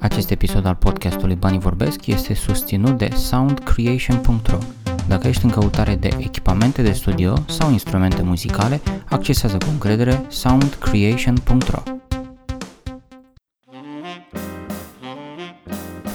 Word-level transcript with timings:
Acest 0.00 0.30
episod 0.30 0.66
al 0.66 0.74
podcastului 0.74 1.34
Banii 1.34 1.58
Vorbesc 1.58 2.06
este 2.06 2.34
susținut 2.34 2.98
de 2.98 3.08
soundcreation.ro. 3.14 4.58
Dacă 5.08 5.28
ești 5.28 5.44
în 5.44 5.50
căutare 5.50 5.94
de 5.94 6.10
echipamente 6.18 6.82
de 6.82 6.92
studio 6.92 7.34
sau 7.46 7.70
instrumente 7.70 8.22
muzicale, 8.22 8.80
accesează 9.08 9.56
cu 9.56 9.66
încredere 9.70 10.24
soundcreation.ro. 10.28 11.82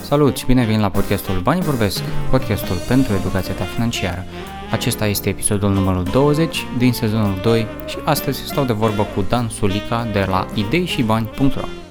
Salut 0.03 0.37
și 0.37 0.45
bine 0.45 0.65
venit 0.65 0.81
la 0.81 0.89
podcastul 0.89 1.39
Banii 1.39 1.63
Vorbesc, 1.63 2.03
podcastul 2.29 2.75
pentru 2.87 3.13
educația 3.13 3.53
ta 3.53 3.63
financiară. 3.63 4.23
Acesta 4.71 5.05
este 5.05 5.29
episodul 5.29 5.73
numărul 5.73 6.03
20 6.03 6.57
din 6.77 6.93
sezonul 6.93 7.39
2 7.41 7.67
și 7.85 7.97
astăzi 8.05 8.39
stau 8.39 8.65
de 8.65 8.73
vorbă 8.73 9.07
cu 9.15 9.25
Dan 9.29 9.49
Sulica 9.49 10.07
de 10.13 10.25
la 10.29 10.45
ideishibani.ro. 10.53 11.84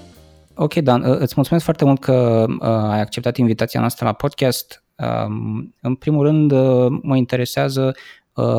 Ok, 0.56 0.74
Dan, 0.74 1.02
uh, 1.02 1.16
îți 1.18 1.32
mulțumesc 1.36 1.64
foarte 1.64 1.84
mult 1.84 2.00
că 2.00 2.46
uh, 2.48 2.66
ai 2.68 3.00
acceptat 3.00 3.36
invitația 3.36 3.80
noastră 3.80 4.04
la 4.04 4.12
podcast. 4.12 4.84
Um, 4.96 5.74
în 5.80 5.94
primul 5.94 6.24
rând, 6.26 6.52
uh, 6.52 6.98
mă 7.02 7.16
interesează 7.16 7.94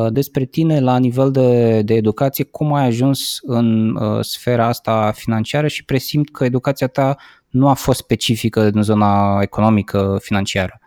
despre 0.08 0.44
tine 0.44 0.80
la 0.80 0.98
nivel 0.98 1.30
de, 1.30 1.82
de 1.82 1.94
educație, 1.94 2.44
cum 2.44 2.74
ai 2.74 2.86
ajuns 2.86 3.38
în 3.42 3.98
sfera 4.20 4.66
asta 4.66 5.12
financiară 5.14 5.66
și 5.66 5.84
presimt 5.84 6.30
că 6.30 6.44
educația 6.44 6.86
ta 6.86 7.16
nu 7.48 7.68
a 7.68 7.74
fost 7.74 7.98
specifică 7.98 8.70
în 8.74 8.82
zona 8.82 9.38
economică 9.42 10.18
financiară. 10.20 10.80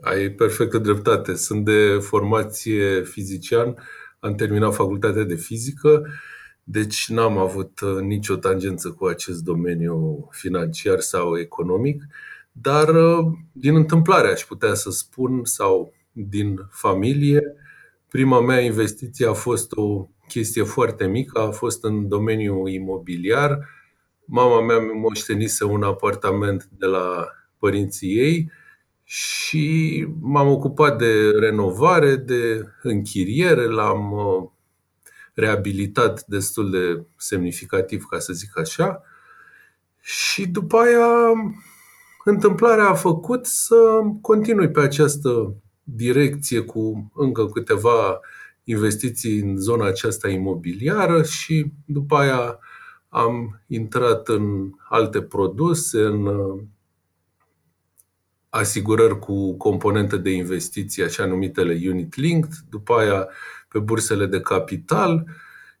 Ai 0.00 0.28
perfectă 0.28 0.78
dreptate. 0.78 1.34
Sunt 1.34 1.64
de 1.64 1.98
formație 2.00 3.02
fizician, 3.02 3.76
am 4.20 4.34
terminat 4.34 4.74
facultatea 4.74 5.24
de 5.24 5.34
fizică 5.34 6.02
deci 6.70 7.08
n-am 7.08 7.38
avut 7.38 7.80
uh, 7.80 8.00
nicio 8.00 8.36
tangență 8.36 8.90
cu 8.90 9.06
acest 9.06 9.42
domeniu 9.42 10.28
financiar 10.30 11.00
sau 11.00 11.38
economic, 11.38 12.02
dar 12.52 12.88
uh, 12.88 13.26
din 13.52 13.74
întâmplare 13.74 14.28
aș 14.28 14.44
putea 14.44 14.74
să 14.74 14.90
spun 14.90 15.44
sau 15.44 15.92
din 16.12 16.68
familie, 16.70 17.42
prima 18.08 18.40
mea 18.40 18.60
investiție 18.60 19.26
a 19.26 19.32
fost 19.32 19.72
o 19.72 20.08
chestie 20.28 20.62
foarte 20.62 21.06
mică, 21.06 21.40
a 21.40 21.50
fost 21.50 21.84
în 21.84 22.08
domeniul 22.08 22.68
imobiliar. 22.68 23.68
Mama 24.24 24.60
mea 24.60 24.78
moștenise 24.94 25.64
un 25.64 25.82
apartament 25.82 26.68
de 26.78 26.86
la 26.86 27.28
părinții 27.58 28.16
ei 28.16 28.50
și 29.04 30.06
m-am 30.20 30.48
ocupat 30.48 30.98
de 30.98 31.30
renovare, 31.30 32.16
de 32.16 32.64
închiriere, 32.82 33.64
l-am 33.64 34.12
uh, 34.12 34.48
reabilitat 35.38 36.24
destul 36.26 36.70
de 36.70 37.04
semnificativ, 37.16 38.04
ca 38.04 38.18
să 38.18 38.32
zic 38.32 38.58
așa. 38.58 39.02
Și 40.00 40.46
după 40.46 40.76
aia, 40.76 41.32
întâmplarea 42.24 42.88
a 42.88 42.94
făcut 42.94 43.46
să 43.46 43.76
continui 44.20 44.70
pe 44.70 44.80
această 44.80 45.54
direcție 45.82 46.60
cu 46.60 47.10
încă 47.14 47.46
câteva 47.46 48.20
investiții 48.64 49.38
în 49.38 49.56
zona 49.56 49.86
aceasta 49.86 50.28
imobiliară 50.28 51.22
și 51.22 51.72
după 51.84 52.16
aia 52.16 52.58
am 53.08 53.62
intrat 53.66 54.28
în 54.28 54.70
alte 54.88 55.22
produse, 55.22 56.00
în 56.00 56.26
uh, 56.26 56.62
asigurări 58.48 59.18
cu 59.18 59.56
componente 59.56 60.16
de 60.16 60.30
investiții, 60.30 61.02
așa 61.02 61.26
numitele 61.26 61.88
unit 61.88 62.14
linked, 62.14 62.52
după 62.70 62.94
aia 62.94 63.28
pe 63.68 63.78
bursele 63.78 64.26
de 64.26 64.40
capital 64.40 65.26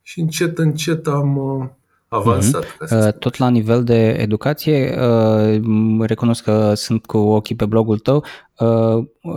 și 0.02 0.20
încet, 0.20 0.58
încet 0.58 1.06
am 1.06 1.36
uh, 1.36 1.68
avansat. 2.08 2.64
Mm-hmm. 2.64 3.18
Tot 3.18 3.36
la 3.36 3.48
nivel 3.48 3.84
de 3.84 4.08
educație, 4.08 4.98
uh, 5.00 5.60
recunosc 6.00 6.42
că 6.42 6.74
sunt 6.74 7.06
cu 7.06 7.16
ochii 7.16 7.56
pe 7.56 7.66
blogul 7.66 7.98
tău, 7.98 8.24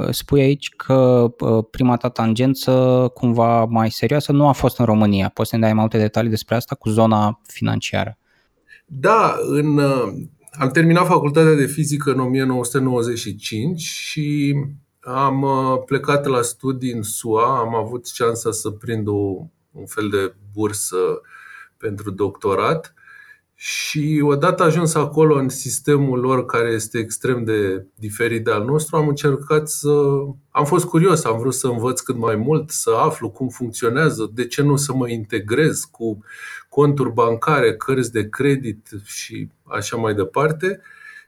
spui 0.10 0.42
aici 0.42 0.70
că 0.70 1.32
prima 1.72 1.98
ta 1.98 2.10
tangență 2.10 2.72
cumva 3.14 3.66
mai 3.66 3.90
serioasă 3.90 4.32
nu 4.32 4.48
a 4.48 4.52
fost 4.52 4.80
în 4.80 4.86
România. 4.86 5.30
Poți 5.34 5.50
să 5.50 5.56
ne 5.56 5.62
dai 5.62 5.74
mai 5.74 5.82
multe 5.82 5.98
detalii 5.98 6.30
despre 6.30 6.56
asta 6.56 6.76
cu 6.76 6.90
zona 6.90 7.42
financiară? 7.48 8.18
Da, 8.86 9.36
în, 9.48 9.80
am 10.52 10.70
terminat 10.70 11.06
facultatea 11.06 11.54
de 11.54 11.66
fizică 11.66 12.12
în 12.12 12.20
1995 12.20 13.82
și 13.82 14.56
am 15.02 15.42
uh, 15.42 15.82
plecat 15.86 16.26
la 16.26 16.42
studii 16.42 16.92
în 16.92 17.02
SUA, 17.02 17.60
am 17.60 17.76
avut 17.76 18.08
șansa 18.08 18.52
să 18.52 18.70
prind 18.70 19.08
o, 19.08 19.46
un 19.72 19.86
fel 19.86 20.10
de 20.10 20.34
bursă 20.54 21.22
pentru 21.78 22.12
doctorat 22.12 22.94
și 23.64 24.22
odată 24.24 24.64
ajuns 24.64 24.96
acolo 24.96 25.36
în 25.36 25.50
sistemul 25.50 26.20
lor 26.20 26.46
care 26.46 26.70
este 26.70 26.98
extrem 26.98 27.44
de 27.44 27.86
diferit 27.96 28.44
de 28.44 28.52
al 28.52 28.64
nostru, 28.64 28.96
am 28.96 29.08
încercat 29.08 29.70
să... 29.70 29.90
Am 30.50 30.66
fost 30.66 30.86
curios, 30.86 31.24
am 31.24 31.40
vrut 31.40 31.54
să 31.54 31.68
învăț 31.68 32.00
cât 32.00 32.16
mai 32.18 32.36
mult, 32.36 32.70
să 32.70 32.92
aflu 32.98 33.30
cum 33.30 33.48
funcționează, 33.48 34.32
de 34.34 34.48
ce 34.48 34.62
nu 34.62 34.76
să 34.76 34.94
mă 34.94 35.10
integrez 35.10 35.80
cu 35.80 36.24
conturi 36.70 37.12
bancare, 37.12 37.76
cărți 37.76 38.12
de 38.12 38.30
credit 38.30 38.90
și 39.04 39.50
așa 39.64 39.98
mai 39.98 40.14
departe. 40.14 40.82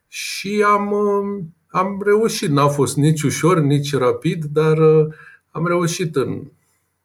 Și 0.08 0.66
am 0.68 0.92
uh, 0.92 1.44
am 1.74 2.02
reușit, 2.06 2.50
n-a 2.50 2.68
fost 2.68 2.96
nici 2.96 3.22
ușor, 3.22 3.60
nici 3.60 3.96
rapid, 3.96 4.46
dar 4.46 4.78
uh, 4.78 5.14
am 5.52 5.68
reușit 5.68 6.16
în 6.16 6.52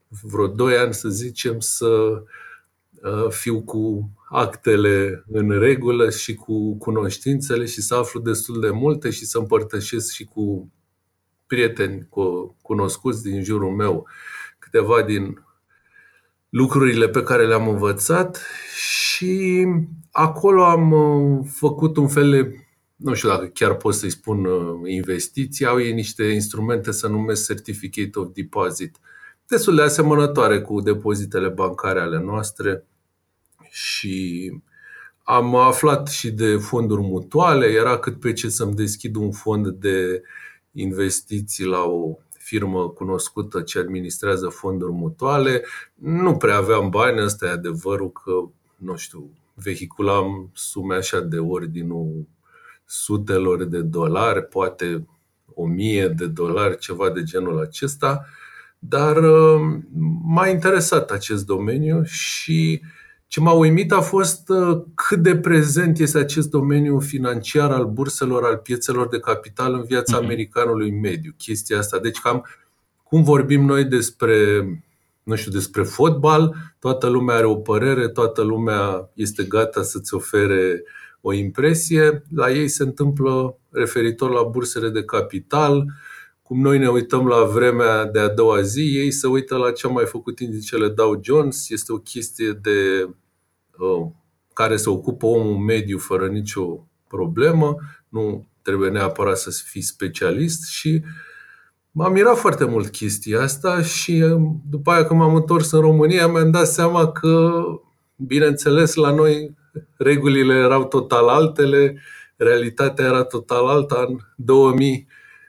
vreo 0.09 0.47
2 0.47 0.77
ani, 0.77 0.95
să 0.95 1.09
zicem, 1.09 1.61
să 1.61 2.23
uh, 3.03 3.29
fiu 3.29 3.63
cu 3.63 4.11
actele 4.29 5.25
în 5.27 5.59
regulă 5.59 6.11
și 6.11 6.35
cu 6.35 6.77
cunoștințele 6.77 7.65
și 7.65 7.81
să 7.81 7.95
aflu 7.95 8.21
destul 8.21 8.61
de 8.61 8.71
multe 8.71 9.11
și 9.11 9.25
să 9.25 9.39
împărtășesc 9.39 10.13
și 10.13 10.25
cu 10.25 10.73
prieteni 11.47 12.07
cu 12.11 12.57
cunoscuți 12.63 13.23
din 13.23 13.43
jurul 13.43 13.71
meu 13.75 14.07
câteva 14.59 15.03
din 15.03 15.45
lucrurile 16.49 17.09
pe 17.09 17.23
care 17.23 17.47
le-am 17.47 17.69
învățat 17.69 18.47
și 18.77 19.67
acolo 20.11 20.65
am 20.65 20.93
uh, 20.93 21.47
făcut 21.53 21.97
un 21.97 22.09
fel 22.09 22.31
de 22.31 22.68
nu 22.99 23.15
știu 23.15 23.29
dacă 23.29 23.47
chiar 23.47 23.75
pot 23.75 23.95
să-i 23.95 24.11
spun 24.11 24.45
uh, 24.45 24.91
investiții, 24.91 25.67
au 25.67 25.81
ei 25.81 25.93
niște 25.93 26.25
instrumente 26.25 26.93
să 26.93 27.09
numesc 27.09 27.47
Certificate 27.47 28.19
of 28.19 28.29
Deposit, 28.33 28.97
destul 29.47 29.75
de 29.75 29.83
asemănătoare 29.83 30.61
cu 30.61 30.81
depozitele 30.81 31.49
bancare 31.49 32.01
ale 32.01 32.19
noastre 32.19 32.85
și 33.71 34.53
am 35.23 35.55
aflat 35.55 36.09
și 36.09 36.31
de 36.31 36.57
fonduri 36.57 37.01
mutuale, 37.01 37.67
era 37.67 37.99
cât 37.99 38.21
pe 38.21 38.33
ce 38.33 38.49
să-mi 38.49 38.75
deschid 38.75 39.17
un 39.17 39.33
fond 39.33 39.69
de 39.69 40.23
investiții 40.73 41.65
la 41.65 41.83
o 41.83 42.19
firmă 42.39 42.89
cunoscută 42.89 43.61
ce 43.61 43.79
administrează 43.79 44.49
fonduri 44.49 44.93
mutuale. 44.93 45.65
Nu 45.95 46.37
prea 46.37 46.57
aveam 46.57 46.91
bani, 46.91 47.23
ăsta 47.23 47.47
e 47.47 47.51
adevărul 47.51 48.13
că, 48.13 48.33
nu 48.77 48.97
știu, 48.97 49.31
vehiculam 49.55 50.51
sume 50.55 50.95
așa 50.95 51.21
de 51.21 51.39
ordinul 51.39 52.27
sutelor 52.91 53.65
de 53.65 53.81
dolari, 53.81 54.43
poate 54.43 55.07
o 55.55 55.67
mie 55.67 56.09
de 56.09 56.27
dolari, 56.27 56.79
ceva 56.79 57.11
de 57.11 57.23
genul 57.23 57.61
acesta, 57.61 58.27
dar 58.79 59.17
uh, 59.17 59.79
m-a 60.23 60.49
interesat 60.49 61.11
acest 61.11 61.47
domeniu 61.47 62.03
și 62.05 62.81
ce 63.27 63.41
m-a 63.41 63.53
uimit 63.53 63.93
a 63.93 64.01
fost 64.01 64.49
uh, 64.49 64.83
cât 64.95 65.19
de 65.19 65.37
prezent 65.37 65.99
este 65.99 66.19
acest 66.19 66.51
domeniu 66.51 67.01
financiar 67.01 67.71
al 67.71 67.87
burselor, 67.87 68.45
al 68.45 68.57
piețelor 68.57 69.09
de 69.09 69.19
capital 69.19 69.75
în 69.75 69.85
viața 69.85 70.17
mm-hmm. 70.17 70.23
americanului 70.23 70.91
mediu. 70.91 71.35
Chestia 71.37 71.79
asta. 71.79 71.99
Deci 71.99 72.19
cam 72.19 72.47
cum 73.03 73.23
vorbim 73.23 73.65
noi 73.65 73.85
despre 73.85 74.65
nu 75.29 75.35
știu, 75.35 75.51
despre 75.51 75.83
fotbal, 75.83 76.55
toată 76.79 77.09
lumea 77.09 77.37
are 77.37 77.47
o 77.47 77.57
părere, 77.57 78.09
toată 78.09 78.43
lumea 78.43 79.11
este 79.15 79.45
gata 79.45 79.83
să-ți 79.83 80.15
ofere 80.15 80.83
o 81.21 81.33
impresie. 81.33 82.23
La 82.35 82.51
ei 82.51 82.69
se 82.69 82.83
întâmplă 82.83 83.59
referitor 83.71 84.31
la 84.31 84.43
bursele 84.43 84.89
de 84.89 85.05
capital, 85.05 85.87
cum 86.43 86.61
noi 86.61 86.79
ne 86.79 86.89
uităm 86.89 87.27
la 87.27 87.43
vremea 87.45 88.05
de 88.05 88.19
a 88.19 88.29
doua 88.29 88.61
zi, 88.61 88.81
ei 88.81 89.11
se 89.11 89.27
uită 89.27 89.57
la 89.57 89.73
ce 89.73 89.87
a 89.87 89.91
mai 89.91 90.05
făcut 90.05 90.39
indicele 90.39 90.89
Dow 90.89 91.21
Jones. 91.23 91.71
Este 91.71 91.93
o 91.93 91.97
chestie 91.97 92.51
de 92.63 93.09
uh, 93.79 94.07
care 94.53 94.77
se 94.77 94.91
ocupă 94.91 95.27
omul 95.27 95.57
mediu 95.57 95.99
fără 95.99 96.27
nicio 96.27 96.87
problemă. 97.09 97.77
Nu 98.09 98.47
trebuie 98.63 98.91
neapărat 98.91 99.39
să 99.39 99.63
fii 99.65 99.81
specialist 99.81 100.69
și 100.69 101.03
m-a 101.91 102.09
mirat 102.09 102.37
foarte 102.37 102.65
mult 102.65 102.89
chestia 102.89 103.41
asta 103.41 103.83
și 103.83 104.13
uh, 104.13 104.41
după 104.71 104.91
aia 104.91 105.05
când 105.05 105.21
m-am 105.21 105.35
întors 105.35 105.71
în 105.71 105.81
România 105.81 106.27
mi-am 106.27 106.51
dat 106.51 106.67
seama 106.67 107.13
că, 107.13 107.63
bineînțeles, 108.17 108.95
la 108.95 109.11
noi 109.11 109.57
regulile 109.97 110.55
erau 110.55 110.85
total 110.85 111.29
altele, 111.29 112.03
realitatea 112.37 113.05
era 113.05 113.23
total 113.23 113.67
alta. 113.67 114.05
În 114.09 114.19
2000, 114.37 115.07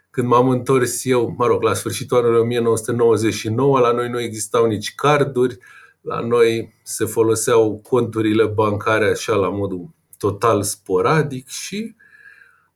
când 0.10 0.28
m-am 0.28 0.50
întors 0.50 1.06
eu, 1.06 1.36
mă 1.38 1.46
rog, 1.46 1.62
la 1.62 1.74
sfârșitul 1.74 2.18
anului 2.18 2.40
1999, 2.40 3.80
la 3.80 3.92
noi 3.92 4.10
nu 4.10 4.20
existau 4.20 4.66
nici 4.66 4.96
carduri, 4.96 5.58
la 6.02 6.20
noi 6.20 6.74
se 6.84 7.06
foloseau 7.06 7.80
conturile 7.90 8.46
bancare 8.46 9.10
așa 9.10 9.36
la 9.36 9.50
modul 9.50 9.90
total 10.18 10.64
sporadic 10.64 11.48
și 11.48 11.96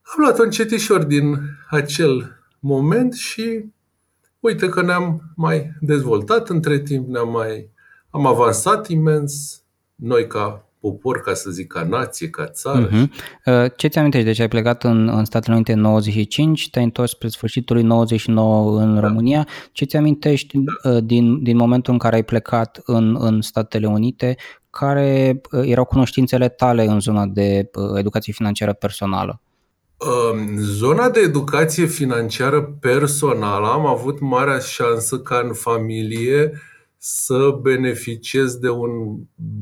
am 0.01 0.23
luat-o 0.23 0.43
încetișor 0.43 1.03
din 1.03 1.37
acel 1.69 2.39
moment 2.59 3.13
și 3.13 3.65
uite 4.39 4.69
că 4.69 4.81
ne-am 4.81 5.21
mai 5.35 5.71
dezvoltat 5.79 6.49
între 6.49 6.79
timp, 6.79 7.07
ne-am 7.07 7.29
mai 7.29 7.71
am 8.13 8.25
avansat 8.25 8.87
imens, 8.87 9.63
noi 9.95 10.27
ca 10.27 10.69
popor, 10.83 11.21
ca 11.21 11.33
să 11.33 11.49
zic, 11.49 11.67
ca 11.67 11.83
nație, 11.83 12.29
ca 12.29 12.47
țară. 12.47 12.89
Uh-huh. 12.89 13.75
Ce 13.75 13.87
ți 13.87 13.97
amintești? 13.97 14.27
Deci 14.27 14.39
ai 14.39 14.47
plecat 14.47 14.83
în, 14.83 15.07
în 15.07 15.25
Statele 15.25 15.55
Unite 15.55 15.73
în 15.73 15.79
95, 15.79 16.69
te-ai 16.69 16.83
întors 16.83 17.11
spre 17.11 17.27
sfârșitul 17.27 17.75
lui 17.75 17.85
99 17.85 18.79
în 18.81 18.93
da. 18.93 18.99
România. 18.99 19.47
Ce 19.71 19.85
ți 19.85 19.97
amintești 19.97 20.57
da. 20.57 20.89
Uh, 20.89 21.03
din, 21.03 21.43
din 21.43 21.57
momentul 21.57 21.93
în 21.93 21.99
care 21.99 22.15
ai 22.15 22.23
plecat 22.23 22.81
în, 22.85 23.17
în 23.19 23.41
Statele 23.41 23.87
Unite? 23.87 24.35
Care 24.69 25.41
uh, 25.51 25.61
erau 25.65 25.85
cunoștințele 25.85 26.49
tale 26.49 26.85
în 26.85 26.99
zona 26.99 27.25
de 27.25 27.69
uh, 27.73 27.97
educație 27.97 28.33
financiară 28.33 28.73
personală? 28.73 29.41
În 30.31 30.57
zona 30.57 31.09
de 31.09 31.19
educație 31.19 31.85
financiară 31.85 32.61
personală 32.61 33.67
am 33.67 33.85
avut 33.85 34.19
marea 34.19 34.59
șansă 34.59 35.19
ca 35.19 35.41
în 35.43 35.53
familie 35.53 36.51
să 37.05 37.59
beneficiez 37.61 38.55
de 38.55 38.69
un 38.69 39.17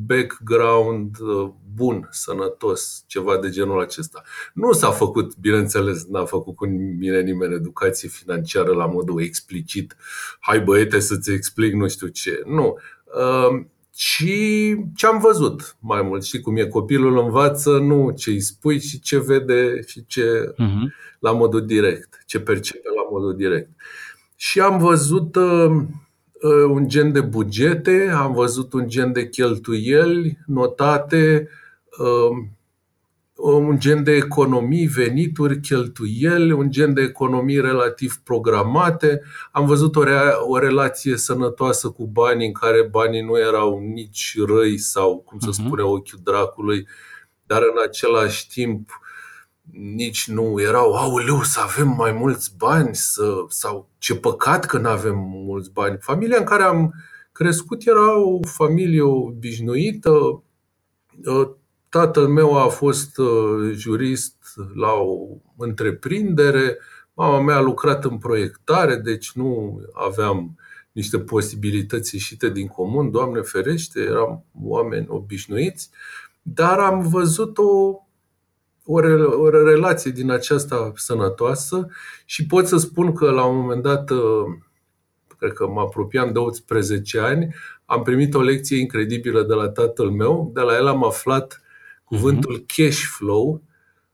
background 0.06 1.20
uh, 1.20 1.50
bun, 1.76 2.08
sănătos, 2.12 3.04
ceva 3.08 3.38
de 3.38 3.50
genul 3.50 3.82
acesta. 3.82 4.22
Nu 4.54 4.72
s-a 4.72 4.92
făcut, 4.92 5.38
bineînțeles, 5.38 6.06
n-a 6.06 6.26
făcut 6.26 6.56
cu 6.56 6.66
mine 7.00 7.22
nimeni 7.22 7.54
educație 7.54 8.10
financiară 8.10 8.72
la 8.72 8.86
modul 8.86 9.22
explicit. 9.22 9.96
Hai 10.40 10.62
băiete 10.62 11.00
să-ți 11.00 11.32
explic 11.32 11.74
nu 11.74 11.88
știu 11.88 12.08
ce. 12.08 12.42
Nu. 12.46 12.78
Și 13.96 14.74
um, 14.78 14.92
ce 14.96 15.06
am 15.06 15.20
văzut 15.20 15.76
mai 15.80 16.02
mult. 16.02 16.24
Și 16.24 16.40
cum 16.40 16.58
e 16.58 16.68
copilul 16.68 17.18
învață 17.18 17.78
nu 17.78 18.12
ce 18.12 18.30
îi 18.30 18.42
spui, 18.42 18.80
ci 18.80 19.02
ce 19.02 19.20
vede 19.20 19.82
și 19.88 20.06
ce 20.06 20.54
uh-huh. 20.54 21.18
la 21.20 21.32
modul 21.32 21.66
direct, 21.66 22.24
ce 22.26 22.40
percepe 22.40 22.88
la 22.96 23.10
modul 23.12 23.36
direct. 23.36 23.70
Și 24.36 24.60
am 24.60 24.78
văzut 24.78 25.36
uh, 25.36 25.72
Uh, 25.76 25.88
un 26.50 26.88
gen 26.88 27.12
de 27.12 27.22
bugete, 27.22 28.12
am 28.16 28.34
văzut 28.34 28.74
un 28.74 28.88
gen 28.88 29.12
de 29.12 29.30
cheltuieli 29.30 30.38
notate, 30.46 31.50
um, 31.98 32.56
un 33.36 33.80
gen 33.80 34.04
de 34.04 34.12
economii, 34.12 34.88
venituri, 34.88 35.60
cheltuieli, 35.60 36.52
un 36.52 36.72
gen 36.72 36.94
de 36.94 37.02
economii 37.02 37.62
relativ 37.62 38.22
programate. 38.24 39.22
Am 39.52 39.66
văzut 39.66 39.96
o, 39.96 40.04
rea- 40.04 40.36
o 40.48 40.58
relație 40.58 41.18
sănătoasă 41.18 41.90
cu 41.90 42.08
banii 42.08 42.48
în 42.48 42.54
care 42.54 42.88
banii 42.92 43.22
nu 43.22 43.38
erau 43.38 43.80
nici 43.80 44.36
răi 44.48 44.78
sau, 44.78 45.18
cum 45.26 45.40
să 45.40 45.50
mhm. 45.50 45.66
spune, 45.66 45.82
ochiul 45.82 46.20
dracului, 46.24 46.88
dar 47.46 47.62
în 47.62 47.84
același 47.88 48.48
timp 48.48 49.01
nici 49.72 50.28
nu 50.28 50.62
erau, 50.62 50.94
auleu, 50.94 51.44
să 51.44 51.60
avem 51.60 51.88
mai 51.88 52.12
mulți 52.12 52.54
bani 52.58 52.96
să, 52.96 53.46
sau 53.48 53.90
ce 53.98 54.16
păcat 54.16 54.66
că 54.66 54.78
nu 54.78 54.90
avem 54.90 55.16
mulți 55.18 55.72
bani. 55.72 55.98
Familia 56.00 56.38
în 56.38 56.44
care 56.44 56.64
am 56.64 56.94
crescut 57.32 57.88
era 57.88 58.20
o 58.20 58.40
familie 58.48 59.02
obișnuită. 59.02 60.44
Ă, 61.26 61.56
tatăl 61.90 62.28
meu 62.28 62.58
a 62.58 62.68
fost 62.68 63.18
ă, 63.18 63.26
jurist 63.72 64.36
la 64.76 64.92
o 64.92 65.28
întreprindere, 65.58 66.78
mama 67.14 67.42
mea 67.42 67.56
a 67.56 67.62
lucrat 67.62 68.06
în 68.06 68.18
proiectare, 68.18 68.96
deci 68.96 69.32
nu 69.32 69.82
aveam 69.94 70.56
niște 70.92 71.20
posibilități 71.20 72.16
ieșite 72.16 72.50
din 72.50 72.68
comun, 72.68 73.12
Doamne 73.12 73.42
ferește, 73.42 74.00
eram 74.00 74.46
oameni 74.62 75.06
obișnuiți, 75.10 75.90
dar 76.42 76.80
am 76.80 77.08
văzut 77.10 77.58
o 77.58 78.02
o, 78.86 79.00
re, 79.00 79.14
o 79.24 79.50
relație 79.50 80.12
din 80.12 80.32
aceasta 80.32 80.92
sănătoasă 80.96 81.88
și 82.26 82.46
pot 82.46 82.68
să 82.68 82.78
spun 82.78 83.14
că 83.14 83.32
la 83.32 83.46
un 83.46 83.58
moment 83.58 83.82
dat, 83.82 84.10
uh, 84.10 84.46
cred 85.38 85.54
că 85.54 85.68
mă 85.68 85.80
apropiam 85.80 86.32
de 86.32 86.40
18 86.40 87.20
ani, 87.20 87.56
am 87.86 88.02
primit 88.02 88.34
o 88.34 88.42
lecție 88.42 88.80
incredibilă 88.80 89.44
de 89.44 89.54
la 89.54 89.70
tatăl 89.70 90.10
meu. 90.10 90.52
De 90.54 90.62
la 90.62 90.76
el 90.76 90.88
am 90.88 91.04
aflat 91.04 91.62
cuvântul 92.04 92.54
mhm. 92.54 92.66
cash 92.66 93.02
flow. 93.18 93.62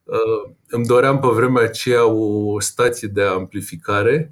Uh, 0.03 0.51
îmi 0.67 0.85
doream 0.85 1.19
pe 1.19 1.27
vremea 1.27 1.63
aceea 1.63 2.05
o 2.05 2.59
stație 2.59 3.07
de 3.07 3.21
amplificare 3.21 4.31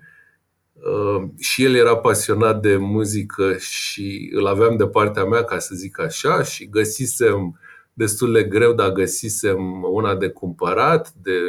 uh, 0.73 1.29
și 1.39 1.63
el 1.63 1.75
era 1.75 1.97
pasionat 1.97 2.61
de 2.61 2.75
muzică 2.77 3.57
și 3.57 4.31
îl 4.33 4.47
aveam 4.47 4.77
de 4.77 4.87
partea 4.87 5.23
mea, 5.23 5.43
ca 5.43 5.59
să 5.59 5.75
zic 5.75 5.99
așa, 5.99 6.43
și 6.43 6.69
găsisem 6.69 7.59
destul 7.97 8.33
de 8.33 8.43
greu, 8.43 8.73
dar 8.73 8.91
găsisem 8.91 9.83
una 9.83 10.15
de 10.15 10.29
cumpărat 10.29 11.13
de 11.21 11.39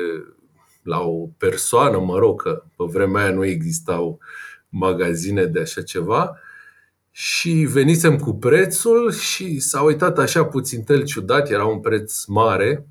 la 0.82 1.00
o 1.00 1.28
persoană, 1.38 1.98
mă 1.98 2.18
rog, 2.18 2.42
că 2.42 2.62
pe 2.76 2.84
vremea 2.88 3.22
aia 3.22 3.34
nu 3.34 3.44
existau 3.44 4.18
magazine 4.68 5.44
de 5.44 5.60
așa 5.60 5.82
ceva. 5.82 6.38
Și 7.10 7.50
venisem 7.50 8.18
cu 8.18 8.34
prețul 8.34 9.12
și 9.12 9.58
s-a 9.58 9.82
uitat 9.82 10.18
așa 10.18 10.44
puțin 10.44 10.82
tel 10.82 11.04
ciudat, 11.04 11.50
era 11.50 11.64
un 11.64 11.80
preț 11.80 12.24
mare 12.24 12.86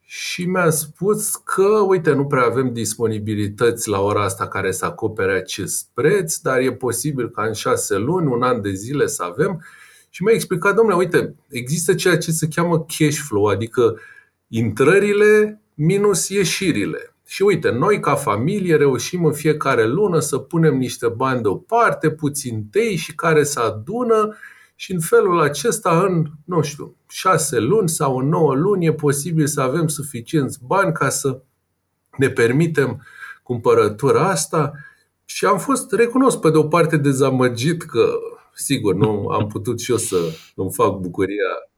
și 0.00 0.44
mi-a 0.44 0.70
spus 0.70 1.36
că, 1.36 1.84
uite, 1.86 2.12
nu 2.12 2.26
prea 2.26 2.44
avem 2.44 2.72
disponibilități 2.72 3.88
la 3.88 4.00
ora 4.00 4.24
asta 4.24 4.48
care 4.48 4.72
să 4.72 4.84
acopere 4.84 5.36
acest 5.36 5.88
preț, 5.94 6.36
dar 6.36 6.58
e 6.58 6.72
posibil 6.72 7.30
ca 7.30 7.42
în 7.42 7.52
șase 7.52 7.96
luni, 7.96 8.26
un 8.26 8.42
an 8.42 8.62
de 8.62 8.72
zile 8.72 9.06
să 9.06 9.22
avem. 9.22 9.64
Și 10.14 10.22
mi-a 10.22 10.32
explicat, 10.32 10.74
domnule, 10.74 10.96
uite, 10.96 11.34
există 11.48 11.94
ceea 11.94 12.18
ce 12.18 12.30
se 12.30 12.48
cheamă 12.48 12.78
cash 12.78 13.18
flow, 13.26 13.44
adică 13.44 13.98
intrările 14.48 15.62
minus 15.74 16.28
ieșirile. 16.28 17.14
Și 17.26 17.42
uite, 17.42 17.70
noi 17.70 18.00
ca 18.00 18.14
familie 18.14 18.76
reușim 18.76 19.24
în 19.24 19.32
fiecare 19.32 19.86
lună 19.86 20.18
să 20.18 20.38
punem 20.38 20.76
niște 20.76 21.08
bani 21.08 21.42
deoparte, 21.42 22.10
puțin 22.10 22.66
tei 22.70 22.96
și 22.96 23.14
care 23.14 23.44
să 23.44 23.60
adună 23.60 24.36
și 24.74 24.92
în 24.92 25.00
felul 25.00 25.40
acesta, 25.40 26.02
în, 26.02 26.24
nu 26.44 26.62
știu, 26.62 26.96
șase 27.08 27.58
luni 27.58 27.88
sau 27.88 28.16
în 28.16 28.28
nouă 28.28 28.54
luni, 28.54 28.86
e 28.86 28.92
posibil 28.92 29.46
să 29.46 29.60
avem 29.60 29.88
suficienți 29.88 30.58
bani 30.66 30.92
ca 30.92 31.08
să 31.08 31.40
ne 32.16 32.28
permitem 32.28 33.06
cumpărătura 33.42 34.28
asta. 34.28 34.72
Și 35.24 35.44
am 35.44 35.58
fost, 35.58 35.92
recunosc, 35.92 36.40
pe 36.40 36.50
de 36.50 36.56
o 36.56 36.64
parte 36.64 36.96
dezamăgit 36.96 37.82
că 37.82 38.18
sigur, 38.54 38.94
nu 38.94 39.26
am 39.26 39.46
putut 39.46 39.80
și 39.80 39.90
eu 39.90 39.96
să 39.96 40.16
îmi 40.54 40.72
fac 40.72 40.98
bucuria 40.98 41.70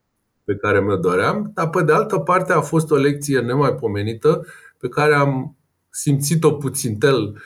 pe 0.43 0.55
care 0.55 0.81
mi-o 0.81 0.95
doream, 0.95 1.51
dar 1.53 1.69
pe 1.69 1.83
de 1.83 1.91
altă 1.91 2.19
parte 2.19 2.53
a 2.53 2.61
fost 2.61 2.91
o 2.91 2.95
lecție 2.95 3.39
nemaipomenită 3.39 4.45
pe 4.77 4.87
care 4.87 5.15
am 5.15 5.57
simțit-o 5.89 6.51
puțin 6.51 6.97
tel, 6.97 7.41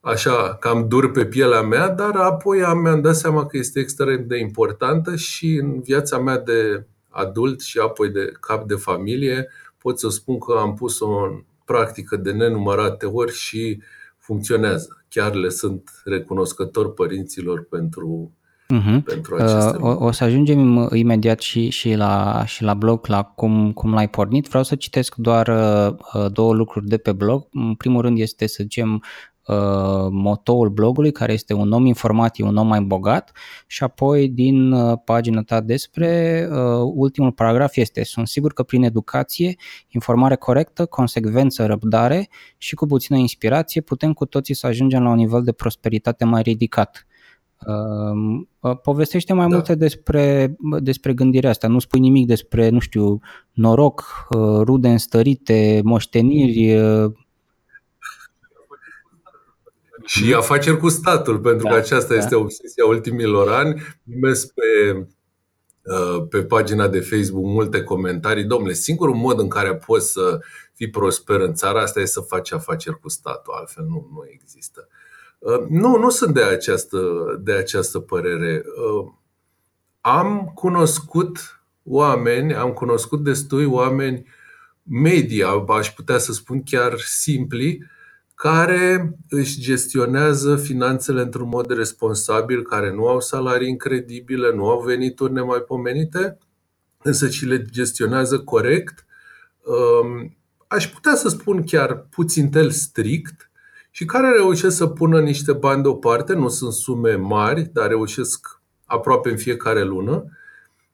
așa, 0.00 0.54
cam 0.54 0.88
dur 0.88 1.10
pe 1.10 1.26
pielea 1.26 1.62
mea, 1.62 1.88
dar 1.88 2.16
apoi 2.16 2.62
am, 2.62 2.78
mi-am 2.78 3.00
dat 3.00 3.16
seama 3.16 3.46
că 3.46 3.56
este 3.56 3.80
extrem 3.80 4.26
de 4.26 4.38
importantă 4.38 5.16
și 5.16 5.54
în 5.54 5.80
viața 5.80 6.18
mea 6.18 6.38
de 6.38 6.86
adult 7.08 7.60
și 7.60 7.78
apoi 7.78 8.10
de 8.10 8.32
cap 8.40 8.66
de 8.66 8.74
familie 8.74 9.48
pot 9.78 9.98
să 9.98 10.08
spun 10.08 10.38
că 10.38 10.52
am 10.52 10.74
pus-o 10.74 11.08
în 11.08 11.44
practică 11.64 12.16
de 12.16 12.32
nenumărate 12.32 13.06
ori 13.06 13.32
și 13.32 13.82
funcționează. 14.18 15.04
Chiar 15.08 15.34
le 15.34 15.48
sunt 15.48 15.90
recunoscător 16.04 16.92
părinților 16.92 17.64
pentru 17.64 18.32
uh-huh. 18.74 19.02
pentru 19.04 19.34
aceste 19.34 19.76
uh, 19.76 19.96
o, 19.96 20.04
o 20.04 20.10
să 20.10 20.24
ajungem 20.24 20.88
imediat 20.92 21.40
și, 21.40 21.68
și, 21.68 21.94
la, 21.94 22.42
și 22.46 22.62
la 22.62 22.74
blog, 22.74 23.06
la 23.06 23.22
cum, 23.22 23.72
cum 23.72 23.92
l-ai 23.92 24.08
pornit. 24.08 24.48
Vreau 24.48 24.64
să 24.64 24.74
citesc 24.74 25.14
doar 25.14 25.48
uh, 25.48 25.94
uh, 26.14 26.32
două 26.32 26.54
lucruri 26.54 26.86
de 26.86 26.96
pe 26.96 27.12
blog. 27.12 27.48
În 27.52 27.74
primul 27.74 28.00
rând 28.00 28.18
este, 28.18 28.46
să 28.46 28.58
zicem, 28.62 29.02
uh, 29.46 30.08
motoul 30.10 30.68
blogului, 30.68 31.12
care 31.12 31.32
este 31.32 31.54
un 31.54 31.72
om 31.72 31.86
informat, 31.86 32.38
un 32.38 32.56
om 32.56 32.66
mai 32.66 32.80
bogat 32.80 33.32
și 33.66 33.82
apoi 33.82 34.28
din 34.28 34.72
uh, 34.72 34.98
pagina 35.04 35.42
ta 35.42 35.60
despre 35.60 36.48
uh, 36.50 36.90
ultimul 36.94 37.32
paragraf 37.32 37.76
este 37.76 38.04
sunt 38.04 38.28
sigur 38.28 38.52
că 38.52 38.62
prin 38.62 38.82
educație, 38.82 39.54
informare 39.88 40.36
corectă, 40.36 40.86
consecvență, 40.86 41.66
răbdare 41.66 42.28
și 42.58 42.74
cu 42.74 42.86
puțină 42.86 43.18
inspirație 43.18 43.80
putem 43.80 44.12
cu 44.12 44.26
toții 44.26 44.54
să 44.54 44.66
ajungem 44.66 45.02
la 45.02 45.10
un 45.10 45.16
nivel 45.16 45.42
de 45.42 45.52
prosperitate 45.52 46.24
mai 46.24 46.42
ridicat. 46.42 47.06
Uh, 47.66 48.76
povestește 48.82 49.32
mai 49.32 49.48
da. 49.48 49.54
multe 49.54 49.74
despre, 49.74 50.56
despre 50.80 51.12
gândirea 51.12 51.50
asta. 51.50 51.68
Nu 51.68 51.78
spui 51.78 52.00
nimic 52.00 52.26
despre, 52.26 52.68
nu 52.68 52.78
știu, 52.78 53.20
noroc, 53.52 54.26
uh, 54.30 54.60
rude 54.62 54.88
înstărite, 54.88 55.80
moșteniri. 55.84 56.80
Uh. 56.80 57.12
Și 60.04 60.34
afaceri 60.34 60.78
cu 60.78 60.88
statul, 60.88 61.38
pentru 61.38 61.66
da, 61.66 61.70
că 61.70 61.76
aceasta 61.76 62.14
da. 62.14 62.20
este 62.20 62.34
obsesia 62.34 62.86
ultimilor 62.86 63.52
ani. 63.52 63.82
Primesc 64.04 64.52
pe, 64.54 65.06
pe 66.28 66.44
pagina 66.44 66.88
de 66.88 67.00
Facebook 67.00 67.44
multe 67.44 67.82
comentarii. 67.82 68.44
Domnule, 68.44 68.72
singurul 68.72 69.14
mod 69.14 69.38
în 69.38 69.48
care 69.48 69.74
poți 69.74 70.12
să 70.12 70.38
fii 70.74 70.90
prosper 70.90 71.40
în 71.40 71.54
țara 71.54 71.80
asta 71.80 72.00
e 72.00 72.04
să 72.04 72.20
faci 72.20 72.52
afaceri 72.52 73.00
cu 73.00 73.08
statul, 73.08 73.54
altfel 73.56 73.84
nu, 73.84 74.08
nu 74.12 74.24
există. 74.32 74.88
Uh, 74.88 75.02
nu, 75.68 75.96
nu 75.96 76.10
sunt 76.10 76.34
de 76.34 76.42
această, 76.42 77.00
de 77.42 77.52
această 77.52 77.98
părere. 77.98 78.62
Uh, 78.64 79.12
am 80.00 80.52
cunoscut 80.54 81.62
oameni, 81.82 82.54
am 82.54 82.72
cunoscut 82.72 83.22
destui 83.22 83.64
oameni 83.64 84.26
media, 84.82 85.48
aș 85.68 85.90
putea 85.90 86.18
să 86.18 86.32
spun 86.32 86.62
chiar 86.62 86.98
simpli, 86.98 87.90
care 88.34 89.16
își 89.28 89.60
gestionează 89.60 90.56
finanțele 90.56 91.20
într-un 91.20 91.48
mod 91.48 91.70
responsabil, 91.70 92.62
care 92.62 92.92
nu 92.92 93.08
au 93.08 93.20
salarii 93.20 93.68
incredibile, 93.68 94.54
nu 94.54 94.68
au 94.68 94.80
venituri 94.80 95.32
nemaipomenite, 95.32 96.38
însă 97.02 97.28
și 97.28 97.44
le 97.44 97.62
gestionează 97.62 98.38
corect. 98.38 99.06
Um, 99.62 100.36
aș 100.66 100.88
putea 100.88 101.14
să 101.14 101.28
spun 101.28 101.64
chiar 101.64 102.06
puțin 102.10 102.50
tel 102.50 102.70
strict 102.70 103.50
și 103.94 104.04
care 104.04 104.30
reușesc 104.30 104.76
să 104.76 104.86
pună 104.86 105.20
niște 105.20 105.52
bani 105.52 105.82
deoparte, 105.82 106.32
nu 106.32 106.48
sunt 106.48 106.72
sume 106.72 107.14
mari, 107.14 107.70
dar 107.72 107.88
reușesc 107.88 108.60
aproape 108.84 109.30
în 109.30 109.36
fiecare 109.36 109.82
lună 109.82 110.24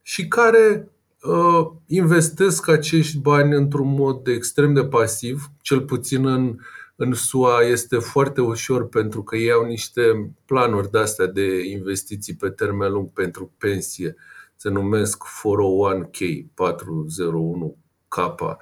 și 0.02 0.28
care 0.28 0.88
uh, 1.22 1.66
investesc 1.86 2.68
acești 2.68 3.18
bani 3.18 3.54
într-un 3.54 3.94
mod 3.94 4.26
extrem 4.26 4.74
de 4.74 4.84
pasiv, 4.84 5.50
cel 5.60 5.80
puțin 5.80 6.26
în, 6.26 6.58
în 6.96 7.12
SUA 7.12 7.60
este 7.60 7.98
foarte 7.98 8.40
ușor 8.40 8.88
pentru 8.88 9.22
că 9.22 9.36
ei 9.36 9.50
au 9.50 9.64
niște 9.64 10.32
planuri 10.44 10.90
de 10.90 10.98
astea 10.98 11.26
de 11.26 11.68
investiții 11.68 12.34
pe 12.34 12.48
termen 12.48 12.92
lung 12.92 13.12
pentru 13.12 13.52
pensie. 13.58 14.16
Se 14.56 14.68
numesc 14.68 15.24
401k, 15.24 16.46
401k. 16.46 18.56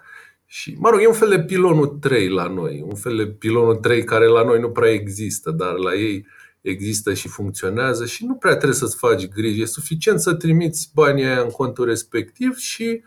Și, 0.46 0.76
mă 0.78 0.88
rog, 0.88 1.00
e 1.00 1.06
un 1.06 1.12
fel 1.12 1.28
de 1.28 1.40
pilonul 1.40 1.86
3 1.86 2.28
la 2.28 2.48
noi, 2.48 2.84
un 2.86 2.94
fel 2.94 3.16
de 3.16 3.26
pilonul 3.26 3.76
3 3.76 4.04
care 4.04 4.26
la 4.26 4.44
noi 4.44 4.60
nu 4.60 4.70
prea 4.70 4.90
există, 4.90 5.50
dar 5.50 5.72
la 5.72 5.94
ei 5.94 6.26
există 6.60 7.14
și 7.14 7.28
funcționează 7.28 8.06
și 8.06 8.24
nu 8.24 8.34
prea 8.34 8.56
trebuie 8.56 8.78
să-ți 8.78 8.96
faci 8.96 9.28
griji. 9.28 9.60
E 9.60 9.66
suficient 9.66 10.20
să 10.20 10.34
trimiți 10.34 10.90
banii 10.94 11.24
aia 11.24 11.40
în 11.40 11.50
contul 11.50 11.84
respectiv 11.84 12.56
și 12.56 13.02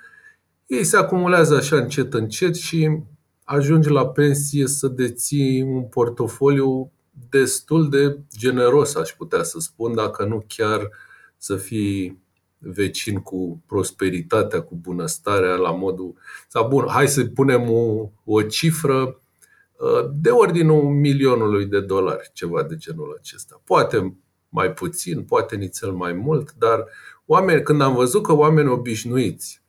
ei 0.68 0.84
se 0.84 0.98
acumulează 0.98 1.56
așa 1.56 1.76
încet, 1.76 2.14
încet 2.14 2.56
și 2.56 2.90
ajungi 3.44 3.90
la 3.90 4.08
pensie 4.08 4.68
să 4.68 4.88
deții 4.88 5.62
un 5.62 5.84
portofoliu 5.84 6.92
destul 7.30 7.90
de 7.90 8.20
generos, 8.38 8.96
aș 8.96 9.10
putea 9.10 9.44
să 9.44 9.60
spun, 9.60 9.96
dacă 9.96 10.26
nu 10.26 10.44
chiar 10.48 10.90
să 11.38 11.56
fii 11.56 12.22
vecin 12.60 13.20
cu 13.20 13.64
prosperitatea, 13.68 14.62
cu 14.62 14.76
bunăstarea, 14.76 15.56
la 15.56 15.72
modul. 15.72 16.14
Sau 16.48 16.68
bun, 16.68 16.86
hai 16.88 17.08
să 17.08 17.26
punem 17.26 17.70
o, 17.70 18.10
o 18.24 18.42
cifră 18.42 19.22
uh, 19.78 20.10
de 20.14 20.30
ordinul 20.30 20.84
milionului 20.84 21.66
de 21.66 21.82
dolari, 21.82 22.30
ceva 22.34 22.64
de 22.64 22.76
genul 22.76 23.18
acesta. 23.20 23.62
Poate 23.64 24.18
mai 24.50 24.74
puțin, 24.74 25.24
poate 25.24 25.56
nițel 25.56 25.92
mai 25.92 26.14
mult, 26.14 26.54
dar 26.58 26.86
oameni, 27.26 27.62
când 27.64 27.82
am 27.82 27.96
văzut 27.96 28.24
că 28.24 28.34
oameni 28.34 28.70
obișnuiți, 28.70 29.62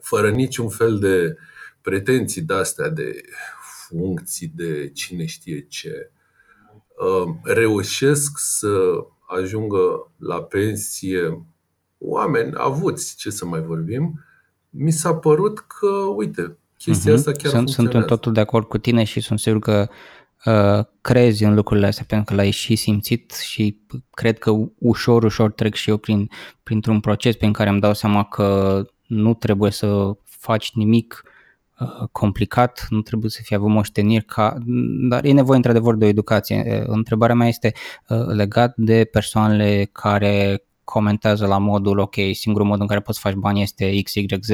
fără 0.00 0.30
niciun 0.30 0.68
fel 0.68 0.98
de 0.98 1.36
pretenții 1.80 2.42
de 2.42 2.54
astea, 2.54 2.88
de 2.88 3.20
funcții, 3.88 4.52
de 4.54 4.90
cine 4.90 5.26
știe 5.26 5.66
ce, 5.68 6.10
uh, 6.96 7.34
reușesc 7.42 8.38
să 8.38 9.04
ajungă 9.26 10.12
la 10.18 10.42
pensie 10.42 11.46
oameni 11.98 12.52
avuți, 12.54 13.16
ce 13.16 13.30
să 13.30 13.46
mai 13.46 13.60
vorbim, 13.60 14.24
mi 14.70 14.90
s-a 14.90 15.14
părut 15.14 15.58
că, 15.58 15.88
uite, 16.16 16.56
chestia 16.78 17.12
uh-huh. 17.12 17.16
asta 17.16 17.32
chiar 17.32 17.52
sunt, 17.52 17.68
Sunt 17.68 17.94
în 17.94 18.02
totul 18.02 18.32
de 18.32 18.40
acord 18.40 18.66
cu 18.66 18.78
tine 18.78 19.04
și 19.04 19.20
sunt 19.20 19.38
sigur 19.38 19.60
că 19.60 19.88
uh, 20.44 20.84
crezi 21.00 21.44
în 21.44 21.54
lucrurile 21.54 21.86
astea 21.86 22.04
pentru 22.08 22.34
că 22.34 22.40
l-ai 22.40 22.50
și 22.50 22.76
simțit 22.76 23.32
și 23.32 23.80
cred 24.10 24.38
că 24.38 24.52
ușor, 24.78 25.24
ușor 25.24 25.52
trec 25.52 25.74
și 25.74 25.90
eu 25.90 25.96
prin, 25.96 26.30
printr-un 26.62 27.00
proces 27.00 27.36
prin 27.36 27.52
care 27.52 27.68
îmi 27.70 27.80
dau 27.80 27.94
seama 27.94 28.24
că 28.24 28.80
nu 29.06 29.34
trebuie 29.34 29.70
să 29.70 30.16
faci 30.24 30.70
nimic 30.74 31.22
uh, 31.78 32.08
complicat, 32.12 32.86
nu 32.90 33.00
trebuie 33.00 33.30
să 33.30 33.40
fie 33.42 33.56
avut 33.56 33.70
moșteniri, 33.70 34.24
ca, 34.24 34.56
dar 35.08 35.24
e 35.24 35.32
nevoie 35.32 35.56
într-adevăr 35.56 35.94
de 35.94 36.04
o 36.04 36.08
educație. 36.08 36.82
Uh, 36.82 36.94
întrebarea 36.94 37.34
mea 37.34 37.48
este 37.48 37.72
uh, 38.08 38.26
legat 38.26 38.72
de 38.76 39.04
persoanele 39.04 39.88
care 39.92 40.64
comentează 40.86 41.46
la 41.46 41.58
modul 41.58 41.98
ok, 41.98 42.14
singurul 42.32 42.66
mod 42.66 42.80
în 42.80 42.86
care 42.86 43.00
poți 43.00 43.18
să 43.20 43.28
faci 43.28 43.38
bani 43.38 43.62
este 43.62 44.00
X, 44.02 44.14
Y, 44.14 44.26
Z 44.40 44.50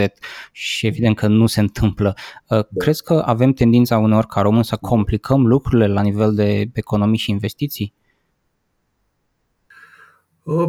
și 0.52 0.86
evident 0.86 1.16
că 1.16 1.26
nu 1.26 1.46
se 1.46 1.60
întâmplă. 1.60 2.14
Uh, 2.16 2.58
da. 2.58 2.64
Crezi 2.78 3.02
că 3.02 3.22
avem 3.26 3.52
tendința 3.52 3.98
uneori 3.98 4.26
ca 4.26 4.40
români 4.40 4.64
să 4.64 4.76
complicăm 4.76 5.46
lucrurile 5.46 5.86
la 5.86 6.00
nivel 6.00 6.34
de 6.34 6.70
economii 6.72 7.18
și 7.18 7.30
investiții? 7.30 7.94
Uh, 10.42 10.68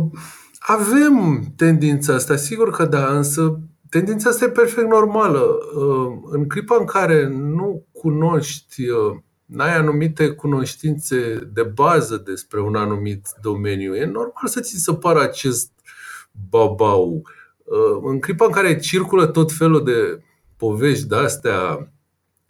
avem 0.60 1.44
tendința 1.56 2.14
asta, 2.14 2.36
sigur 2.36 2.72
că 2.72 2.86
da, 2.86 3.16
însă 3.16 3.60
tendința 3.90 4.30
asta 4.30 4.46
e 4.46 4.50
perfect 4.50 4.88
normală. 4.88 5.40
Uh, 5.76 6.20
în 6.24 6.48
clipa 6.48 6.76
în 6.80 6.86
care 6.86 7.28
nu 7.28 7.86
cunoști 7.92 8.84
n-ai 9.54 9.76
anumite 9.76 10.30
cunoștințe 10.30 11.50
de 11.54 11.64
bază 11.64 12.18
despre 12.18 12.62
un 12.62 12.76
anumit 12.76 13.28
domeniu, 13.42 13.96
e 13.96 14.06
normal 14.06 14.48
să 14.48 14.60
ți 14.60 14.78
se 14.78 14.94
pară 14.94 15.22
acest 15.22 15.72
babau. 16.50 17.22
Uh, 17.64 18.02
în 18.04 18.20
clipa 18.20 18.46
în 18.46 18.52
care 18.52 18.80
circulă 18.80 19.28
tot 19.28 19.52
felul 19.52 19.84
de 19.84 20.24
povești 20.58 21.08
de 21.08 21.16
astea 21.16 21.92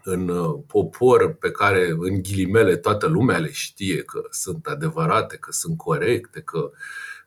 în 0.04 0.28
uh, 0.28 0.60
popor 0.68 1.34
pe 1.34 1.52
care, 1.52 1.96
în 2.00 2.22
ghilimele, 2.22 2.76
toată 2.76 3.08
lumea 3.08 3.38
le 3.38 3.52
știe 3.52 4.02
că 4.02 4.22
sunt 4.30 4.66
adevărate, 4.66 5.38
că 5.38 5.52
sunt 5.52 5.78
corecte, 5.78 6.42
că 6.42 6.72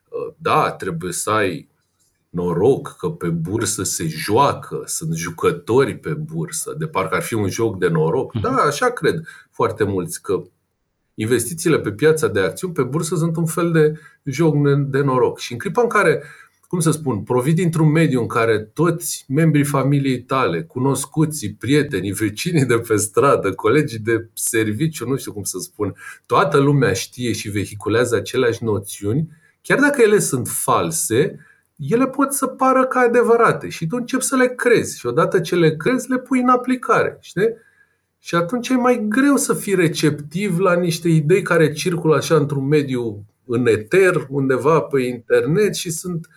uh, 0.09 0.33
da, 0.37 0.71
trebuie 0.71 1.11
să 1.11 1.29
ai 1.29 1.69
noroc 2.29 2.95
că 2.99 3.09
pe 3.09 3.27
bursă 3.27 3.83
se 3.83 4.07
joacă, 4.07 4.81
sunt 4.85 5.15
jucători 5.15 5.97
pe 5.97 6.13
bursă, 6.13 6.75
de 6.77 6.87
parcă 6.87 7.15
ar 7.15 7.21
fi 7.21 7.33
un 7.33 7.49
joc 7.49 7.79
de 7.79 7.87
noroc. 7.87 8.33
Mhm. 8.33 8.43
Da, 8.43 8.49
așa 8.49 8.89
cred 8.89 9.21
foarte 9.51 9.83
mulți 9.83 10.21
că 10.21 10.43
investițiile 11.13 11.79
pe 11.79 11.91
piața 11.91 12.27
de 12.27 12.39
acțiuni, 12.39 12.73
pe 12.73 12.83
bursă, 12.83 13.15
sunt 13.15 13.35
un 13.35 13.45
fel 13.45 13.71
de 13.71 13.99
joc 14.23 14.55
de 14.89 15.01
noroc. 15.01 15.39
Și 15.39 15.51
în 15.51 15.57
clipa 15.57 15.81
în 15.81 15.87
care, 15.87 16.23
cum 16.67 16.79
să 16.79 16.91
spun, 16.91 17.23
provii 17.23 17.53
dintr-un 17.53 17.91
mediu 17.91 18.21
în 18.21 18.27
care 18.27 18.59
toți 18.59 19.25
membrii 19.27 19.63
familiei 19.63 20.21
tale, 20.21 20.63
cunoscuții, 20.63 21.53
prietenii, 21.53 22.11
vecinii 22.11 22.65
de 22.65 22.77
pe 22.77 22.95
stradă, 22.95 23.53
colegii 23.53 23.99
de 23.99 24.29
serviciu, 24.33 25.07
nu 25.07 25.15
știu 25.15 25.33
cum 25.33 25.43
să 25.43 25.57
spun, 25.61 25.95
toată 26.25 26.57
lumea 26.57 26.93
știe 26.93 27.31
și 27.31 27.49
vehiculează 27.49 28.15
aceleași 28.15 28.63
noțiuni, 28.63 29.29
chiar 29.61 29.79
dacă 29.79 30.01
ele 30.01 30.19
sunt 30.19 30.47
false, 30.47 31.39
ele 31.77 32.07
pot 32.07 32.33
să 32.33 32.47
pară 32.47 32.85
ca 32.85 32.99
adevărate 32.99 33.69
și 33.69 33.87
tu 33.87 33.95
începi 33.95 34.23
să 34.23 34.35
le 34.35 34.47
crezi 34.47 34.99
și 34.99 35.05
odată 35.05 35.39
ce 35.39 35.55
le 35.55 35.75
crezi, 35.75 36.09
le 36.09 36.17
pui 36.17 36.39
în 36.39 36.49
aplicare. 36.49 37.17
Știi? 37.21 37.49
Și 38.19 38.35
atunci 38.35 38.69
e 38.69 38.75
mai 38.75 39.05
greu 39.07 39.35
să 39.35 39.53
fii 39.53 39.75
receptiv 39.75 40.59
la 40.59 40.73
niște 40.73 41.09
idei 41.09 41.41
care 41.41 41.71
circulă 41.71 42.15
așa 42.15 42.35
într-un 42.35 42.67
mediu 42.67 43.25
în 43.45 43.67
eter, 43.67 44.27
undeva 44.29 44.79
pe 44.79 45.01
internet 45.01 45.75
și 45.75 45.91
sunt 45.91 46.27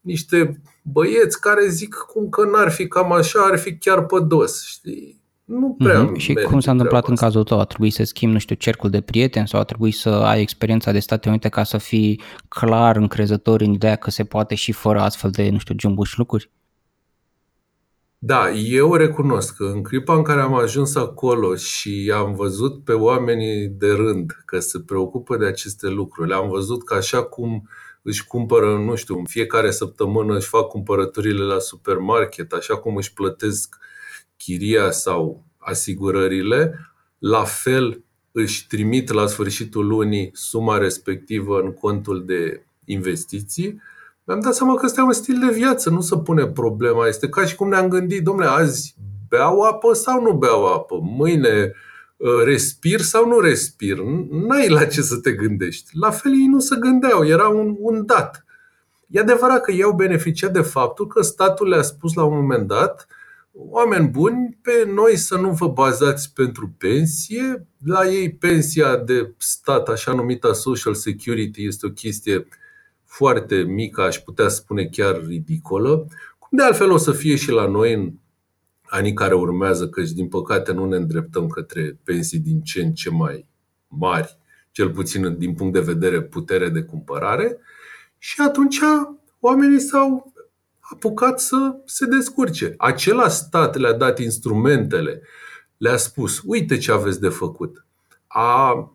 niște 0.00 0.60
băieți 0.82 1.40
care 1.40 1.68
zic 1.68 1.94
cum 1.94 2.28
că 2.28 2.44
n-ar 2.44 2.70
fi 2.70 2.88
cam 2.88 3.12
așa, 3.12 3.40
ar 3.40 3.58
fi 3.58 3.76
chiar 3.76 4.06
pădos. 4.06 4.64
Știi? 4.64 5.23
Nu 5.44 5.74
prea 5.78 6.10
mm-hmm. 6.10 6.16
Și 6.16 6.34
cum 6.34 6.60
s-a 6.60 6.70
întâmplat 6.70 7.08
în 7.08 7.16
cazul 7.16 7.44
tău? 7.44 7.60
A 7.60 7.64
trebuit 7.64 7.92
să 7.92 8.04
schimbi, 8.04 8.32
nu 8.32 8.40
știu, 8.40 8.54
cercul 8.54 8.90
de 8.90 9.00
prieteni 9.00 9.48
sau 9.48 9.60
a 9.60 9.64
trebuit 9.64 9.94
să 9.94 10.08
ai 10.08 10.40
experiența 10.40 10.92
de 10.92 10.98
State 10.98 11.28
Unite 11.28 11.48
ca 11.48 11.62
să 11.62 11.78
fii 11.78 12.20
clar 12.48 12.96
încrezător 12.96 13.60
în 13.60 13.72
ideea 13.72 13.96
că 13.96 14.10
se 14.10 14.24
poate 14.24 14.54
și 14.54 14.72
fără 14.72 15.00
astfel 15.00 15.30
de, 15.30 15.50
nu 15.50 15.58
știu, 15.58 15.74
jumbuși 15.78 16.18
lucruri? 16.18 16.50
Da, 18.18 18.50
eu 18.50 18.94
recunosc 18.94 19.56
că 19.56 19.64
în 19.64 19.82
clipa 19.82 20.14
în 20.14 20.22
care 20.22 20.40
am 20.40 20.54
ajuns 20.54 20.94
acolo 20.94 21.54
și 21.54 22.12
am 22.14 22.34
văzut 22.34 22.84
pe 22.84 22.92
oamenii 22.92 23.68
de 23.68 23.90
rând 23.92 24.42
că 24.44 24.58
se 24.58 24.80
preocupă 24.80 25.36
de 25.36 25.46
aceste 25.46 25.88
lucruri, 25.88 26.28
le-am 26.28 26.48
văzut 26.48 26.84
că 26.84 26.94
așa 26.94 27.22
cum 27.22 27.68
își 28.02 28.26
cumpără, 28.26 28.76
nu 28.76 28.94
știu, 28.94 29.18
în 29.18 29.24
fiecare 29.24 29.70
săptămână 29.70 30.36
își 30.36 30.48
fac 30.48 30.66
cumpărăturile 30.66 31.42
la 31.42 31.58
supermarket, 31.58 32.52
așa 32.52 32.76
cum 32.76 32.96
își 32.96 33.12
plătesc 33.12 33.76
chiria 34.44 34.90
sau 34.90 35.44
asigurările, 35.58 36.78
la 37.18 37.44
fel 37.44 38.04
își 38.32 38.66
trimit 38.66 39.12
la 39.12 39.26
sfârșitul 39.26 39.86
lunii 39.86 40.30
suma 40.32 40.78
respectivă 40.78 41.60
în 41.60 41.72
contul 41.72 42.24
de 42.26 42.66
investiții, 42.84 43.80
mi-am 44.24 44.40
dat 44.40 44.54
seama 44.54 44.74
că 44.74 44.86
ăsta 44.86 45.00
e 45.00 45.04
un 45.04 45.12
stil 45.12 45.38
de 45.46 45.52
viață, 45.52 45.90
nu 45.90 46.00
se 46.00 46.16
pune 46.16 46.46
problema. 46.46 47.06
Este 47.06 47.28
ca 47.28 47.44
și 47.44 47.54
cum 47.54 47.68
ne-am 47.68 47.88
gândit, 47.88 48.22
domnule, 48.22 48.48
azi 48.48 48.96
beau 49.28 49.60
apă 49.60 49.92
sau 49.92 50.22
nu 50.22 50.32
beau 50.32 50.66
apă? 50.66 50.98
Mâine 51.02 51.72
ă, 52.20 52.42
respir 52.44 53.00
sau 53.00 53.26
nu 53.26 53.40
respir? 53.40 53.98
N-ai 54.30 54.68
la 54.68 54.84
ce 54.84 55.02
să 55.02 55.16
te 55.16 55.32
gândești. 55.32 55.90
La 55.98 56.10
fel 56.10 56.32
ei 56.32 56.46
nu 56.46 56.58
se 56.58 56.76
gândeau, 56.80 57.26
era 57.26 57.48
un, 57.48 57.76
un 57.78 58.06
dat. 58.06 58.44
E 59.06 59.20
adevărat 59.20 59.60
că 59.60 59.72
ei 59.72 59.82
au 59.82 59.92
beneficiat 59.92 60.52
de 60.52 60.60
faptul 60.60 61.06
că 61.06 61.22
statul 61.22 61.68
le-a 61.68 61.82
spus 61.82 62.14
la 62.14 62.24
un 62.24 62.34
moment 62.34 62.66
dat– 62.66 63.06
oameni 63.54 64.08
buni, 64.08 64.58
pe 64.62 64.90
noi 64.94 65.16
să 65.16 65.36
nu 65.36 65.50
vă 65.50 65.68
bazați 65.68 66.32
pentru 66.32 66.74
pensie. 66.78 67.66
La 67.84 68.06
ei 68.06 68.34
pensia 68.34 68.96
de 68.96 69.34
stat, 69.38 69.88
așa 69.88 70.12
numită 70.12 70.52
Social 70.52 70.94
Security, 70.94 71.66
este 71.66 71.86
o 71.86 71.90
chestie 71.90 72.48
foarte 73.04 73.62
mică, 73.62 74.02
aș 74.02 74.18
putea 74.18 74.48
spune 74.48 74.84
chiar 74.86 75.24
ridicolă. 75.26 76.06
Cum 76.38 76.58
de 76.58 76.62
altfel 76.62 76.90
o 76.90 76.96
să 76.96 77.12
fie 77.12 77.36
și 77.36 77.50
la 77.50 77.66
noi 77.66 77.92
în 77.92 78.12
anii 78.82 79.12
care 79.12 79.34
urmează, 79.34 79.88
căci 79.88 80.10
din 80.10 80.28
păcate 80.28 80.72
nu 80.72 80.86
ne 80.86 80.96
îndreptăm 80.96 81.46
către 81.46 81.98
pensii 82.04 82.38
din 82.38 82.60
ce 82.60 82.82
în 82.82 82.92
ce 82.92 83.10
mai 83.10 83.46
mari, 83.88 84.38
cel 84.70 84.90
puțin 84.90 85.38
din 85.38 85.54
punct 85.54 85.72
de 85.72 85.80
vedere 85.80 86.22
putere 86.22 86.68
de 86.68 86.82
cumpărare, 86.82 87.58
și 88.18 88.40
atunci 88.40 88.78
oamenii 89.40 89.80
s-au 89.80 90.32
apucat 90.92 91.40
să 91.40 91.76
se 91.84 92.06
descurce. 92.06 92.74
Acela 92.76 93.28
stat 93.28 93.76
le-a 93.76 93.92
dat 93.92 94.18
instrumentele, 94.18 95.22
le-a 95.76 95.96
spus, 95.96 96.42
uite 96.44 96.78
ce 96.78 96.92
aveți 96.92 97.20
de 97.20 97.28
făcut. 97.28 97.86
A, 98.26 98.92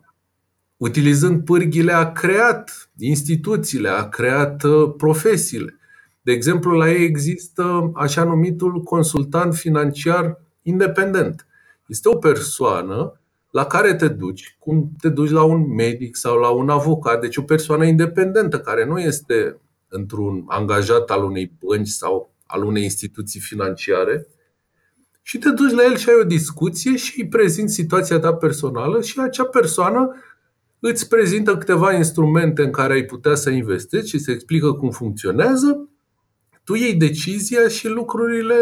utilizând 0.76 1.44
pârghile, 1.44 1.92
a 1.92 2.12
creat 2.12 2.90
instituțiile, 2.98 3.88
a 3.88 4.08
creat 4.08 4.62
uh, 4.62 4.94
profesiile. 4.96 5.78
De 6.22 6.32
exemplu, 6.32 6.76
la 6.76 6.90
ei 6.90 7.04
există 7.04 7.90
așa 7.94 8.24
numitul 8.24 8.82
consultant 8.82 9.54
financiar 9.54 10.40
independent. 10.62 11.46
Este 11.86 12.08
o 12.08 12.16
persoană 12.16 13.20
la 13.50 13.64
care 13.64 13.94
te 13.94 14.08
duci, 14.08 14.56
cum 14.58 14.90
te 15.00 15.08
duci 15.08 15.30
la 15.30 15.42
un 15.42 15.74
medic 15.74 16.16
sau 16.16 16.38
la 16.38 16.48
un 16.48 16.68
avocat, 16.68 17.20
deci 17.20 17.36
o 17.36 17.42
persoană 17.42 17.84
independentă 17.84 18.58
care 18.60 18.84
nu 18.84 18.98
este 18.98 19.60
într-un 19.90 20.44
angajat 20.46 21.10
al 21.10 21.24
unei 21.24 21.52
bănci 21.64 21.88
sau 21.88 22.34
al 22.46 22.64
unei 22.64 22.82
instituții 22.82 23.40
financiare 23.40 24.26
și 25.22 25.38
te 25.38 25.50
duci 25.50 25.72
la 25.72 25.84
el 25.84 25.96
și 25.96 26.08
ai 26.08 26.14
o 26.20 26.24
discuție 26.24 26.96
și 26.96 27.20
îi 27.20 27.28
prezinți 27.28 27.74
situația 27.74 28.18
ta 28.18 28.34
personală 28.34 29.02
și 29.02 29.20
acea 29.20 29.44
persoană 29.44 30.14
îți 30.80 31.08
prezintă 31.08 31.56
câteva 31.56 31.92
instrumente 31.92 32.62
în 32.62 32.70
care 32.70 32.92
ai 32.92 33.04
putea 33.04 33.34
să 33.34 33.50
investești 33.50 34.08
și 34.08 34.18
se 34.18 34.32
explică 34.32 34.72
cum 34.72 34.90
funcționează, 34.90 35.88
tu 36.64 36.74
iei 36.74 36.94
decizia 36.94 37.68
și 37.68 37.88
lucrurile 37.88 38.56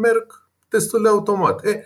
merg 0.00 0.48
destul 0.68 1.02
de 1.02 1.08
automat. 1.08 1.64
E, 1.64 1.84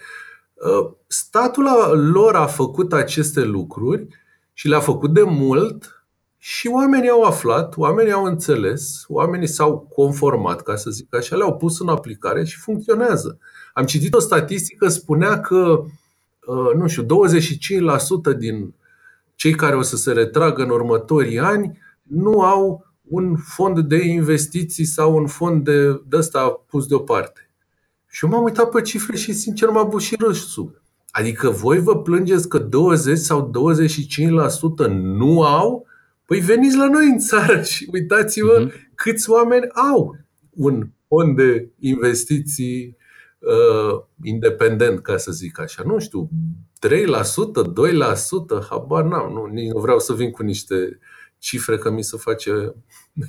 ă, 0.60 0.96
statul 1.06 1.64
lor 2.12 2.34
a 2.34 2.46
făcut 2.46 2.92
aceste 2.92 3.44
lucruri 3.44 4.06
și 4.52 4.68
le-a 4.68 4.80
făcut 4.80 5.14
de 5.14 5.22
mult 5.22 5.99
și 6.42 6.68
oamenii 6.68 7.08
au 7.08 7.22
aflat, 7.22 7.76
oamenii 7.76 8.12
au 8.12 8.24
înțeles, 8.24 9.04
oamenii 9.08 9.46
s-au 9.46 9.78
conformat, 9.94 10.62
ca 10.62 10.76
să 10.76 10.90
zic 10.90 11.14
așa, 11.14 11.36
le-au 11.36 11.56
pus 11.56 11.80
în 11.80 11.88
aplicare 11.88 12.44
și 12.44 12.58
funcționează. 12.58 13.38
Am 13.72 13.84
citit 13.84 14.14
o 14.14 14.20
statistică, 14.20 14.88
spunea 14.88 15.40
că, 15.40 15.84
uh, 16.46 16.74
nu 16.76 16.86
știu, 16.86 17.02
25% 17.02 18.32
din 18.38 18.74
cei 19.34 19.54
care 19.54 19.76
o 19.76 19.82
să 19.82 19.96
se 19.96 20.12
retragă 20.12 20.62
în 20.62 20.70
următorii 20.70 21.38
ani 21.38 21.78
nu 22.02 22.40
au 22.40 22.86
un 23.02 23.36
fond 23.36 23.80
de 23.80 24.04
investiții 24.04 24.84
sau 24.84 25.16
un 25.16 25.26
fond 25.26 25.64
de, 25.64 26.02
de 26.08 26.16
ăsta 26.16 26.64
pus 26.66 26.86
deoparte. 26.86 27.50
Și 28.06 28.24
eu 28.24 28.30
m-am 28.30 28.42
uitat 28.42 28.70
pe 28.70 28.80
cifre 28.80 29.16
și 29.16 29.32
sincer 29.32 29.68
m-a 29.68 29.82
bușit 29.82 30.20
râsul. 30.20 30.82
Adică 31.10 31.50
voi 31.50 31.78
vă 31.78 31.96
plângeți 31.96 32.48
că 32.48 32.58
20 32.58 33.18
sau 33.18 33.50
25% 34.86 34.90
nu 34.90 35.42
au? 35.42 35.88
Păi 36.30 36.40
veniți 36.40 36.76
la 36.76 36.88
noi 36.88 37.06
în 37.06 37.18
țară 37.18 37.62
și 37.72 37.88
uitați-vă 37.92 38.66
uh-huh. 38.66 38.94
câți 38.94 39.30
oameni 39.30 39.68
au 39.92 40.16
un 40.50 40.88
fond 41.08 41.36
de 41.36 41.68
investiții 41.78 42.96
uh, 43.38 44.02
independent, 44.22 45.00
ca 45.00 45.16
să 45.16 45.32
zic 45.32 45.60
așa. 45.60 45.82
Nu 45.86 45.98
știu, 45.98 46.28
3%, 46.88 46.90
2%, 48.62 48.68
habar 48.68 49.04
n-am. 49.04 49.32
Nu, 49.32 49.44
nici 49.44 49.70
nu 49.70 49.80
vreau 49.80 49.98
să 49.98 50.12
vin 50.12 50.30
cu 50.30 50.42
niște 50.42 50.98
cifre 51.38 51.78
că 51.78 51.90
mi 51.90 52.04
se 52.04 52.16
face 52.16 52.52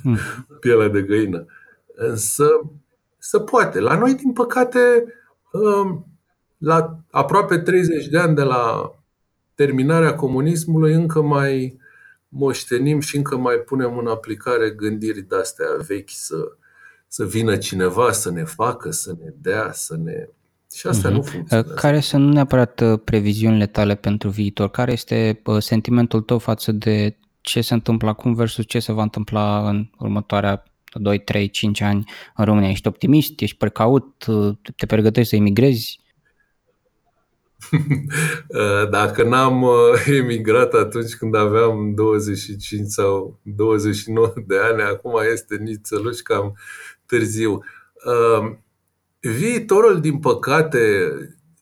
uh 0.04 0.18
pielea 0.60 0.88
de 0.88 1.02
găină. 1.02 1.46
Însă 1.94 2.48
să 3.18 3.38
poate. 3.38 3.80
La 3.80 3.98
noi, 3.98 4.14
din 4.14 4.32
păcate, 4.32 5.04
uh, 5.52 5.98
la 6.58 6.98
aproape 7.10 7.58
30 7.58 8.06
de 8.06 8.18
ani 8.18 8.34
de 8.34 8.42
la 8.42 8.94
terminarea 9.54 10.14
comunismului, 10.14 10.92
încă 10.92 11.22
mai 11.22 11.80
moștenim 12.34 13.00
și 13.00 13.16
încă 13.16 13.36
mai 13.36 13.56
punem 13.56 13.98
în 13.98 14.06
aplicare 14.06 14.70
gândiri 14.70 15.28
de-astea 15.28 15.66
vechi 15.86 16.10
să, 16.10 16.36
să 17.06 17.24
vină 17.24 17.56
cineva 17.56 18.12
să 18.12 18.30
ne 18.30 18.44
facă, 18.44 18.90
să 18.90 19.14
ne 19.22 19.32
dea, 19.40 19.72
să 19.72 19.96
ne... 19.96 20.28
Și 20.74 20.86
asta 20.86 21.08
uh-huh. 21.08 21.12
nu 21.12 21.22
funcționează. 21.22 21.74
Care 21.74 22.00
sunt 22.00 22.24
nu 22.24 22.32
neapărat 22.32 22.80
uh, 22.80 23.00
previziunile 23.04 23.66
tale 23.66 23.94
pentru 23.94 24.28
viitor? 24.28 24.70
Care 24.70 24.92
este 24.92 25.40
uh, 25.44 25.62
sentimentul 25.62 26.20
tău 26.20 26.38
față 26.38 26.72
de 26.72 27.16
ce 27.40 27.60
se 27.60 27.74
întâmplă 27.74 28.08
acum 28.08 28.34
versus 28.34 28.64
ce 28.66 28.78
se 28.78 28.92
va 28.92 29.02
întâmpla 29.02 29.68
în 29.68 29.90
următoarea 29.98 30.62
2, 30.92 31.18
3, 31.18 31.50
5 31.50 31.80
ani 31.80 32.04
în 32.36 32.44
România? 32.44 32.70
Ești 32.70 32.86
optimist? 32.86 33.40
Ești 33.40 33.56
precaut? 33.56 34.24
Uh, 34.26 34.56
te 34.76 34.86
pregătești 34.86 35.28
să 35.28 35.36
emigrezi? 35.36 36.00
Dacă 38.90 39.22
n-am 39.22 39.62
uh, 39.62 40.04
emigrat 40.06 40.72
atunci 40.72 41.14
când 41.14 41.34
aveam 41.34 41.94
25 41.94 42.86
sau 42.86 43.40
29 43.42 44.32
de 44.46 44.58
ani, 44.58 44.82
acum 44.82 45.12
este 45.32 45.56
nițeluș 45.56 46.18
cam 46.18 46.56
târziu. 47.06 47.64
Uh, 48.04 48.56
viitorul, 49.20 50.00
din 50.00 50.18
păcate, 50.18 51.10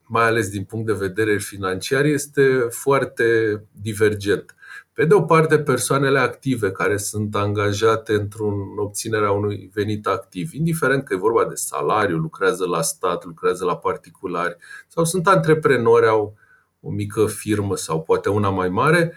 mai 0.07 0.25
ales 0.25 0.51
din 0.51 0.65
punct 0.65 0.87
de 0.87 0.93
vedere 0.93 1.39
financiar, 1.39 2.05
este 2.05 2.67
foarte 2.71 3.25
divergent. 3.73 4.55
Pe 4.93 5.05
de 5.05 5.15
o 5.15 5.23
parte, 5.23 5.59
persoanele 5.59 6.19
active 6.19 6.71
care 6.71 6.97
sunt 6.97 7.35
angajate 7.35 8.13
într-un 8.13 8.55
obținerea 8.77 9.31
unui 9.31 9.71
venit 9.75 10.07
activ, 10.07 10.53
indiferent 10.53 11.05
că 11.05 11.15
e 11.15 11.17
vorba 11.17 11.45
de 11.45 11.55
salariu, 11.55 12.17
lucrează 12.17 12.67
la 12.67 12.83
stat, 12.83 13.25
lucrează 13.25 13.65
la 13.65 13.77
particulari 13.77 14.57
sau 14.89 15.05
sunt 15.05 15.27
antreprenori, 15.27 16.07
au 16.07 16.35
o 16.81 16.91
mică 16.91 17.27
firmă 17.27 17.77
sau 17.77 18.03
poate 18.03 18.29
una 18.29 18.49
mai 18.51 18.69
mare, 18.69 19.15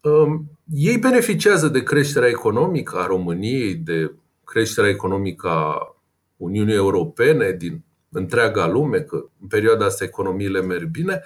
um, 0.00 0.58
ei 0.74 0.98
beneficiază 0.98 1.68
de 1.68 1.82
creșterea 1.82 2.28
economică 2.28 2.96
a 2.98 3.06
României, 3.06 3.74
de 3.74 4.12
creșterea 4.44 4.90
economică 4.90 5.48
a 5.48 5.96
Uniunii 6.36 6.74
Europene, 6.74 7.52
din 7.52 7.84
întreaga 8.10 8.66
lume, 8.66 9.00
că 9.00 9.24
în 9.40 9.46
perioada 9.46 9.84
asta 9.84 10.04
economiile 10.04 10.60
merg 10.60 10.88
bine, 10.88 11.22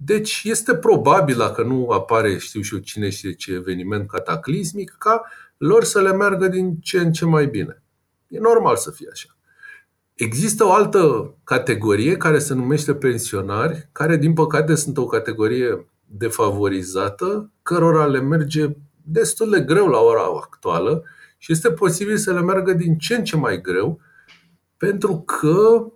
deci 0.00 0.42
este 0.44 0.74
probabil, 0.74 1.36
dacă 1.36 1.62
nu 1.62 1.88
apare 1.88 2.38
știu 2.38 2.60
și 2.60 2.74
eu 2.74 2.80
cine 2.80 3.08
știe 3.08 3.32
ce 3.32 3.52
eveniment 3.52 4.08
cataclismic, 4.08 4.96
ca 4.98 5.22
lor 5.56 5.84
să 5.84 6.00
le 6.00 6.12
meargă 6.12 6.48
din 6.48 6.76
ce 6.76 6.98
în 6.98 7.12
ce 7.12 7.24
mai 7.24 7.46
bine. 7.46 7.82
E 8.28 8.38
normal 8.38 8.76
să 8.76 8.90
fie 8.90 9.08
așa. 9.12 9.36
Există 10.14 10.64
o 10.64 10.72
altă 10.72 11.34
categorie 11.44 12.16
care 12.16 12.38
se 12.38 12.54
numește 12.54 12.94
pensionari, 12.94 13.88
care 13.92 14.16
din 14.16 14.32
păcate 14.32 14.74
sunt 14.74 14.98
o 14.98 15.06
categorie 15.06 15.86
defavorizată, 16.04 17.50
cărora 17.62 18.06
le 18.06 18.20
merge 18.20 18.68
destul 19.02 19.50
de 19.50 19.60
greu 19.60 19.86
la 19.86 19.98
ora 19.98 20.22
actuală 20.42 21.04
și 21.38 21.52
este 21.52 21.70
posibil 21.70 22.16
să 22.16 22.32
le 22.32 22.40
meargă 22.40 22.72
din 22.72 22.98
ce 22.98 23.14
în 23.14 23.24
ce 23.24 23.36
mai 23.36 23.60
greu, 23.60 24.00
pentru 24.76 25.18
că 25.20 25.86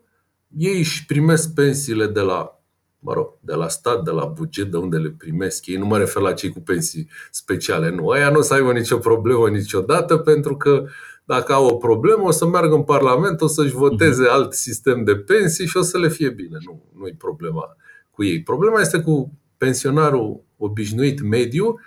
ei 0.57 0.79
își 0.79 1.07
primesc 1.07 1.55
pensiile 1.55 2.07
de 2.07 2.21
la 2.21 2.62
mă 3.05 3.13
rog, 3.13 3.29
de 3.41 3.55
la 3.55 3.69
stat, 3.69 4.03
de 4.03 4.11
la 4.11 4.25
buget, 4.25 4.71
de 4.71 4.77
unde 4.77 4.97
le 4.97 5.15
primesc 5.19 5.67
ei. 5.67 5.77
Nu 5.77 5.87
mă 5.87 5.99
refer 5.99 6.23
la 6.23 6.33
cei 6.33 6.51
cu 6.51 6.61
pensii 6.61 7.09
speciale, 7.31 7.91
nu. 7.91 8.09
Aia 8.09 8.31
nu 8.31 8.39
o 8.39 8.43
să 8.43 8.55
aibă 8.55 8.73
nicio 8.73 8.97
problemă 8.97 9.49
niciodată, 9.49 10.17
pentru 10.17 10.57
că 10.57 10.85
dacă 11.25 11.53
au 11.53 11.67
o 11.67 11.75
problemă, 11.75 12.23
o 12.23 12.31
să 12.31 12.47
meargă 12.47 12.75
în 12.75 12.83
Parlament, 12.83 13.41
o 13.41 13.47
să-și 13.47 13.75
voteze 13.75 14.23
mhm. 14.23 14.33
alt 14.33 14.53
sistem 14.53 15.05
de 15.05 15.17
pensii 15.17 15.67
și 15.67 15.77
o 15.77 15.83
să 15.83 15.99
le 15.99 16.09
fie 16.09 16.31
bine. 16.31 16.59
Nu, 16.65 16.83
nu 16.99 17.07
e 17.07 17.15
problema 17.19 17.77
cu 18.11 18.25
ei. 18.25 18.43
Problema 18.43 18.81
este 18.81 19.01
cu 19.01 19.33
pensionarul 19.57 20.45
obișnuit 20.57 21.23
mediu, 21.23 21.81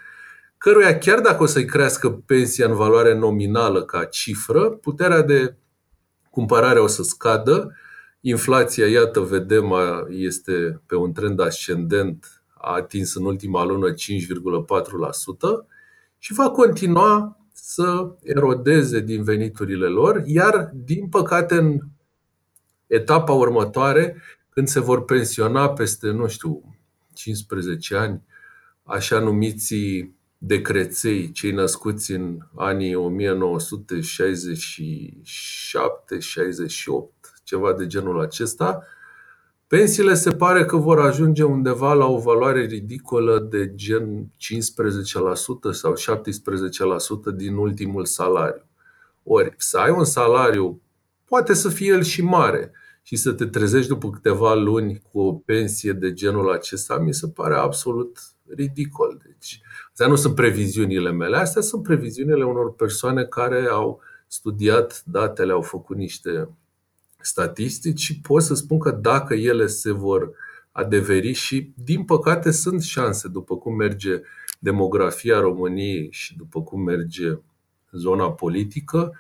căruia 0.58 0.98
chiar 0.98 1.20
dacă 1.20 1.44
o 1.44 1.46
să-i 1.46 1.66
crească 1.66 2.10
pensia 2.10 2.68
în 2.68 2.76
valoare 2.76 3.18
nominală 3.18 3.84
ca 3.84 4.04
cifră, 4.04 4.70
puterea 4.70 5.22
de 5.22 5.56
cumpărare 6.30 6.80
o 6.80 6.88
să 6.88 7.04
scadă, 7.04 7.76
Inflația, 8.28 8.88
iată, 8.88 9.20
vedem, 9.20 9.74
este 10.10 10.82
pe 10.86 10.96
un 10.96 11.14
trend 11.14 11.40
ascendent, 11.40 12.44
a 12.54 12.74
atins 12.74 13.16
în 13.16 13.26
ultima 13.26 13.64
lună 13.64 13.94
5,4% 13.94 13.96
și 16.18 16.34
va 16.34 16.50
continua 16.50 17.40
să 17.54 18.16
erodeze 18.24 19.00
din 19.00 19.24
veniturile 19.24 19.88
lor, 19.88 20.24
iar, 20.26 20.72
din 20.74 21.10
păcate, 21.10 21.56
în 21.56 21.80
etapa 22.88 23.32
următoare, 23.32 24.22
când 24.50 24.68
se 24.68 24.80
vor 24.80 25.06
pensiona 25.06 25.70
peste, 25.70 26.10
nu 26.10 26.28
știu, 26.28 26.76
15 27.14 27.96
ani, 27.96 28.22
așa 28.84 29.20
numiții 29.20 30.16
decreței, 30.38 31.32
cei 31.32 31.52
născuți 31.52 32.12
în 32.12 32.38
anii 32.56 32.96
1967-68, 32.96 33.00
ceva 37.46 37.74
de 37.74 37.88
genul 37.88 38.22
acesta, 38.22 38.84
pensiile 39.68 40.14
se 40.14 40.32
pare 40.32 40.66
că 40.66 40.76
vor 40.78 41.00
ajunge 41.00 41.44
undeva 41.44 41.94
la 41.94 42.06
o 42.06 42.18
valoare 42.18 42.66
ridicolă 42.66 43.40
de 43.40 43.76
gen 43.76 44.26
15% 44.26 44.28
sau 45.72 45.94
17% 47.32 47.36
din 47.36 47.56
ultimul 47.56 48.06
salariu. 48.06 48.66
Ori 49.24 49.54
să 49.58 49.78
ai 49.78 49.92
un 49.92 50.04
salariu, 50.04 50.82
poate 51.26 51.54
să 51.54 51.70
fie 51.70 51.88
el 51.88 52.04
și 52.04 52.22
mare, 52.22 52.72
și 53.02 53.16
să 53.16 53.32
te 53.32 53.46
trezești 53.46 53.88
după 53.88 54.10
câteva 54.10 54.54
luni 54.54 55.02
cu 55.12 55.20
o 55.20 55.34
pensie 55.34 55.92
de 55.92 56.14
genul 56.14 56.52
acesta, 56.52 56.98
mi 56.98 57.14
se 57.14 57.28
pare 57.28 57.56
absolut 57.56 58.20
ridicol. 58.56 59.22
Deci, 59.26 59.62
astea 59.90 60.08
nu 60.08 60.16
sunt 60.16 60.36
previziunile 60.36 61.12
mele, 61.12 61.38
astea 61.38 61.62
sunt 61.62 61.84
previziunile 61.84 62.46
unor 62.46 62.74
persoane 62.74 63.24
care 63.24 63.68
au 63.72 64.02
studiat 64.28 65.04
datele, 65.06 65.52
au 65.52 65.62
făcut 65.62 65.98
niște 65.98 66.50
statistici 67.26 68.00
și 68.00 68.20
pot 68.20 68.42
să 68.44 68.54
spun 68.54 68.80
că 68.80 68.92
dacă 68.92 69.34
ele 69.34 69.68
se 69.68 69.92
vor 69.92 70.32
adeveri 70.72 71.34
și, 71.34 71.72
din 71.76 72.04
păcate, 72.04 72.52
sunt 72.52 72.82
șanse, 72.82 73.28
după 73.28 73.58
cum 73.58 73.76
merge 73.76 74.22
demografia 74.60 75.40
României 75.40 76.08
și 76.12 76.38
după 76.38 76.62
cum 76.62 76.82
merge 76.82 77.38
zona 77.92 78.32
politică, 78.32 79.12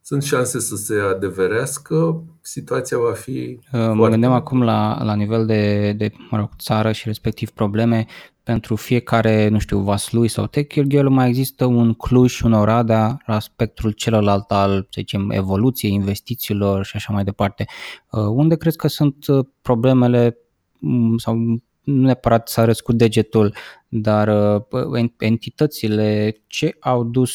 sunt 0.00 0.22
șanse 0.22 0.60
să 0.60 0.76
se 0.76 0.94
adeverească, 0.94 2.22
situația 2.40 2.98
va 2.98 3.12
fi. 3.12 3.58
Mă 3.72 4.08
gândeam 4.08 4.32
acum 4.32 4.62
la, 4.62 5.02
la 5.02 5.14
nivel 5.14 5.46
de, 5.46 5.92
de 5.92 6.12
mă 6.30 6.38
rog, 6.38 6.48
țară 6.58 6.92
și 6.92 7.06
respectiv 7.06 7.50
probleme. 7.50 8.06
Pentru 8.48 8.76
fiecare, 8.76 9.48
nu 9.48 9.58
știu, 9.58 9.78
Vaslui 9.78 10.28
sau 10.28 10.46
Techirghel 10.46 11.08
mai 11.08 11.28
există 11.28 11.64
un 11.64 11.94
Cluj, 11.94 12.40
un 12.40 12.52
Oradea 12.52 13.22
la 13.26 13.38
spectrul 13.38 13.90
celălalt 13.90 14.50
al, 14.50 14.82
să 14.82 14.88
zicem, 14.94 15.30
evoluției 15.30 15.92
investițiilor 15.92 16.84
și 16.84 16.96
așa 16.96 17.12
mai 17.12 17.24
departe. 17.24 17.66
Uh, 18.10 18.20
unde 18.20 18.56
crezi 18.56 18.76
că 18.76 18.88
sunt 18.88 19.26
uh, 19.26 19.46
problemele 19.62 20.36
mm, 20.78 21.16
sau 21.16 21.34
nu 21.34 21.62
neapărat 21.82 22.48
să 22.48 22.60
arăți 22.60 22.82
cu 22.82 22.92
degetul, 22.92 23.54
dar 23.88 24.28
uh, 24.70 25.10
entitățile 25.18 26.36
ce 26.46 26.76
au 26.80 27.04
dus 27.04 27.32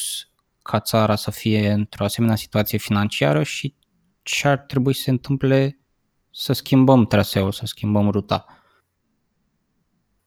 ca 0.61 0.79
țara 0.79 1.15
să 1.15 1.31
fie 1.31 1.71
într-o 1.71 2.03
asemenea 2.03 2.35
situație 2.35 2.77
financiară 2.77 3.43
și 3.43 3.75
ce 4.23 4.47
ar 4.47 4.57
trebui 4.57 4.93
să 4.93 5.01
se 5.01 5.09
întâmple 5.09 5.79
să 6.31 6.53
schimbăm 6.53 7.05
traseul, 7.05 7.51
să 7.51 7.65
schimbăm 7.65 8.09
ruta. 8.09 8.45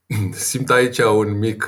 Simt 0.33 0.71
aici 0.71 0.99
un 0.99 1.39
mic, 1.39 1.67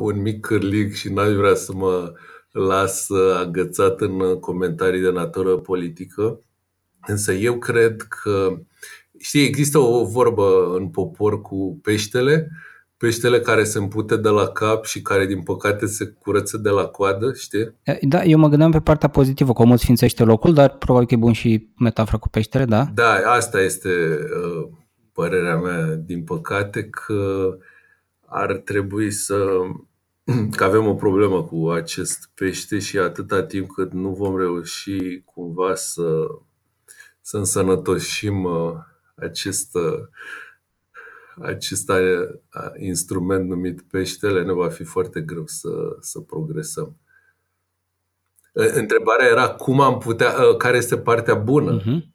un 0.00 0.20
mic 0.20 0.40
cârlig 0.40 0.94
și 0.94 1.12
n-aș 1.12 1.32
vrea 1.32 1.54
să 1.54 1.72
mă 1.74 2.12
las 2.50 3.06
agățat 3.40 4.00
în 4.00 4.38
comentarii 4.40 5.00
de 5.00 5.10
natură 5.10 5.56
politică, 5.56 6.40
însă 7.06 7.32
eu 7.32 7.58
cred 7.58 8.02
că, 8.02 8.58
știi, 9.18 9.44
există 9.44 9.78
o 9.78 10.04
vorbă 10.04 10.74
în 10.76 10.88
popor 10.88 11.40
cu 11.40 11.78
peștele, 11.82 12.50
peștele 12.96 13.40
care 13.40 13.64
se 13.64 13.78
împute 13.78 14.16
de 14.16 14.28
la 14.28 14.46
cap 14.46 14.84
și 14.84 15.02
care 15.02 15.26
din 15.26 15.42
păcate 15.42 15.86
se 15.86 16.04
curăță 16.04 16.56
de 16.56 16.68
la 16.68 16.84
coadă, 16.84 17.32
știi? 17.32 17.74
Da, 18.00 18.24
eu 18.24 18.38
mă 18.38 18.48
gândeam 18.48 18.70
pe 18.70 18.80
partea 18.80 19.08
pozitivă, 19.08 19.52
că 19.52 19.62
omul 19.62 19.76
sfințește 19.76 20.24
locul, 20.24 20.54
dar 20.54 20.76
probabil 20.76 21.08
că 21.08 21.14
e 21.14 21.16
bun 21.16 21.32
și 21.32 21.68
metafora 21.78 22.18
cu 22.18 22.28
peștele, 22.28 22.64
da? 22.64 22.86
Da, 22.94 23.12
asta 23.12 23.60
este 23.60 23.88
uh, 23.88 24.68
părerea 25.12 25.56
mea, 25.56 25.94
din 25.94 26.24
păcate, 26.24 26.84
că 26.84 27.56
ar 28.26 28.56
trebui 28.56 29.10
să 29.10 29.46
că 30.56 30.64
avem 30.64 30.86
o 30.86 30.94
problemă 30.94 31.42
cu 31.44 31.70
acest 31.70 32.30
pește 32.34 32.78
și 32.78 32.98
atâta 32.98 33.42
timp 33.42 33.70
cât 33.70 33.92
nu 33.92 34.10
vom 34.14 34.38
reuși 34.38 35.22
cumva 35.24 35.74
să, 35.74 36.26
să 37.20 37.36
însănătoșim 37.36 38.44
uh, 38.44 38.72
acest 39.14 39.74
uh, 39.74 40.08
acest 41.42 41.90
instrument 42.76 43.48
numit 43.48 43.82
peștele 43.82 44.42
ne 44.42 44.52
va 44.52 44.68
fi 44.68 44.84
foarte 44.84 45.20
greu 45.20 45.46
să, 45.46 45.68
să 46.00 46.20
progresăm. 46.20 46.96
Întrebarea 48.52 49.28
era 49.28 49.48
cum 49.48 49.80
am 49.80 49.98
putea, 49.98 50.56
care 50.56 50.76
este 50.76 50.98
partea 50.98 51.34
bună? 51.34 51.80
Uh-huh. 51.80 52.08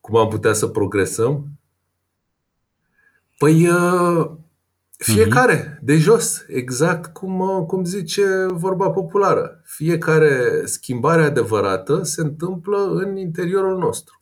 Cum 0.00 0.16
am 0.16 0.28
putea 0.28 0.52
să 0.52 0.66
progresăm? 0.66 1.46
Păi 3.42 3.68
fiecare, 4.98 5.74
uh-huh. 5.74 5.80
de 5.80 5.96
jos, 5.96 6.44
exact 6.48 7.12
cum, 7.12 7.64
cum 7.66 7.84
zice 7.84 8.46
vorba 8.50 8.90
populară. 8.90 9.60
Fiecare 9.64 10.62
schimbare 10.64 11.22
adevărată 11.22 12.02
se 12.02 12.20
întâmplă 12.20 12.90
în 12.92 13.16
interiorul 13.16 13.78
nostru. 13.78 14.20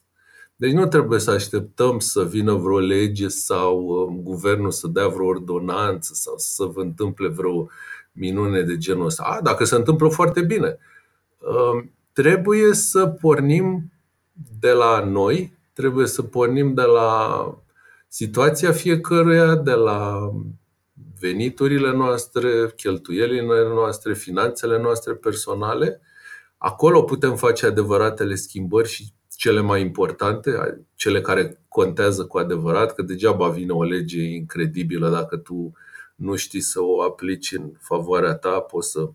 Deci 0.55 0.71
nu 0.71 0.85
trebuie 0.85 1.19
să 1.19 1.31
așteptăm 1.31 1.99
să 1.99 2.23
vină 2.23 2.53
vreo 2.53 2.79
lege 2.79 3.27
sau 3.27 3.79
uh, 3.79 4.19
guvernul 4.23 4.71
să 4.71 4.87
dea 4.87 5.07
vreo 5.07 5.25
ordonanță 5.25 6.11
sau 6.13 6.33
să 6.37 6.49
se 6.55 6.79
întâmple 6.79 7.27
vreo 7.27 7.67
minune 8.11 8.61
de 8.61 8.77
genul 8.77 9.05
ăsta. 9.05 9.23
A, 9.23 9.41
dacă 9.41 9.63
se 9.63 9.75
întâmplă 9.75 10.09
foarte 10.09 10.41
bine. 10.41 10.77
Uh, 11.37 11.83
trebuie 12.13 12.73
să 12.73 13.07
pornim 13.07 13.91
de 14.59 14.71
la 14.71 15.03
noi, 15.05 15.57
trebuie 15.73 16.07
să 16.07 16.21
pornim 16.21 16.73
de 16.73 16.81
la 16.83 17.45
situația 18.13 18.71
fiecăruia, 18.71 19.55
de 19.55 19.71
la 19.71 20.31
veniturile 21.19 21.91
noastre, 21.91 22.71
cheltuielile 22.75 23.63
noastre, 23.63 24.13
finanțele 24.13 24.79
noastre 24.79 25.13
personale. 25.13 26.01
Acolo 26.57 27.03
putem 27.03 27.35
face 27.35 27.65
adevăratele 27.65 28.35
schimbări 28.35 28.89
și 28.89 29.13
cele 29.35 29.61
mai 29.61 29.81
importante, 29.81 30.51
cele 30.95 31.21
care 31.21 31.61
contează 31.67 32.25
cu 32.25 32.37
adevărat, 32.37 32.95
că 32.95 33.01
degeaba 33.01 33.49
vine 33.49 33.71
o 33.71 33.83
lege 33.83 34.21
incredibilă 34.21 35.09
dacă 35.09 35.37
tu 35.37 35.71
nu 36.15 36.35
știi 36.35 36.61
să 36.61 36.81
o 36.81 37.01
aplici 37.01 37.51
în 37.51 37.71
favoarea 37.79 38.33
ta, 38.33 38.59
poți 38.59 38.91
să 38.91 39.09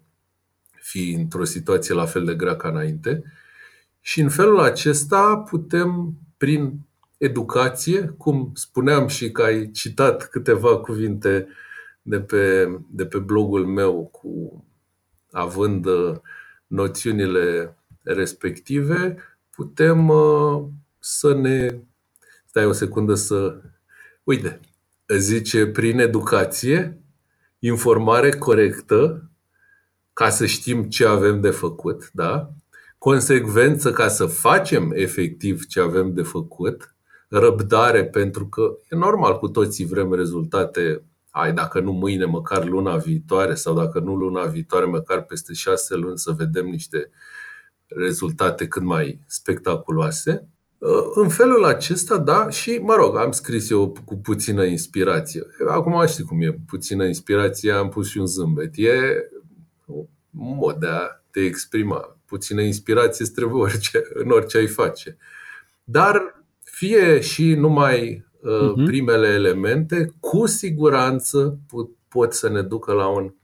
fii 0.81 1.15
într-o 1.15 1.45
situație 1.45 1.95
la 1.95 2.05
fel 2.05 2.25
de 2.25 2.35
grea 2.35 2.57
ca 2.57 2.69
înainte. 2.69 3.23
Și 4.01 4.21
în 4.21 4.29
felul 4.29 4.61
acesta 4.61 5.37
putem, 5.37 6.15
prin 6.37 6.86
educație, 7.17 8.15
cum 8.19 8.51
spuneam 8.55 9.07
și 9.07 9.31
că 9.31 9.43
ai 9.43 9.71
citat 9.71 10.29
câteva 10.29 10.79
cuvinte 10.79 11.49
de 12.03 12.21
pe, 12.21 12.69
de 12.91 13.07
pe 13.07 13.19
blogul 13.19 13.67
meu 13.67 14.07
cu 14.07 14.65
având 15.31 15.87
uh, 15.87 16.17
noțiunile 16.67 17.77
respective, 18.03 19.17
putem 19.51 20.09
uh, 20.09 20.65
să 20.99 21.35
ne. 21.35 21.79
Stai 22.47 22.67
o 22.67 22.73
secundă 22.73 23.15
să. 23.15 23.61
Uite, 24.25 24.61
zice 25.19 25.67
prin 25.67 25.99
educație, 25.99 27.01
informare 27.59 28.31
corectă, 28.31 29.31
ca 30.13 30.31
să 30.31 30.47
știm 30.47 30.85
ce 30.85 31.07
avem 31.07 31.41
de 31.41 31.51
făcut, 31.51 32.11
da? 32.13 32.51
Consecvență 32.99 33.91
ca 33.93 34.09
să 34.09 34.27
facem 34.27 34.93
efectiv 34.95 35.67
ce 35.67 35.81
avem 35.81 36.15
de 36.15 36.23
făcut, 36.23 36.96
răbdare 37.29 38.05
pentru 38.05 38.47
că 38.47 38.77
e 38.91 38.97
normal, 38.97 39.39
cu 39.39 39.49
toții 39.49 39.87
vrem 39.87 40.13
rezultate, 40.15 41.03
ai, 41.31 41.53
dacă 41.53 41.81
nu 41.81 41.93
mâine, 41.93 42.25
măcar 42.25 42.65
luna 42.65 42.97
viitoare 42.97 43.55
sau 43.55 43.75
dacă 43.75 43.99
nu 43.99 44.15
luna 44.15 44.45
viitoare, 44.45 44.85
măcar 44.85 45.23
peste 45.23 45.53
șase 45.53 45.95
luni 45.95 46.19
să 46.19 46.33
vedem 46.33 46.67
niște 46.67 47.11
rezultate 47.87 48.67
cât 48.67 48.83
mai 48.83 49.21
spectaculoase. 49.27 50.49
Uh, 50.79 51.11
în 51.15 51.29
felul 51.29 51.65
acesta, 51.65 52.19
da, 52.19 52.51
și 52.51 52.79
mă 52.83 52.95
rog, 52.95 53.17
am 53.17 53.31
scris 53.31 53.71
eu 53.71 53.97
cu 54.05 54.17
puțină 54.17 54.65
inspirație. 54.65 55.43
Acum 55.69 56.07
știi 56.07 56.25
cum 56.25 56.43
e, 56.43 56.59
puțină 56.67 57.05
inspirație, 57.05 57.73
am 57.73 57.89
pus 57.89 58.09
și 58.09 58.19
un 58.19 58.27
zâmbet. 58.27 58.73
E 58.75 59.29
un 59.87 60.07
mod 60.57 60.77
de 60.77 60.87
a 60.87 61.23
te 61.31 61.41
exprima. 61.41 62.19
Puțină 62.25 62.61
inspirație 62.61 63.25
îți 63.25 63.35
trebuie 63.35 63.63
orice, 63.63 64.03
în 64.15 64.31
orice 64.31 64.57
ai 64.57 64.67
face. 64.67 65.17
Dar 65.85 66.36
fie 66.77 67.21
și 67.21 67.55
numai 67.55 68.27
uh, 68.41 68.73
uh-huh. 68.73 68.85
primele 68.85 69.29
elemente, 69.29 70.15
cu 70.21 70.47
siguranță 70.47 71.59
pot, 71.69 71.89
pot 72.09 72.33
să 72.33 72.49
ne 72.49 72.63
ducă 72.63 72.93
la 72.93 73.07
un 73.07 73.35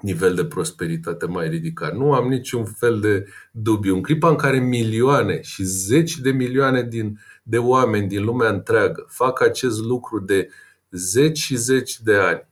nivel 0.00 0.34
de 0.34 0.44
prosperitate 0.44 1.26
mai 1.26 1.48
ridicat. 1.48 1.96
Nu 1.96 2.12
am 2.12 2.28
niciun 2.28 2.64
fel 2.64 3.00
de 3.00 3.26
dubiu. 3.52 3.94
În 3.94 4.02
clipa 4.02 4.28
în 4.28 4.36
care 4.36 4.58
milioane 4.58 5.40
și 5.42 5.62
zeci 5.62 6.18
de 6.18 6.30
milioane 6.30 6.82
din, 6.82 7.20
de 7.42 7.58
oameni 7.58 8.08
din 8.08 8.24
lumea 8.24 8.48
întreagă 8.48 9.06
fac 9.08 9.42
acest 9.42 9.80
lucru 9.80 10.20
de 10.20 10.48
zeci 10.90 11.38
și 11.38 11.56
zeci 11.56 12.00
de 12.00 12.14
ani 12.14 12.48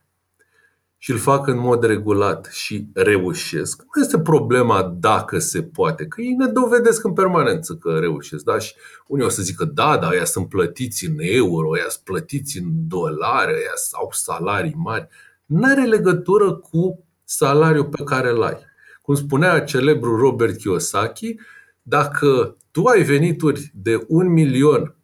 și 1.00 1.10
îl 1.10 1.18
fac 1.18 1.46
în 1.46 1.58
mod 1.58 1.84
regulat 1.84 2.48
și 2.52 2.86
reușesc, 2.94 3.82
nu 3.94 4.02
este 4.02 4.20
problema 4.20 4.96
dacă 5.00 5.38
se 5.38 5.62
poate, 5.62 6.06
că 6.06 6.20
ei 6.20 6.32
ne 6.32 6.46
dovedesc 6.46 7.04
în 7.04 7.12
permanență 7.12 7.74
că 7.74 7.98
reușesc. 7.98 8.44
Da? 8.44 8.58
Și 8.58 8.74
unii 9.06 9.24
o 9.24 9.28
să 9.28 9.42
zică, 9.42 9.64
da, 9.64 9.98
da, 9.98 10.08
ăia 10.12 10.24
sunt 10.24 10.48
plătiți 10.48 11.06
în 11.06 11.14
euro, 11.18 11.68
ăia 11.68 11.86
sunt 11.88 12.04
plătiți 12.04 12.58
în 12.58 12.66
dolari, 12.88 13.52
ăia 13.52 13.72
au 13.92 14.08
salarii 14.12 14.74
mari. 14.76 15.08
Nu 15.46 15.64
are 15.64 15.84
legătură 15.84 16.52
cu 16.52 17.04
salariul 17.24 17.84
pe 17.84 18.02
care 18.04 18.30
îl 18.30 18.42
ai. 18.42 18.58
Cum 19.02 19.14
spunea 19.14 19.60
celebrul 19.60 20.18
Robert 20.18 20.56
Kiyosaki, 20.56 21.36
dacă 21.82 22.56
tu 22.70 22.84
ai 22.84 23.02
venituri 23.02 23.70
de 23.74 24.04
un 24.08 24.32
milion 24.32 24.94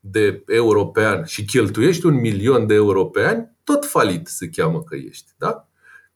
de 0.00 0.42
euro 0.46 0.86
pe 0.86 1.04
an 1.04 1.24
și 1.24 1.44
cheltuiești 1.44 2.06
un 2.06 2.14
milion 2.14 2.66
de 2.66 2.74
euro 2.74 3.04
pe 3.04 3.26
an, 3.26 3.44
tot 3.68 3.84
falit 3.84 4.26
se 4.26 4.48
cheamă 4.48 4.82
că 4.82 4.96
ești. 4.96 5.32
Da? 5.38 5.68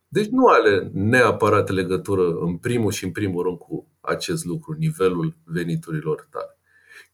Deci 0.09 0.27
nu 0.27 0.47
are 0.47 0.91
neapărat 0.93 1.69
legătură 1.69 2.23
în 2.41 2.57
primul 2.57 2.91
și 2.93 3.05
în 3.05 3.11
primul 3.11 3.43
rând 3.43 3.59
cu 3.59 3.87
acest 4.01 4.45
lucru, 4.45 4.77
nivelul 4.79 5.37
veniturilor 5.45 6.29
tale. 6.31 6.59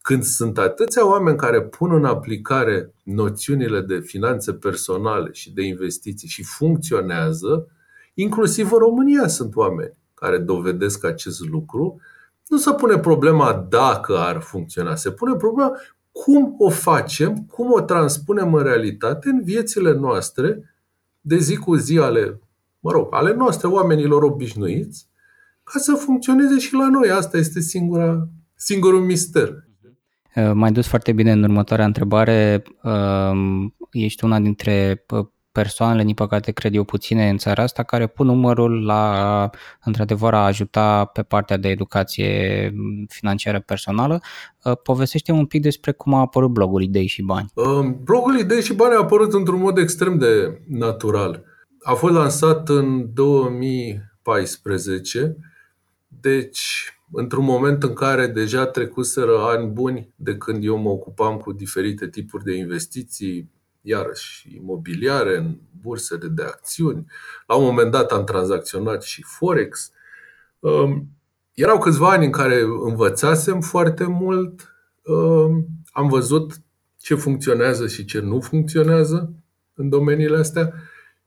Când 0.01 0.23
sunt 0.23 0.57
atâția 0.57 1.07
oameni 1.07 1.37
care 1.37 1.61
pun 1.61 1.93
în 1.93 2.05
aplicare 2.05 2.93
noțiunile 3.03 3.81
de 3.81 3.99
finanțe 3.99 4.53
personale 4.53 5.29
și 5.31 5.53
de 5.53 5.61
investiții 5.61 6.27
și 6.27 6.43
funcționează, 6.43 7.67
inclusiv 8.13 8.71
în 8.71 8.77
România 8.77 9.27
sunt 9.27 9.55
oameni 9.55 9.97
care 10.13 10.37
dovedesc 10.37 11.03
acest 11.03 11.39
lucru, 11.39 12.01
nu 12.47 12.57
se 12.57 12.73
pune 12.73 12.99
problema 12.99 13.65
dacă 13.69 14.17
ar 14.17 14.41
funcționa, 14.41 14.95
se 14.95 15.11
pune 15.11 15.35
problema 15.35 15.77
cum 16.11 16.55
o 16.57 16.69
facem, 16.69 17.35
cum 17.37 17.71
o 17.71 17.81
transpunem 17.81 18.53
în 18.53 18.63
realitate 18.63 19.29
în 19.29 19.43
viețile 19.43 19.93
noastre 19.93 20.73
de 21.21 21.37
zi 21.37 21.55
cu 21.55 21.75
zi 21.75 21.97
ale, 21.97 22.39
mă 22.79 22.91
rog, 22.91 23.07
ale 23.09 23.33
noastre, 23.33 23.67
oamenilor 23.67 24.23
obișnuiți, 24.23 25.07
ca 25.63 25.79
să 25.79 25.93
funcționeze 25.93 26.59
și 26.59 26.73
la 26.73 26.89
noi. 26.89 27.09
Asta 27.09 27.37
este 27.37 27.59
singura, 27.59 28.27
singurul 28.55 29.01
mister. 29.01 29.67
Uh, 30.35 30.51
mai 30.53 30.71
dus 30.71 30.87
foarte 30.87 31.11
bine 31.11 31.31
în 31.31 31.43
următoarea 31.43 31.85
întrebare. 31.85 32.63
Uh, 32.83 33.31
ești 33.91 34.23
una 34.23 34.39
dintre 34.39 35.05
uh, 35.09 35.25
persoanele, 35.61 36.03
din 36.03 36.13
păcate 36.13 36.51
cred 36.51 36.75
eu 36.75 36.83
puține 36.83 37.29
în 37.29 37.37
țara 37.37 37.63
asta, 37.63 37.83
care 37.83 38.07
pun 38.07 38.25
numărul 38.25 38.85
la, 38.85 39.49
într-adevăr, 39.83 40.33
a 40.33 40.45
ajuta 40.45 41.05
pe 41.05 41.21
partea 41.21 41.57
de 41.57 41.67
educație 41.67 42.73
financiară 43.07 43.59
personală. 43.59 44.21
Povestește 44.83 45.31
un 45.31 45.45
pic 45.45 45.61
despre 45.61 45.91
cum 45.91 46.13
a 46.13 46.19
apărut 46.19 46.49
blogul 46.49 46.81
Idei 46.81 47.07
și 47.07 47.21
Bani. 47.21 47.51
Blogul 48.03 48.39
Idei 48.39 48.61
și 48.61 48.73
Bani 48.73 48.93
a 48.93 48.99
apărut 48.99 49.33
într-un 49.33 49.59
mod 49.59 49.77
extrem 49.77 50.17
de 50.17 50.61
natural. 50.67 51.43
A 51.83 51.93
fost 51.93 52.13
lansat 52.13 52.69
în 52.69 53.13
2014, 53.13 55.37
deci 56.07 56.93
într-un 57.11 57.45
moment 57.45 57.83
în 57.83 57.93
care 57.93 58.27
deja 58.27 58.65
trecuseră 58.65 59.39
ani 59.39 59.67
buni 59.67 60.13
de 60.15 60.37
când 60.37 60.63
eu 60.63 60.77
mă 60.77 60.89
ocupam 60.89 61.37
cu 61.37 61.51
diferite 61.51 62.07
tipuri 62.07 62.43
de 62.43 62.55
investiții, 62.55 63.49
iarăși 63.81 64.55
imobiliare, 64.55 65.37
în 65.37 65.57
bursele 65.81 66.27
de 66.27 66.43
acțiuni. 66.43 67.05
La 67.47 67.55
un 67.55 67.63
moment 67.63 67.91
dat 67.91 68.11
am 68.11 68.23
tranzacționat 68.23 69.03
și 69.03 69.23
Forex. 69.23 69.91
Um, 70.59 71.09
erau 71.53 71.79
câțiva 71.79 72.09
ani 72.09 72.25
în 72.25 72.31
care 72.31 72.61
învățasem 72.61 73.61
foarte 73.61 74.05
mult, 74.05 74.75
um, 75.03 75.67
am 75.91 76.07
văzut 76.07 76.53
ce 76.97 77.15
funcționează 77.15 77.87
și 77.87 78.05
ce 78.05 78.19
nu 78.19 78.39
funcționează 78.39 79.33
în 79.73 79.89
domeniile 79.89 80.37
astea 80.37 80.73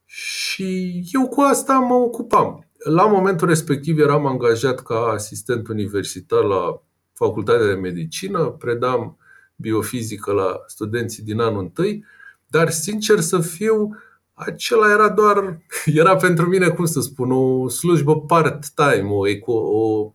și 0.04 1.00
eu 1.12 1.28
cu 1.28 1.40
asta 1.40 1.78
mă 1.78 1.94
ocupam. 1.94 2.66
La 2.78 3.06
momentul 3.06 3.48
respectiv 3.48 3.98
eram 3.98 4.26
angajat 4.26 4.80
ca 4.80 4.94
asistent 4.94 5.68
universitar 5.68 6.44
la 6.44 6.82
Facultatea 7.12 7.66
de 7.66 7.74
Medicină, 7.74 8.44
predam 8.44 9.18
biofizică 9.56 10.32
la 10.32 10.62
studenții 10.66 11.22
din 11.22 11.40
anul 11.40 11.60
întâi, 11.60 12.04
dar 12.52 12.70
sincer 12.70 13.20
să 13.20 13.40
fiu, 13.40 13.96
acela 14.32 14.90
era 14.90 15.08
doar, 15.08 15.58
era 16.02 16.16
pentru 16.16 16.48
mine, 16.48 16.68
cum 16.68 16.84
să 16.84 17.00
spun, 17.00 17.32
o 17.32 17.68
slujbă 17.68 18.20
part-time, 18.20 19.08
o, 19.10 19.52
o 19.54 20.12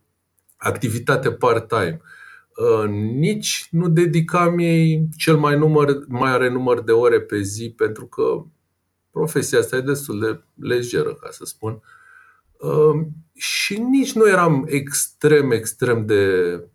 activitate 0.58 1.32
part-time. 1.32 2.02
Uh, 2.56 2.89
nici 3.13 3.67
nu 3.71 3.89
dedicam 3.89 4.60
ei 4.60 5.08
cel 5.17 5.38
mai, 5.38 5.58
număr, 5.58 5.97
mai 6.08 6.32
are 6.32 6.50
număr 6.50 6.82
de 6.84 6.91
ore 6.91 7.21
pe 7.21 7.41
zi, 7.41 7.73
pentru 7.78 8.06
că 8.06 8.43
profesia 9.12 9.60
asta 9.60 9.76
e 9.76 9.82
destul 9.82 10.19
de 10.19 10.41
lejeră, 10.67 11.13
ca 11.13 11.28
să 11.32 11.45
spun. 11.45 11.82
Ehm, 12.63 13.08
și 13.34 13.78
nici 13.78 14.13
nu 14.13 14.28
eram 14.28 14.65
extrem, 14.67 15.52
extrem 15.52 16.06
de 16.06 16.23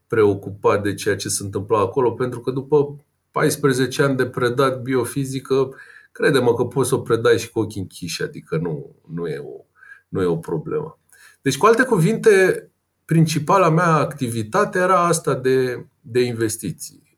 preocupat 0.06 0.82
de 0.82 0.94
ceea 0.94 1.16
ce 1.16 1.28
se 1.28 1.42
întâmpla 1.42 1.78
acolo, 1.78 2.10
pentru 2.10 2.40
că 2.40 2.50
după 2.50 2.96
14 3.32 4.02
ani 4.02 4.16
de 4.16 4.26
predat 4.26 4.82
biofizică, 4.82 5.74
crede-mă 6.12 6.54
că 6.54 6.64
poți 6.64 6.88
să 6.88 6.94
o 6.94 7.00
predai 7.00 7.38
și 7.38 7.50
cu 7.50 7.58
ochii 7.58 7.80
închiși, 7.80 8.22
adică 8.22 8.56
nu, 8.56 8.96
nu, 9.08 9.26
e 9.26 9.38
o, 9.38 9.64
nu 10.08 10.22
e 10.22 10.26
o 10.26 10.36
problemă. 10.36 10.98
Deci, 11.42 11.56
cu 11.56 11.66
alte 11.66 11.82
cuvinte, 11.82 12.66
principala 13.04 13.70
mea 13.70 13.92
activitate 13.94 14.78
era 14.78 15.06
asta 15.06 15.34
de, 15.34 15.86
de 16.00 16.20
investiții, 16.20 17.16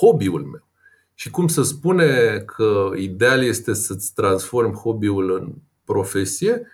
hobby-ul 0.00 0.44
meu. 0.44 0.68
Și 1.14 1.30
cum 1.30 1.48
să 1.48 1.62
spune 1.62 2.38
că 2.38 2.90
ideal 2.96 3.42
este 3.42 3.74
să-ți 3.74 4.14
transformi 4.14 4.74
hobby-ul 4.74 5.34
în 5.34 5.54
profesie, 5.84 6.66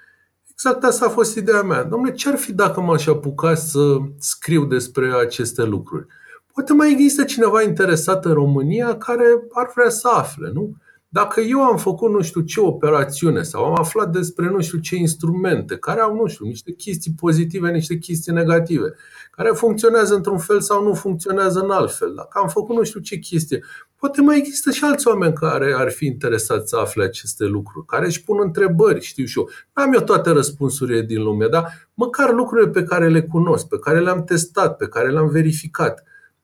Exact 0.64 0.85
asta 0.85 1.07
a 1.07 1.09
fost 1.09 1.37
ideea 1.37 1.62
mea. 1.62 1.83
Domnule, 1.83 2.12
ce 2.12 2.29
ar 2.29 2.37
fi 2.37 2.53
dacă 2.53 2.81
m-aș 2.81 3.07
apuca 3.07 3.55
să 3.55 3.96
scriu 4.18 4.64
despre 4.64 5.12
aceste 5.12 5.62
lucruri? 5.62 6.07
Poate 6.53 6.73
mai 6.73 6.91
există 6.91 7.25
cineva 7.25 7.62
interesat 7.62 8.25
în 8.25 8.33
România 8.33 8.97
care 8.97 9.25
ar 9.51 9.71
vrea 9.75 9.88
să 9.88 10.09
afle, 10.09 10.51
nu? 10.53 10.75
Dacă 11.09 11.41
eu 11.41 11.62
am 11.62 11.77
făcut 11.77 12.11
nu 12.11 12.23
știu 12.23 12.41
ce 12.41 12.61
operațiune 12.61 13.43
sau 13.43 13.65
am 13.65 13.79
aflat 13.79 14.11
despre 14.12 14.51
nu 14.51 14.61
știu 14.61 14.79
ce 14.79 14.97
instrumente 14.97 15.77
care 15.77 16.01
au, 16.01 16.15
nu 16.15 16.27
știu, 16.27 16.47
niște 16.47 16.73
chestii 16.73 17.15
pozitive, 17.21 17.71
niște 17.71 17.97
chestii 17.99 18.33
negative, 18.33 18.95
care 19.31 19.51
funcționează 19.51 20.15
într-un 20.15 20.38
fel 20.38 20.61
sau 20.61 20.83
nu 20.83 20.95
funcționează 20.95 21.61
în 21.61 21.71
alt 21.71 21.95
fel, 21.95 22.12
dacă 22.17 22.38
am 22.38 22.49
făcut 22.49 22.77
nu 22.77 22.83
știu 22.83 23.01
ce 23.01 23.17
chestie, 23.17 23.65
poate 23.97 24.21
mai 24.21 24.38
există 24.38 24.71
și 24.71 24.85
alți 24.85 25.09
oameni 25.09 25.33
care 25.33 25.75
ar 25.77 25.91
fi 25.91 26.07
interesați 26.07 26.69
să 26.69 26.77
afle 26.77 27.05
aceste 27.05 27.45
lucruri, 27.45 27.87
care 27.87 28.07
își 28.07 28.25
pun 28.25 28.38
întrebări, 28.41 29.01
știu 29.01 29.25
și 29.25 29.38
eu. 29.38 29.49
N-am 29.75 29.93
eu 29.93 30.01
toate 30.01 30.31
răspunsurile 30.31 31.03
din 31.03 31.23
lume, 31.23 31.47
dar 31.47 31.88
măcar 31.95 32.33
lucrurile 32.33 32.71
pe 32.71 32.83
care 32.83 33.09
le 33.09 33.23
cunosc, 33.23 33.69
pe 33.69 33.79
care 33.79 34.01
le-am 34.01 34.25
testat, 34.25 34.77
pe 34.77 34.87
care 34.87 35.11
le-am 35.11 35.29
verificat, 35.29 36.03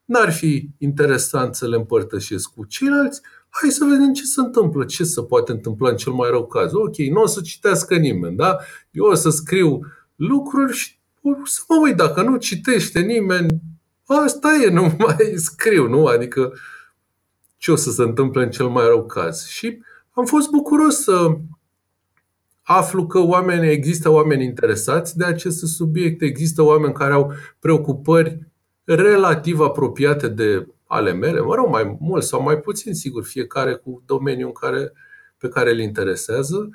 n-ar 0.09 0.33
fi 0.33 0.71
interesant 0.79 1.55
să 1.55 1.68
le 1.68 1.77
împărtășesc 1.77 2.51
cu 2.55 2.64
ceilalți 2.64 3.21
hai 3.49 3.71
să 3.71 3.85
vedem 3.85 4.12
ce 4.12 4.25
se 4.25 4.40
întâmplă, 4.40 4.85
ce 4.85 5.05
se 5.05 5.23
poate 5.23 5.53
întâmpla 5.53 5.88
în 5.88 5.97
cel 5.97 6.12
mai 6.12 6.31
rău 6.31 6.47
caz. 6.47 6.73
Ok, 6.73 6.97
nu 6.97 7.21
o 7.21 7.27
să 7.27 7.40
citească 7.40 7.97
nimeni, 7.97 8.37
da? 8.37 8.59
Eu 8.90 9.05
o 9.05 9.14
să 9.14 9.31
scriu 9.31 9.81
lucruri 10.16 10.77
și 10.77 10.99
să 11.44 11.61
mă 11.68 11.77
uit, 11.83 11.97
dacă 11.97 12.23
nu 12.23 12.37
citește 12.37 13.01
nimeni, 13.01 13.61
asta 14.07 14.49
e, 14.64 14.71
nu 14.81 14.97
mai 14.99 15.33
scriu, 15.37 15.88
nu? 15.88 16.07
Adică 16.07 16.53
ce 17.57 17.71
o 17.71 17.77
să 17.77 17.90
se 17.90 18.03
întâmple 18.03 18.42
în 18.42 18.51
cel 18.51 18.68
mai 18.68 18.85
rău 18.87 19.07
caz. 19.07 19.47
Și 19.47 19.79
am 20.11 20.25
fost 20.25 20.51
bucuros 20.51 21.03
să 21.03 21.38
aflu 22.62 23.07
că 23.07 23.18
oameni, 23.18 23.71
există 23.71 24.11
oameni 24.11 24.44
interesați 24.44 25.16
de 25.16 25.25
aceste 25.25 25.66
subiecte, 25.66 26.25
există 26.25 26.62
oameni 26.62 26.92
care 26.92 27.12
au 27.12 27.33
preocupări 27.59 28.48
relativ 28.94 29.61
apropiate 29.61 30.29
de 30.29 30.66
ale 30.87 31.12
mele, 31.12 31.40
mă 31.40 31.55
rog, 31.55 31.68
mai 31.68 31.96
mult 32.01 32.22
sau 32.22 32.42
mai 32.42 32.59
puțin, 32.59 32.94
sigur, 32.94 33.24
fiecare 33.24 33.74
cu 33.74 34.03
domeniul 34.07 34.46
în 34.46 34.53
care, 34.53 34.92
pe 35.38 35.48
care 35.48 35.70
îl 35.70 35.79
interesează 35.79 36.70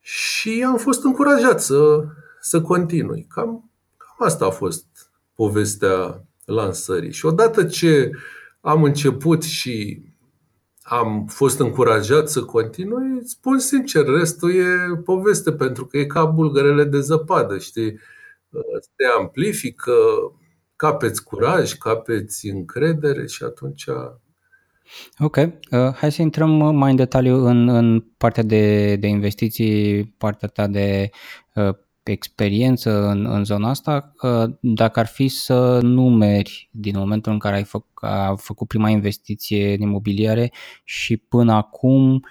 și 0.00 0.64
am 0.66 0.76
fost 0.76 1.04
încurajat 1.04 1.62
să, 1.62 2.04
să 2.40 2.60
continui. 2.60 3.26
Cam, 3.28 3.70
cam 3.96 4.26
asta 4.26 4.46
a 4.46 4.50
fost 4.50 4.86
povestea 5.34 6.24
lansării. 6.44 7.12
Și 7.12 7.26
odată 7.26 7.64
ce 7.64 8.10
am 8.60 8.82
început 8.82 9.42
și 9.42 10.02
am 10.82 11.26
fost 11.26 11.60
încurajat 11.60 12.28
să 12.28 12.44
continui, 12.44 13.20
spun 13.24 13.58
sincer, 13.58 14.06
restul 14.06 14.54
e 14.54 15.00
poveste, 15.04 15.52
pentru 15.52 15.86
că 15.86 15.98
e 15.98 16.06
ca 16.06 16.24
bulgărele 16.24 16.84
de 16.84 17.00
zăpadă, 17.00 17.58
știi? 17.58 17.98
Se 18.80 19.06
amplifică, 19.18 19.92
capeți 20.80 21.24
curaj, 21.24 21.72
capeți 21.72 22.48
încredere 22.48 23.26
și 23.26 23.42
atunci... 23.42 23.84
Ok, 25.18 25.36
uh, 25.36 25.94
hai 25.94 26.12
să 26.12 26.22
intrăm 26.22 26.76
mai 26.76 26.90
în 26.90 26.96
detaliu 26.96 27.46
în, 27.46 27.68
în 27.68 28.00
partea 28.16 28.42
de, 28.42 28.96
de 28.96 29.06
investiții, 29.06 30.04
partea 30.04 30.48
ta 30.48 30.66
de 30.66 31.10
uh, 31.54 31.74
experiență 32.02 33.08
în, 33.08 33.26
în 33.26 33.44
zona 33.44 33.68
asta. 33.68 34.12
Uh, 34.22 34.44
dacă 34.60 34.98
ar 34.98 35.06
fi 35.06 35.28
să 35.28 35.80
numeri 35.82 36.68
din 36.72 36.98
momentul 36.98 37.32
în 37.32 37.38
care 37.38 37.56
ai 37.56 37.64
fă, 37.64 37.78
a 37.94 38.34
făcut 38.34 38.68
prima 38.68 38.88
investiție 38.88 39.74
în 39.74 39.80
imobiliare 39.80 40.52
și 40.84 41.16
până 41.16 41.52
acum, 41.52 42.26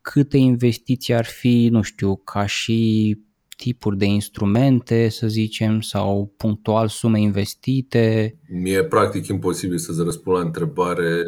câte 0.00 0.36
investiții 0.36 1.14
ar 1.14 1.24
fi, 1.24 1.68
nu 1.70 1.82
știu, 1.82 2.16
ca 2.16 2.46
și 2.46 3.18
tipuri 3.62 3.96
de 3.96 4.04
instrumente, 4.04 5.08
să 5.08 5.26
zicem, 5.26 5.80
sau 5.80 6.34
punctual 6.36 6.88
sume 6.88 7.20
investite? 7.20 8.36
Mi-e 8.48 8.84
practic 8.84 9.26
imposibil 9.26 9.78
să-ți 9.78 10.02
răspund 10.02 10.36
la 10.36 10.42
întrebare 10.42 11.22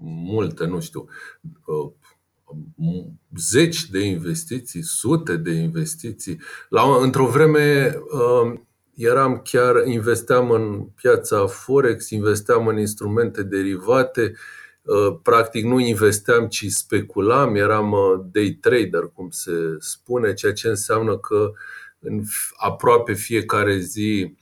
multe, 0.00 0.66
nu 0.66 0.80
știu, 0.80 1.08
uh, 1.66 1.92
zeci 3.36 3.88
de 3.90 4.00
investiții, 4.00 4.82
sute 4.82 5.36
de 5.36 5.50
investiții. 5.50 6.40
La, 6.68 6.82
într-o 7.00 7.26
vreme 7.26 7.94
uh, 8.12 8.60
eram 8.94 9.40
chiar, 9.44 9.74
investeam 9.86 10.50
în 10.50 10.88
piața 10.94 11.46
Forex, 11.46 12.10
investeam 12.10 12.66
în 12.66 12.78
instrumente 12.78 13.42
derivate, 13.42 14.22
uh, 14.22 14.67
practic 15.22 15.64
nu 15.64 15.78
investeam, 15.78 16.46
ci 16.46 16.66
speculam, 16.68 17.54
eram 17.54 17.94
day 18.32 18.58
trader, 18.60 19.10
cum 19.14 19.28
se 19.30 19.52
spune, 19.78 20.32
ceea 20.32 20.52
ce 20.52 20.68
înseamnă 20.68 21.18
că 21.18 21.52
în 21.98 22.22
aproape 22.56 23.12
fiecare 23.12 23.78
zi 23.78 24.36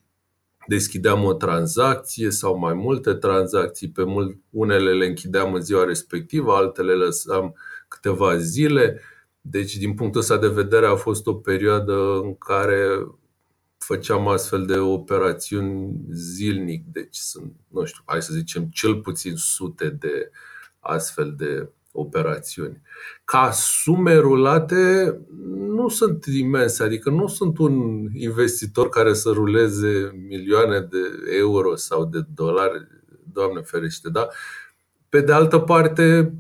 deschideam 0.67 1.25
o 1.25 1.33
tranzacție 1.33 2.31
sau 2.31 2.59
mai 2.59 2.75
multe 2.75 3.15
tranzacții, 3.15 3.91
pe 3.91 4.05
mult, 4.05 4.37
unele 4.51 4.93
le 4.93 5.07
închideam 5.07 5.55
în 5.55 5.61
ziua 5.61 5.85
respectivă, 5.85 6.53
altele 6.53 6.93
lăsam 6.93 7.55
câteva 7.89 8.37
zile. 8.37 9.01
Deci, 9.41 9.77
din 9.77 9.95
punctul 9.95 10.21
ăsta 10.21 10.37
de 10.37 10.49
vedere, 10.49 10.87
a 10.87 10.95
fost 10.95 11.27
o 11.27 11.35
perioadă 11.35 12.21
în 12.23 12.35
care 12.35 13.07
făceam 13.87 14.29
astfel 14.29 14.67
de 14.67 14.79
operațiuni 14.79 16.01
zilnic. 16.11 16.85
Deci 16.93 17.17
sunt, 17.17 17.53
nu 17.69 17.85
știu, 17.85 18.03
hai 18.07 18.23
să 18.23 18.33
zicem, 18.33 18.65
cel 18.65 18.97
puțin 19.01 19.37
sute 19.37 19.89
de 19.89 20.31
astfel 20.81 21.35
de 21.37 21.69
operațiuni. 21.93 22.81
Ca 23.25 23.51
sume 23.53 24.15
rulate 24.15 25.17
nu 25.57 25.89
sunt 25.89 26.25
imense, 26.25 26.83
adică 26.83 27.11
nu 27.11 27.27
sunt 27.27 27.59
un 27.59 28.07
investitor 28.13 28.89
care 28.89 29.13
să 29.13 29.31
ruleze 29.31 30.25
milioane 30.29 30.81
de 30.81 31.37
euro 31.39 31.77
sau 31.77 32.05
de 32.05 32.21
dolari, 32.35 32.87
Doamne 33.33 33.61
ferește, 33.61 34.11
da? 34.11 34.29
Pe 35.09 35.21
de 35.21 35.33
altă 35.33 35.59
parte, 35.59 36.35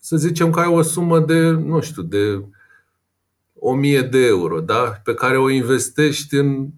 să 0.00 0.16
zicem 0.16 0.50
că 0.50 0.60
ai 0.60 0.68
o 0.68 0.82
sumă 0.82 1.20
de, 1.20 1.50
nu 1.50 1.80
știu, 1.80 2.02
de 2.02 2.44
1000 3.54 4.00
de 4.00 4.26
euro, 4.26 4.60
da? 4.60 5.00
Pe 5.04 5.14
care 5.14 5.38
o 5.38 5.50
investești 5.50 6.36
în 6.36 6.46
în 6.46 6.68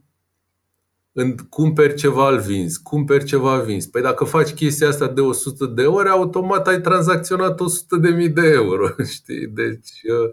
cumperi 1.48 1.94
ceva, 1.94 2.30
îl 2.30 2.38
vinzi, 2.38 2.82
cumperi 2.82 3.24
ceva, 3.24 3.58
vinzi. 3.58 3.90
Păi 3.90 4.02
dacă 4.02 4.24
faci 4.24 4.50
chestia 4.50 4.88
asta 4.88 5.06
de 5.06 5.20
100 5.20 5.66
de 5.66 5.82
ore, 5.82 6.08
automat 6.08 6.66
ai 6.66 6.80
tranzacționat 6.80 7.60
100 7.60 7.96
de 7.96 8.08
mii 8.08 8.28
de 8.28 8.46
euro, 8.46 8.86
știi? 9.14 9.46
Deci, 9.46 9.90
uh, 10.02 10.30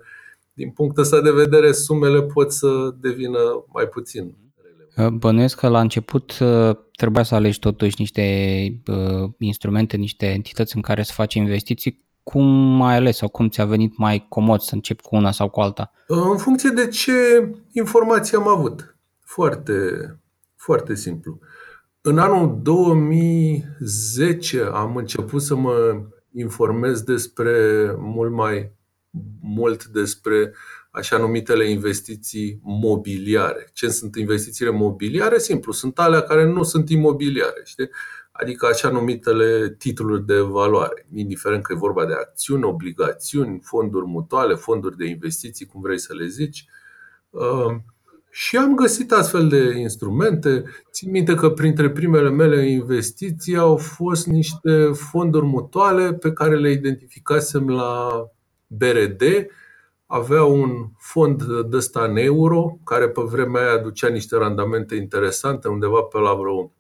din 0.54 0.70
punctul 0.70 1.04
ăsta 1.04 1.22
de 1.22 1.32
vedere, 1.32 1.72
sumele 1.72 2.22
pot 2.22 2.52
să 2.52 2.96
devină 3.00 3.40
mai 3.74 3.86
puțin 3.86 4.36
uh, 4.98 5.08
Bănuiesc 5.08 5.60
că 5.60 5.68
la 5.68 5.80
început 5.80 6.38
uh, 6.40 6.76
trebuia 6.92 7.24
să 7.24 7.36
alegi 7.36 7.60
totuși 7.60 7.96
niște 8.00 8.22
instrumente, 9.38 9.98
niște 9.98 10.26
entități 10.26 10.76
în 10.76 10.82
care 10.82 11.04
să 11.04 11.12
faci 11.16 11.34
investiții. 11.34 12.04
Cum 12.24 12.46
mai 12.78 12.96
ales 12.96 13.18
sau 13.18 13.28
cum 13.28 13.50
ți-a 13.50 13.66
venit 13.66 13.98
mai 13.98 14.26
comod 14.30 14.60
să 14.60 14.76
începi 14.76 15.02
cu 15.02 15.16
una 15.16 15.32
sau 15.32 15.50
cu 15.50 15.60
alta? 15.60 15.92
În 16.08 16.38
funcție 16.38 16.70
de 16.70 16.88
ce 16.88 17.12
informații 17.72 18.38
am 18.38 18.48
avut. 18.48 18.96
Foarte, 19.26 19.74
foarte 20.66 20.96
simplu. 20.96 21.40
În 22.02 22.18
anul 22.18 22.60
2010 22.62 24.62
am 24.62 24.96
început 24.96 25.42
să 25.42 25.56
mă 25.56 26.02
informez 26.32 27.02
despre 27.02 27.92
mult 27.98 28.32
mai 28.32 28.74
mult 29.42 29.86
despre 29.86 30.54
așa 30.92 31.18
numitele 31.18 31.70
investiții 31.70 32.60
mobiliare. 32.64 33.70
Ce 33.74 33.90
sunt 33.90 34.16
investițiile 34.16 34.72
mobiliare? 34.72 35.38
Simplu, 35.38 35.72
sunt 35.72 36.00
alea 36.00 36.22
care 36.22 36.46
nu 36.46 36.64
sunt 36.64 36.90
imobiliare, 36.90 37.62
știi? 37.64 37.90
Adică 38.32 38.66
așa 38.66 38.90
numitele 38.90 39.76
titluri 39.78 40.26
de 40.26 40.40
valoare, 40.40 41.08
indiferent 41.14 41.64
că 41.64 41.74
e 41.74 41.78
vorba 41.78 42.06
de 42.06 42.14
acțiuni, 42.14 42.64
obligațiuni, 42.64 43.60
fonduri 43.64 44.06
mutuale, 44.06 44.54
fonduri 44.54 44.98
de 44.98 45.06
investiții, 45.06 45.66
cum 45.66 45.82
vrei 45.82 46.00
să 46.00 46.14
le 46.14 46.26
zici. 46.26 46.66
Uh, 47.30 47.76
și 48.38 48.58
am 48.58 48.76
găsit 48.76 49.12
astfel 49.12 49.48
de 49.48 49.78
instrumente. 49.78 50.64
Țin 50.92 51.12
minte 51.12 51.36
că 51.36 51.50
printre 51.50 51.90
primele 51.90 52.30
mele 52.30 52.70
investiții 52.70 53.58
au 53.58 53.78
fost 53.78 54.28
niște 54.28 54.92
fonduri 54.94 55.46
mutuale 55.46 56.14
pe 56.14 56.32
care 56.32 56.58
le 56.58 56.72
identificasem 56.72 57.70
la 57.70 58.10
BRD. 58.68 59.22
Avea 60.06 60.44
un 60.44 60.90
fond 60.98 61.44
de 61.44 61.78
ăsta 61.78 62.04
în 62.04 62.18
euro, 62.18 62.80
care 62.84 63.10
pe 63.10 63.22
vremea 63.22 63.62
aia 63.62 63.72
aducea 63.72 64.08
niște 64.08 64.38
randamente 64.38 64.96
interesante, 64.96 65.68
undeva 65.68 66.02
pe 66.02 66.18
la 66.20 66.34
vreo 66.34 66.72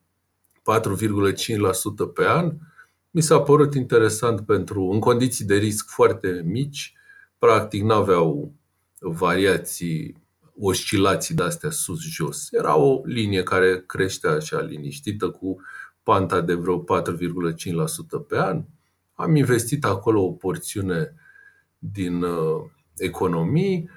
4,5% 2.09 2.13
pe 2.13 2.25
an. 2.25 2.53
Mi 3.11 3.21
s-a 3.21 3.41
părut 3.41 3.73
interesant 3.73 4.41
pentru, 4.45 4.81
în 4.81 4.99
condiții 4.99 5.45
de 5.45 5.55
risc 5.55 5.89
foarte 5.89 6.41
mici, 6.45 6.93
practic 7.37 7.83
nu 7.83 7.93
aveau 7.93 8.53
variații 8.99 10.23
oscilații 10.59 11.35
de-astea 11.35 11.69
sus-jos. 11.69 12.47
Era 12.51 12.75
o 12.75 13.01
linie 13.05 13.43
care 13.43 13.83
creștea 13.85 14.31
așa 14.31 14.61
liniștită 14.61 15.29
cu 15.29 15.61
panta 16.03 16.41
de 16.41 16.53
vreo 16.53 16.83
4,5% 16.83 18.27
pe 18.27 18.37
an. 18.37 18.63
Am 19.13 19.35
investit 19.35 19.85
acolo 19.85 20.21
o 20.21 20.31
porțiune 20.31 21.13
din 21.77 22.23
uh, 22.23 22.61
economii. 22.97 23.89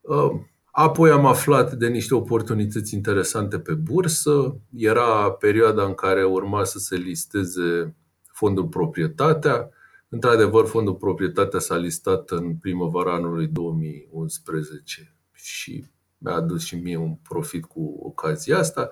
Uh, 0.00 0.30
apoi 0.70 1.10
am 1.10 1.26
aflat 1.26 1.72
de 1.72 1.88
niște 1.88 2.14
oportunități 2.14 2.94
interesante 2.94 3.58
pe 3.58 3.74
bursă. 3.74 4.56
Era 4.76 5.30
perioada 5.30 5.84
în 5.84 5.94
care 5.94 6.24
urma 6.24 6.64
să 6.64 6.78
se 6.78 6.96
listeze 6.96 7.94
fondul 8.32 8.66
proprietatea. 8.66 9.68
Într-adevăr, 10.08 10.66
fondul 10.66 10.94
proprietatea 10.94 11.58
s-a 11.58 11.76
listat 11.76 12.30
în 12.30 12.56
primăvara 12.56 13.14
anului 13.14 13.46
2011 13.46 15.16
și 15.32 15.84
mi-a 16.22 16.34
adus 16.34 16.62
și 16.64 16.76
mie 16.76 16.96
un 16.96 17.14
profit 17.14 17.64
cu 17.64 17.96
ocazia 18.02 18.58
asta. 18.58 18.88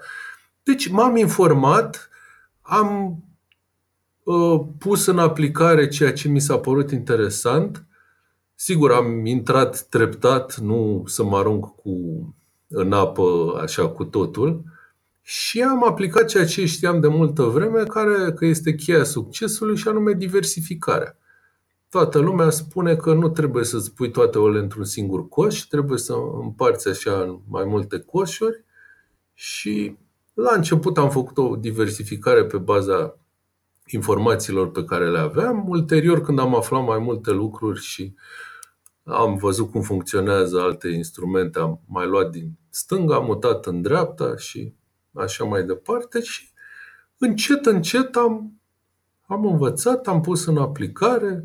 Deci 0.62 0.88
m-am 0.88 1.16
informat, 1.16 2.08
am 2.60 3.22
uh, 4.22 4.60
pus 4.78 5.06
în 5.06 5.18
aplicare 5.18 5.88
ceea 5.88 6.12
ce 6.12 6.28
mi 6.28 6.40
s-a 6.40 6.58
părut 6.58 6.90
interesant. 6.90 7.84
Sigur, 8.54 8.92
am 8.92 9.26
intrat 9.26 9.80
treptat, 9.80 10.56
nu 10.56 11.04
să 11.06 11.24
mă 11.24 11.36
arunc 11.36 11.74
cu 11.74 11.94
în 12.68 12.92
apă 12.92 13.58
așa 13.62 13.88
cu 13.88 14.04
totul 14.04 14.62
și 15.22 15.62
am 15.62 15.84
aplicat 15.84 16.24
ceea 16.24 16.46
ce 16.46 16.66
știam 16.66 17.00
de 17.00 17.08
multă 17.08 17.42
vreme, 17.42 17.82
care 17.82 18.32
că 18.32 18.44
este 18.44 18.74
cheia 18.74 19.04
succesului 19.04 19.76
și 19.76 19.88
anume 19.88 20.12
diversificarea 20.12 21.19
toată 21.90 22.18
lumea 22.18 22.50
spune 22.50 22.96
că 22.96 23.14
nu 23.14 23.28
trebuie 23.28 23.64
să-ți 23.64 23.94
pui 23.94 24.10
toate 24.10 24.38
ouăle 24.38 24.58
într-un 24.58 24.84
singur 24.84 25.28
coș, 25.28 25.60
trebuie 25.60 25.98
să 25.98 26.14
împarți 26.42 26.88
așa 26.88 27.20
în 27.20 27.38
mai 27.48 27.64
multe 27.64 27.98
coșuri. 27.98 28.64
Și 29.34 29.96
la 30.34 30.54
început 30.54 30.98
am 30.98 31.10
făcut 31.10 31.38
o 31.38 31.56
diversificare 31.56 32.44
pe 32.44 32.58
baza 32.58 33.18
informațiilor 33.86 34.70
pe 34.70 34.84
care 34.84 35.10
le 35.10 35.18
aveam. 35.18 35.68
Ulterior, 35.68 36.20
când 36.20 36.38
am 36.38 36.54
aflat 36.54 36.84
mai 36.84 36.98
multe 36.98 37.30
lucruri 37.30 37.80
și 37.80 38.14
am 39.04 39.36
văzut 39.36 39.70
cum 39.70 39.80
funcționează 39.82 40.60
alte 40.60 40.88
instrumente, 40.88 41.58
am 41.58 41.80
mai 41.86 42.06
luat 42.06 42.30
din 42.30 42.58
stânga, 42.68 43.14
am 43.14 43.24
mutat 43.24 43.66
în 43.66 43.82
dreapta 43.82 44.36
și 44.36 44.74
așa 45.12 45.44
mai 45.44 45.62
departe. 45.62 46.20
Și 46.20 46.50
încet, 47.18 47.66
încet 47.66 48.16
am, 48.16 48.60
am 49.26 49.46
învățat, 49.46 50.06
am 50.06 50.20
pus 50.20 50.46
în 50.46 50.56
aplicare, 50.56 51.44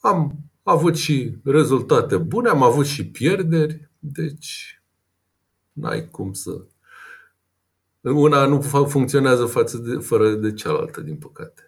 am 0.00 0.50
avut 0.62 0.96
și 0.96 1.34
rezultate 1.44 2.16
bune, 2.16 2.48
am 2.48 2.62
avut 2.62 2.86
și 2.86 3.06
pierderi, 3.06 3.90
deci 3.98 4.82
n-ai 5.72 6.08
cum 6.10 6.32
să... 6.32 6.50
Una 8.00 8.46
nu 8.46 8.60
funcționează 8.60 9.44
față 9.44 9.76
de, 9.76 9.94
fără 9.94 10.30
de 10.30 10.52
cealaltă, 10.52 11.00
din 11.00 11.16
păcate. 11.16 11.64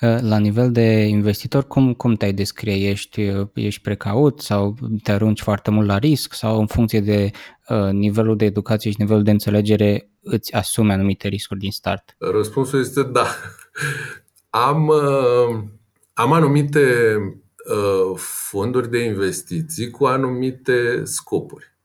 La 0.00 0.38
nivel 0.38 0.72
de 0.72 1.06
investitor, 1.06 1.66
cum, 1.66 1.94
cum 1.94 2.14
te-ai 2.14 2.32
descrie? 2.32 2.88
Ești, 2.88 3.32
ești 3.54 3.80
precaut 3.80 4.40
sau 4.40 4.76
te 5.02 5.12
arunci 5.12 5.42
foarte 5.42 5.70
mult 5.70 5.86
la 5.86 5.98
risc 5.98 6.34
sau 6.34 6.60
în 6.60 6.66
funcție 6.66 7.00
de 7.00 7.30
uh, 7.68 7.90
nivelul 7.90 8.36
de 8.36 8.44
educație 8.44 8.90
și 8.90 8.96
nivelul 9.00 9.22
de 9.22 9.30
înțelegere 9.30 10.10
îți 10.20 10.54
asumi 10.54 10.92
anumite 10.92 11.28
riscuri 11.28 11.60
din 11.60 11.70
start? 11.70 12.16
Răspunsul 12.18 12.80
este 12.80 13.02
da. 13.02 13.26
Am, 14.50 14.86
uh, 14.86 15.64
am 16.12 16.32
anumite 16.32 17.16
Uh, 17.16 17.45
fonduri 18.16 18.90
de 18.90 18.98
investiții 18.98 19.90
cu 19.90 20.04
anumite 20.04 21.04
scopuri. 21.04 21.76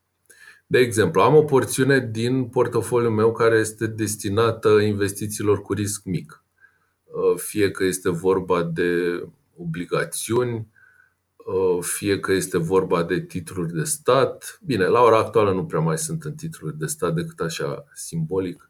De 0.72 0.80
exemplu, 0.80 1.22
am 1.22 1.36
o 1.36 1.44
porțiune 1.44 2.10
din 2.12 2.46
portofoliul 2.46 3.12
meu 3.12 3.32
care 3.32 3.58
este 3.58 3.88
destinată 3.88 4.70
investițiilor 4.70 5.62
cu 5.62 5.74
risc 5.74 6.04
mic. 6.04 6.44
Uh, 7.04 7.38
fie 7.38 7.72
că 7.72 7.84
este 7.84 8.10
vorba 8.10 8.64
de 8.64 9.24
obligațiuni, 9.58 10.68
uh, 11.36 11.84
fie 11.84 12.20
că 12.20 12.32
este 12.32 12.58
vorba 12.58 13.04
de 13.04 13.22
titluri 13.22 13.74
de 13.74 13.84
stat. 13.84 14.60
Bine, 14.66 14.86
la 14.86 15.02
ora 15.02 15.18
actuală 15.18 15.52
nu 15.52 15.66
prea 15.66 15.80
mai 15.80 15.98
sunt 15.98 16.24
în 16.24 16.34
titluri 16.34 16.78
de 16.78 16.86
stat 16.86 17.14
decât 17.14 17.40
așa 17.40 17.86
simbolic. 17.94 18.70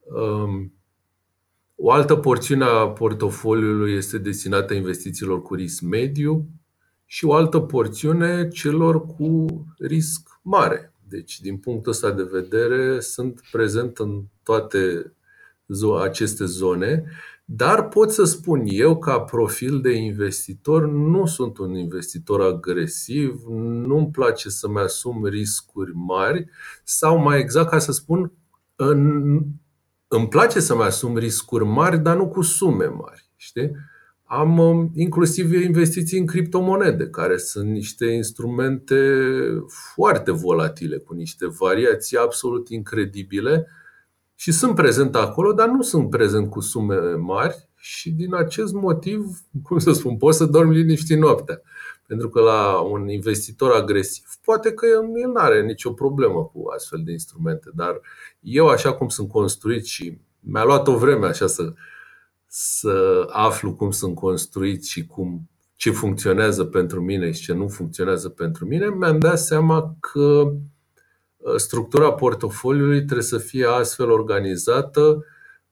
Um, 0.00 0.72
o 1.86 1.90
altă 1.90 2.16
porțiune 2.16 2.64
a 2.64 2.88
portofoliului 2.88 3.92
este 3.92 4.18
destinată 4.18 4.74
investițiilor 4.74 5.42
cu 5.42 5.54
risc 5.54 5.80
mediu 5.80 6.46
și 7.04 7.24
o 7.24 7.34
altă 7.34 7.58
porțiune 7.60 8.48
celor 8.48 9.06
cu 9.06 9.46
risc 9.78 10.40
mare. 10.42 10.94
Deci, 11.08 11.40
din 11.40 11.56
punctul 11.56 11.92
ăsta 11.92 12.10
de 12.10 12.28
vedere, 12.32 13.00
sunt 13.00 13.40
prezent 13.50 13.98
în 13.98 14.22
toate 14.42 15.12
aceste 16.02 16.44
zone, 16.44 17.04
dar 17.44 17.88
pot 17.88 18.10
să 18.10 18.24
spun 18.24 18.62
eu, 18.64 18.98
ca 18.98 19.20
profil 19.20 19.80
de 19.80 19.92
investitor, 19.92 20.86
nu 20.86 21.26
sunt 21.26 21.58
un 21.58 21.74
investitor 21.74 22.40
agresiv, 22.40 23.42
nu-mi 23.86 24.10
place 24.10 24.48
să-mi 24.48 24.78
asum 24.78 25.24
riscuri 25.24 25.92
mari 25.94 26.46
sau, 26.84 27.16
mai 27.16 27.38
exact 27.38 27.70
ca 27.70 27.78
să 27.78 27.92
spun, 27.92 28.32
îmi 30.08 30.28
place 30.28 30.60
să-mi 30.60 30.82
asum 30.82 31.16
riscuri 31.16 31.64
mari, 31.64 31.98
dar 31.98 32.16
nu 32.16 32.28
cu 32.28 32.42
sume 32.42 32.86
mari. 32.86 33.30
Știi? 33.36 33.70
Am 34.24 34.58
um, 34.58 34.90
inclusiv 34.94 35.52
investiții 35.52 36.18
în 36.18 36.26
criptomonede, 36.26 37.08
care 37.08 37.36
sunt 37.36 37.70
niște 37.70 38.06
instrumente 38.06 38.96
foarte 39.94 40.30
volatile, 40.30 40.96
cu 40.96 41.14
niște 41.14 41.46
variații 41.58 42.16
absolut 42.16 42.68
incredibile 42.68 43.66
și 44.34 44.52
sunt 44.52 44.74
prezent 44.74 45.16
acolo, 45.16 45.52
dar 45.52 45.68
nu 45.68 45.82
sunt 45.82 46.10
prezent 46.10 46.50
cu 46.50 46.60
sume 46.60 46.96
mari 47.14 47.68
și 47.76 48.10
din 48.10 48.34
acest 48.34 48.72
motiv, 48.72 49.24
cum 49.62 49.78
să 49.78 49.92
spun, 49.92 50.16
pot 50.16 50.34
să 50.34 50.44
dorm 50.44 50.70
liniștit 50.70 51.18
noaptea. 51.18 51.60
Pentru 52.06 52.28
că 52.28 52.40
la 52.40 52.80
un 52.80 53.08
investitor 53.08 53.72
agresiv, 53.72 54.24
poate 54.44 54.72
că 54.72 54.86
el 54.86 55.02
nu 55.02 55.32
are 55.34 55.62
nicio 55.62 55.92
problemă 55.92 56.44
cu 56.44 56.68
astfel 56.74 57.02
de 57.04 57.12
instrumente, 57.12 57.70
dar 57.74 58.00
eu, 58.40 58.68
așa 58.68 58.94
cum 58.94 59.08
sunt 59.08 59.28
construit 59.28 59.84
și 59.84 60.18
mi-a 60.40 60.64
luat 60.64 60.88
o 60.88 60.96
vreme 60.96 61.26
așa 61.26 61.46
să, 61.46 61.72
să 62.46 63.26
aflu 63.30 63.74
cum 63.74 63.90
sunt 63.90 64.14
construit 64.14 64.84
și 64.84 65.06
cum, 65.06 65.48
ce 65.76 65.90
funcționează 65.90 66.64
pentru 66.64 67.00
mine 67.00 67.30
și 67.30 67.42
ce 67.42 67.52
nu 67.52 67.68
funcționează 67.68 68.28
pentru 68.28 68.66
mine, 68.66 68.88
mi-am 68.88 69.18
dat 69.18 69.38
seama 69.38 69.96
că 70.00 70.52
uh, 71.36 71.54
structura 71.56 72.12
portofoliului 72.12 73.04
trebuie 73.04 73.22
să 73.22 73.38
fie 73.38 73.66
astfel 73.66 74.10
organizată 74.10 75.24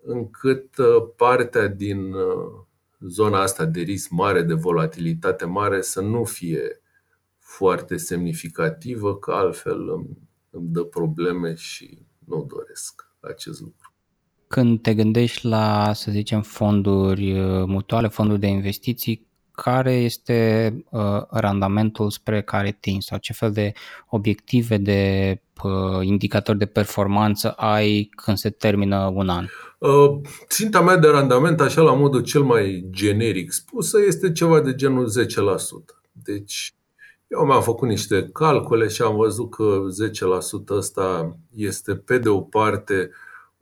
încât 0.03 0.76
uh, 0.76 1.09
partea 1.16 1.66
din 1.68 2.12
uh, 2.12 2.64
zona 3.07 3.40
asta 3.40 3.64
de 3.64 3.80
risc 3.80 4.11
mare, 4.11 4.42
de 4.42 4.55
volatilitate 4.55 5.44
mare, 5.44 5.80
să 5.80 6.00
nu 6.00 6.24
fie 6.24 6.82
foarte 7.38 7.96
semnificativă, 7.96 9.16
că 9.18 9.32
altfel 9.32 9.88
îmi, 9.88 10.18
îmi 10.50 10.68
dă 10.68 10.84
probleme 10.84 11.55
și 11.55 12.07
nu 12.18 12.44
doresc 12.44 13.09
acest 13.20 13.61
lucru. 13.61 13.94
Când 14.46 14.82
te 14.82 14.94
gândești 14.94 15.46
la, 15.46 15.92
să 15.92 16.11
zicem, 16.11 16.42
fonduri 16.42 17.40
uh, 17.40 17.64
mutuale, 17.66 18.09
fonduri 18.09 18.40
de 18.40 18.46
investiții, 18.46 19.26
care 19.55 19.94
este 19.94 20.72
uh, 20.90 21.22
randamentul 21.30 22.11
spre 22.11 22.42
care 22.42 22.76
tin 22.80 23.00
sau 23.00 23.18
ce 23.18 23.32
fel 23.32 23.53
de 23.53 23.72
obiective 24.09 24.76
de 24.76 25.40
uh, 25.62 26.07
indicatori 26.07 26.59
de 26.59 26.66
performanță 26.66 27.50
ai 27.50 28.11
când 28.16 28.36
se 28.36 28.50
termină 28.50 29.12
un 29.14 29.28
an? 29.28 29.46
Uh, 29.78 30.20
ținta 30.48 30.80
mea 30.80 30.96
de 30.96 31.09
randament, 31.09 31.61
așa 31.61 31.82
la 31.82 31.94
modul 31.94 32.22
cel 32.22 32.42
mai 32.42 32.86
generic 32.90 33.53
spusă, 33.53 33.98
este 34.07 34.32
ceva 34.32 34.61
de 34.61 34.74
genul 34.74 35.12
10%. 35.20 36.03
Deci 36.12 36.74
eu 37.26 37.44
mi-am 37.44 37.62
făcut 37.62 37.88
niște 37.88 38.30
calcule 38.32 38.88
și 38.88 39.03
am 39.03 39.16
văzut 39.16 39.50
că 39.50 39.80
10% 40.72 40.76
ăsta 40.76 41.36
este 41.55 41.94
pe 41.94 42.18
de 42.18 42.28
o 42.28 42.40
parte 42.40 43.11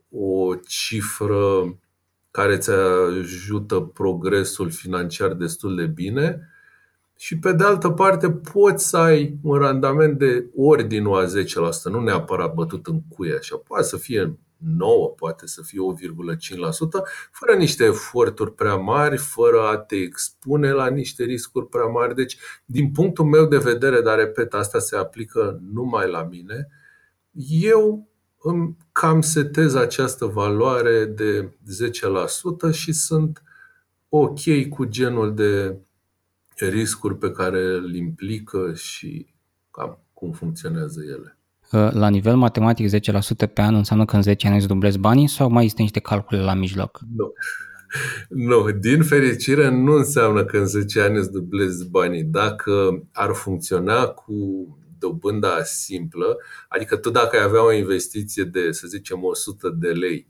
o 0.09 0.55
cifră 0.55 1.75
care 2.31 2.53
îți 2.53 2.69
ajută 2.71 3.79
progresul 3.79 4.69
financiar 4.69 5.33
destul 5.33 5.75
de 5.75 5.85
bine 5.85 6.49
și 7.17 7.39
pe 7.39 7.51
de 7.51 7.63
altă 7.63 7.89
parte 7.89 8.31
poți 8.31 8.87
să 8.89 8.97
ai 8.97 9.37
un 9.43 9.57
randament 9.57 10.17
de 10.17 10.49
ordinul 10.55 11.19
a 11.19 11.25
10%, 11.25 11.29
nu 11.83 12.01
neapărat 12.01 12.53
bătut 12.53 12.87
în 12.87 13.01
cuie 13.09 13.35
așa, 13.37 13.57
poate 13.57 13.83
să 13.83 13.97
fie 13.97 14.39
9, 14.57 15.09
poate 15.09 15.47
să 15.47 15.61
fie 15.61 15.79
1,5%, 15.79 16.57
fără 17.31 17.57
niște 17.57 17.83
eforturi 17.83 18.53
prea 18.53 18.75
mari, 18.75 19.17
fără 19.17 19.61
a 19.61 19.77
te 19.77 19.95
expune 19.95 20.71
la 20.71 20.87
niște 20.87 21.23
riscuri 21.23 21.67
prea 21.67 21.85
mari. 21.85 22.15
Deci, 22.15 22.37
din 22.65 22.91
punctul 22.91 23.25
meu 23.25 23.45
de 23.45 23.57
vedere, 23.57 24.01
dar 24.01 24.17
repet, 24.17 24.53
asta 24.53 24.79
se 24.79 24.95
aplică 24.95 25.59
numai 25.73 26.09
la 26.09 26.23
mine, 26.23 26.67
eu 27.61 28.10
îmi 28.43 28.77
cam 28.91 29.21
setez 29.21 29.75
această 29.75 30.25
valoare 30.25 31.05
de 31.05 31.51
10% 32.69 32.73
și 32.73 32.91
sunt 32.91 33.43
ok 34.09 34.67
cu 34.69 34.85
genul 34.85 35.35
de 35.35 35.77
riscuri 36.69 37.17
pe 37.17 37.31
care 37.31 37.63
îl 37.63 37.95
implică 37.95 38.73
și 38.73 39.33
cam 39.71 39.99
cum 40.13 40.31
funcționează 40.31 40.99
ele. 41.01 41.37
La 41.91 42.09
nivel 42.09 42.35
matematic 42.35 42.89
10% 42.89 43.53
pe 43.53 43.61
an 43.61 43.75
înseamnă 43.75 44.05
că 44.05 44.15
în 44.15 44.21
10 44.21 44.47
ani 44.47 44.55
îți 44.57 44.67
dublezi 44.67 44.97
banii 44.97 45.27
sau 45.27 45.49
mai 45.49 45.65
este 45.65 45.81
niște 45.81 45.99
calcule 45.99 46.41
la 46.41 46.53
mijloc? 46.53 46.99
Nu. 47.15 47.33
Nu, 48.29 48.71
din 48.71 49.03
fericire 49.03 49.69
nu 49.69 49.93
înseamnă 49.93 50.45
că 50.45 50.57
în 50.57 50.65
10 50.65 51.01
ani 51.01 51.17
îți 51.17 51.31
dublezi 51.31 51.89
banii. 51.89 52.23
Dacă 52.23 53.03
ar 53.11 53.33
funcționa 53.33 54.05
cu 54.05 54.33
dobânda 55.01 55.63
simplă, 55.63 56.37
adică 56.69 56.95
tu 56.95 57.09
dacă 57.09 57.37
ai 57.37 57.43
avea 57.43 57.65
o 57.65 57.71
investiție 57.71 58.43
de, 58.43 58.71
să 58.71 58.87
zicem, 58.87 59.23
100 59.23 59.69
de 59.69 59.89
lei 59.89 60.27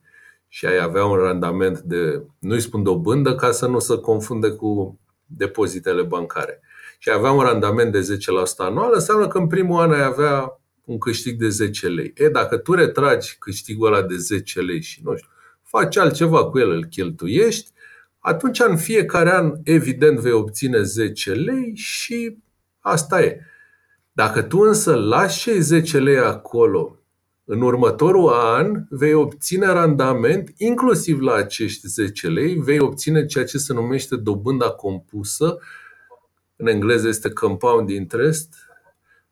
și 0.48 0.66
ai 0.66 0.78
avea 0.78 1.06
un 1.06 1.18
randament 1.18 1.80
de, 1.80 2.24
nu-i 2.40 2.60
spun 2.60 2.84
dobândă 2.84 3.36
ca 3.36 3.52
să 3.52 3.68
nu 3.68 3.80
se 3.80 3.98
confunde 3.98 4.50
cu 4.50 5.00
depozitele 5.26 6.02
bancare, 6.02 6.62
și 7.00 7.10
ai 7.10 7.16
avea 7.16 7.32
un 7.32 7.42
randament 7.42 7.92
de 7.92 8.00
10% 8.00 8.18
anual, 8.58 8.92
înseamnă 8.94 9.28
că 9.28 9.38
în 9.38 9.48
primul 9.48 9.82
an 9.82 9.92
ai 9.92 10.04
avea 10.04 10.62
un 10.86 10.98
câștig 10.98 11.40
de 11.40 11.50
10 11.50 11.88
lei. 11.88 12.14
E, 12.16 12.30
dacă 12.30 12.58
tu 12.58 12.74
retragi 12.74 13.38
câștigul 13.40 13.88
ăla 13.88 14.02
de 14.02 14.16
10 14.16 14.62
lei 14.62 14.82
și, 14.82 15.02
nu 15.04 15.16
știu, 15.16 15.30
faci 15.64 15.98
altceva 15.98 16.46
cu 16.46 16.60
el, 16.60 16.70
îl 16.70 16.86
cheltuiești, 16.86 17.72
atunci 18.20 18.60
în 18.60 18.78
fiecare 18.78 19.32
an, 19.32 19.54
evident, 19.64 20.20
vei 20.20 20.32
obține 20.32 20.82
10 20.82 21.32
lei 21.32 21.76
și 21.76 22.38
asta 22.80 23.22
e. 23.22 23.40
Dacă 24.14 24.41
tu 24.41 24.59
însă 24.59 24.95
lași 24.95 25.39
cei 25.39 25.59
10 25.59 25.99
lei 25.99 26.18
acolo, 26.18 26.95
în 27.45 27.62
următorul 27.62 28.30
an 28.34 28.86
vei 28.89 29.14
obține 29.14 29.66
randament, 29.66 30.53
inclusiv 30.57 31.20
la 31.20 31.34
acești 31.34 31.88
10 31.88 32.28
lei, 32.28 32.55
vei 32.55 32.80
obține 32.80 33.26
ceea 33.26 33.45
ce 33.45 33.57
se 33.57 33.74
numește 33.74 34.16
dobânda 34.16 34.70
compusă, 34.70 35.57
în 36.55 36.68
engleză 36.68 37.07
este 37.07 37.30
compound 37.30 37.89
interest, 37.89 38.55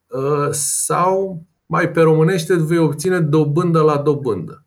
uh, 0.07 0.49
sau 0.51 1.43
mai 1.65 1.91
pe 1.91 2.01
românește 2.01 2.55
vei 2.55 2.77
obține 2.77 3.19
dobândă 3.19 3.81
la 3.81 3.97
dobândă. 3.97 4.63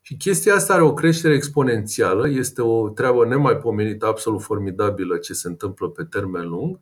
Și 0.00 0.16
chestia 0.16 0.54
asta 0.54 0.72
are 0.72 0.82
o 0.82 0.94
creștere 0.94 1.34
exponențială, 1.34 2.28
este 2.28 2.62
o 2.62 2.88
treabă 2.88 3.26
nemaipomenită, 3.26 4.06
absolut 4.06 4.42
formidabilă 4.42 5.16
ce 5.16 5.32
se 5.32 5.48
întâmplă 5.48 5.88
pe 5.88 6.04
termen 6.04 6.48
lung 6.48 6.78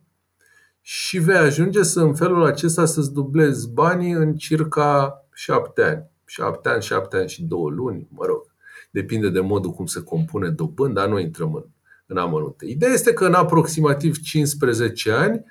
și 0.85 1.19
vei 1.19 1.37
ajunge 1.37 1.83
să 1.83 2.01
în 2.01 2.15
felul 2.15 2.45
acesta 2.45 2.85
să-ți 2.85 3.13
dublezi 3.13 3.71
banii 3.71 4.13
în 4.13 4.37
circa 4.37 5.25
șapte 5.35 5.83
ani. 5.83 6.11
Șapte 6.25 6.69
ani, 6.69 6.83
șapte 6.83 7.17
ani 7.17 7.29
și 7.29 7.43
două 7.43 7.71
luni, 7.71 8.09
mă 8.11 8.25
rog. 8.25 8.55
Depinde 8.91 9.29
de 9.29 9.41
modul 9.41 9.71
cum 9.71 9.87
se 9.87 10.03
compune 10.03 10.49
dobânda, 10.49 11.07
nu 11.07 11.19
intrăm 11.19 11.55
în, 11.55 11.65
în 12.07 12.17
amănunte. 12.17 12.67
Ideea 12.67 12.93
este 12.93 13.13
că 13.13 13.25
în 13.27 13.35
aproximativ 13.35 14.17
15 14.17 15.11
ani 15.11 15.45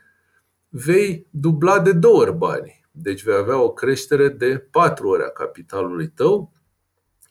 vei 0.69 1.27
dubla 1.29 1.79
de 1.79 1.91
două 1.91 2.19
ori 2.19 2.37
banii. 2.37 2.85
Deci 2.91 3.23
vei 3.23 3.35
avea 3.35 3.61
o 3.61 3.73
creștere 3.73 4.29
de 4.29 4.67
patru 4.71 5.07
ori 5.07 5.23
a 5.23 5.29
capitalului 5.29 6.07
tău 6.07 6.51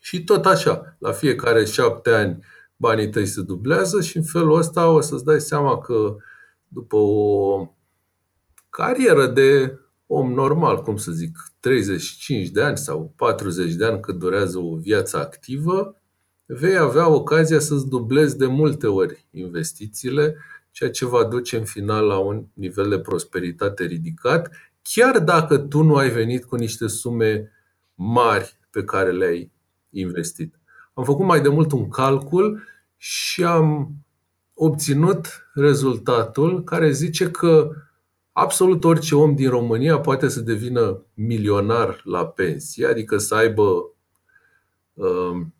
și 0.00 0.24
tot 0.24 0.46
așa, 0.46 0.96
la 0.98 1.12
fiecare 1.12 1.64
șapte 1.64 2.10
ani 2.10 2.44
banii 2.76 3.10
tăi 3.10 3.26
se 3.26 3.42
dublează 3.42 4.00
și 4.00 4.16
în 4.16 4.22
felul 4.22 4.56
ăsta 4.56 4.90
o 4.90 5.00
să-ți 5.00 5.24
dai 5.24 5.40
seama 5.40 5.78
că 5.78 6.16
după 6.68 6.96
o 6.96 7.74
carieră 8.70 9.26
de 9.26 9.78
om 10.06 10.32
normal, 10.32 10.82
cum 10.82 10.96
să 10.96 11.12
zic, 11.12 11.38
35 11.60 12.48
de 12.48 12.62
ani 12.62 12.78
sau 12.78 13.12
40 13.16 13.74
de 13.74 13.84
ani 13.84 14.00
cât 14.00 14.18
durează 14.18 14.58
o 14.58 14.76
viață 14.76 15.16
activă, 15.16 15.94
vei 16.46 16.76
avea 16.76 17.08
ocazia 17.08 17.58
să-ți 17.58 17.88
dublezi 17.88 18.36
de 18.36 18.46
multe 18.46 18.86
ori 18.86 19.26
investițiile, 19.30 20.36
ceea 20.70 20.90
ce 20.90 21.06
va 21.06 21.24
duce 21.24 21.56
în 21.56 21.64
final 21.64 22.06
la 22.06 22.18
un 22.18 22.44
nivel 22.52 22.88
de 22.88 22.98
prosperitate 22.98 23.84
ridicat, 23.84 24.50
chiar 24.82 25.18
dacă 25.18 25.58
tu 25.58 25.82
nu 25.82 25.94
ai 25.94 26.10
venit 26.10 26.44
cu 26.44 26.56
niște 26.56 26.86
sume 26.86 27.50
mari 27.94 28.58
pe 28.70 28.84
care 28.84 29.10
le-ai 29.10 29.52
investit. 29.90 30.54
Am 30.94 31.04
făcut 31.04 31.26
mai 31.26 31.40
de 31.40 31.48
mult 31.48 31.72
un 31.72 31.88
calcul 31.88 32.62
și 32.96 33.44
am 33.44 33.94
obținut 34.54 35.50
rezultatul 35.54 36.64
care 36.64 36.90
zice 36.90 37.30
că 37.30 37.70
absolut 38.40 38.84
orice 38.84 39.14
om 39.14 39.34
din 39.34 39.48
România 39.48 39.98
poate 39.98 40.28
să 40.28 40.40
devină 40.40 41.02
milionar 41.14 42.00
la 42.04 42.26
pensie, 42.26 42.86
adică 42.86 43.18
să 43.18 43.34
aibă 43.34 43.94
um, 44.94 45.54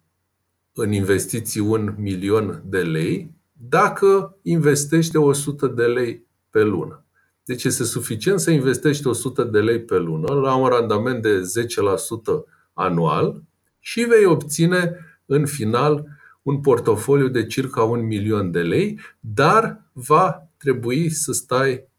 în 0.72 0.92
investiții 0.92 1.60
un 1.60 1.94
milion 1.98 2.62
de 2.66 2.82
lei, 2.82 3.34
dacă 3.52 4.38
investește 4.42 5.18
100 5.18 5.66
de 5.66 5.84
lei 5.84 6.26
pe 6.50 6.62
lună. 6.62 7.04
Deci 7.44 7.64
este 7.64 7.84
suficient 7.84 8.40
să 8.40 8.50
investești 8.50 9.06
100 9.06 9.44
de 9.44 9.60
lei 9.60 9.80
pe 9.80 9.98
lună 9.98 10.34
la 10.34 10.54
un 10.54 10.68
randament 10.68 11.22
de 11.22 11.40
10% 11.40 11.42
anual 12.72 13.42
și 13.78 14.00
vei 14.00 14.24
obține 14.24 14.96
în 15.26 15.46
final 15.46 16.06
un 16.42 16.60
portofoliu 16.60 17.28
de 17.28 17.46
circa 17.46 17.82
un 17.82 18.06
milion 18.06 18.50
de 18.50 18.62
lei, 18.62 19.00
dar 19.20 19.90
va 19.92 20.48
trebui 20.56 21.10
să 21.10 21.32
stai 21.32 21.89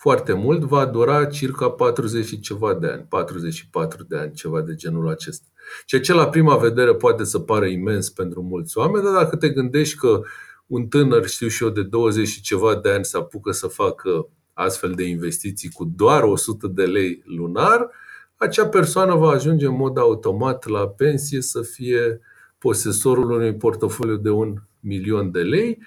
foarte 0.00 0.32
mult, 0.32 0.62
va 0.62 0.86
dura 0.86 1.24
circa 1.24 1.70
40 1.70 2.26
și 2.26 2.40
ceva 2.40 2.74
de 2.74 2.86
ani, 2.86 3.06
44 3.08 4.04
de 4.08 4.16
ani, 4.16 4.32
ceva 4.32 4.60
de 4.60 4.74
genul 4.74 5.08
acesta. 5.08 5.46
Ceea 5.86 6.00
ce 6.00 6.12
la 6.12 6.28
prima 6.28 6.56
vedere 6.56 6.94
poate 6.94 7.24
să 7.24 7.38
pară 7.38 7.66
imens 7.66 8.10
pentru 8.10 8.42
mulți 8.42 8.78
oameni, 8.78 9.04
dar 9.04 9.12
dacă 9.12 9.36
te 9.36 9.48
gândești 9.48 9.96
că 9.96 10.20
un 10.66 10.86
tânăr, 10.86 11.26
știu 11.26 11.48
și 11.48 11.62
eu, 11.62 11.68
de 11.68 11.82
20 11.82 12.28
și 12.28 12.40
ceva 12.40 12.76
de 12.76 12.90
ani 12.90 13.04
se 13.04 13.16
apucă 13.16 13.50
să 13.50 13.66
facă 13.66 14.28
astfel 14.52 14.92
de 14.92 15.02
investiții 15.02 15.70
cu 15.70 15.92
doar 15.96 16.22
100 16.22 16.66
de 16.66 16.84
lei 16.84 17.22
lunar, 17.24 17.90
acea 18.36 18.66
persoană 18.66 19.14
va 19.14 19.30
ajunge 19.30 19.66
în 19.66 19.76
mod 19.76 19.98
automat 19.98 20.66
la 20.66 20.88
pensie 20.88 21.40
să 21.40 21.62
fie 21.62 22.20
posesorul 22.58 23.30
unui 23.30 23.56
portofoliu 23.56 24.16
de 24.16 24.30
un 24.30 24.56
milion 24.80 25.30
de 25.30 25.40
lei, 25.40 25.78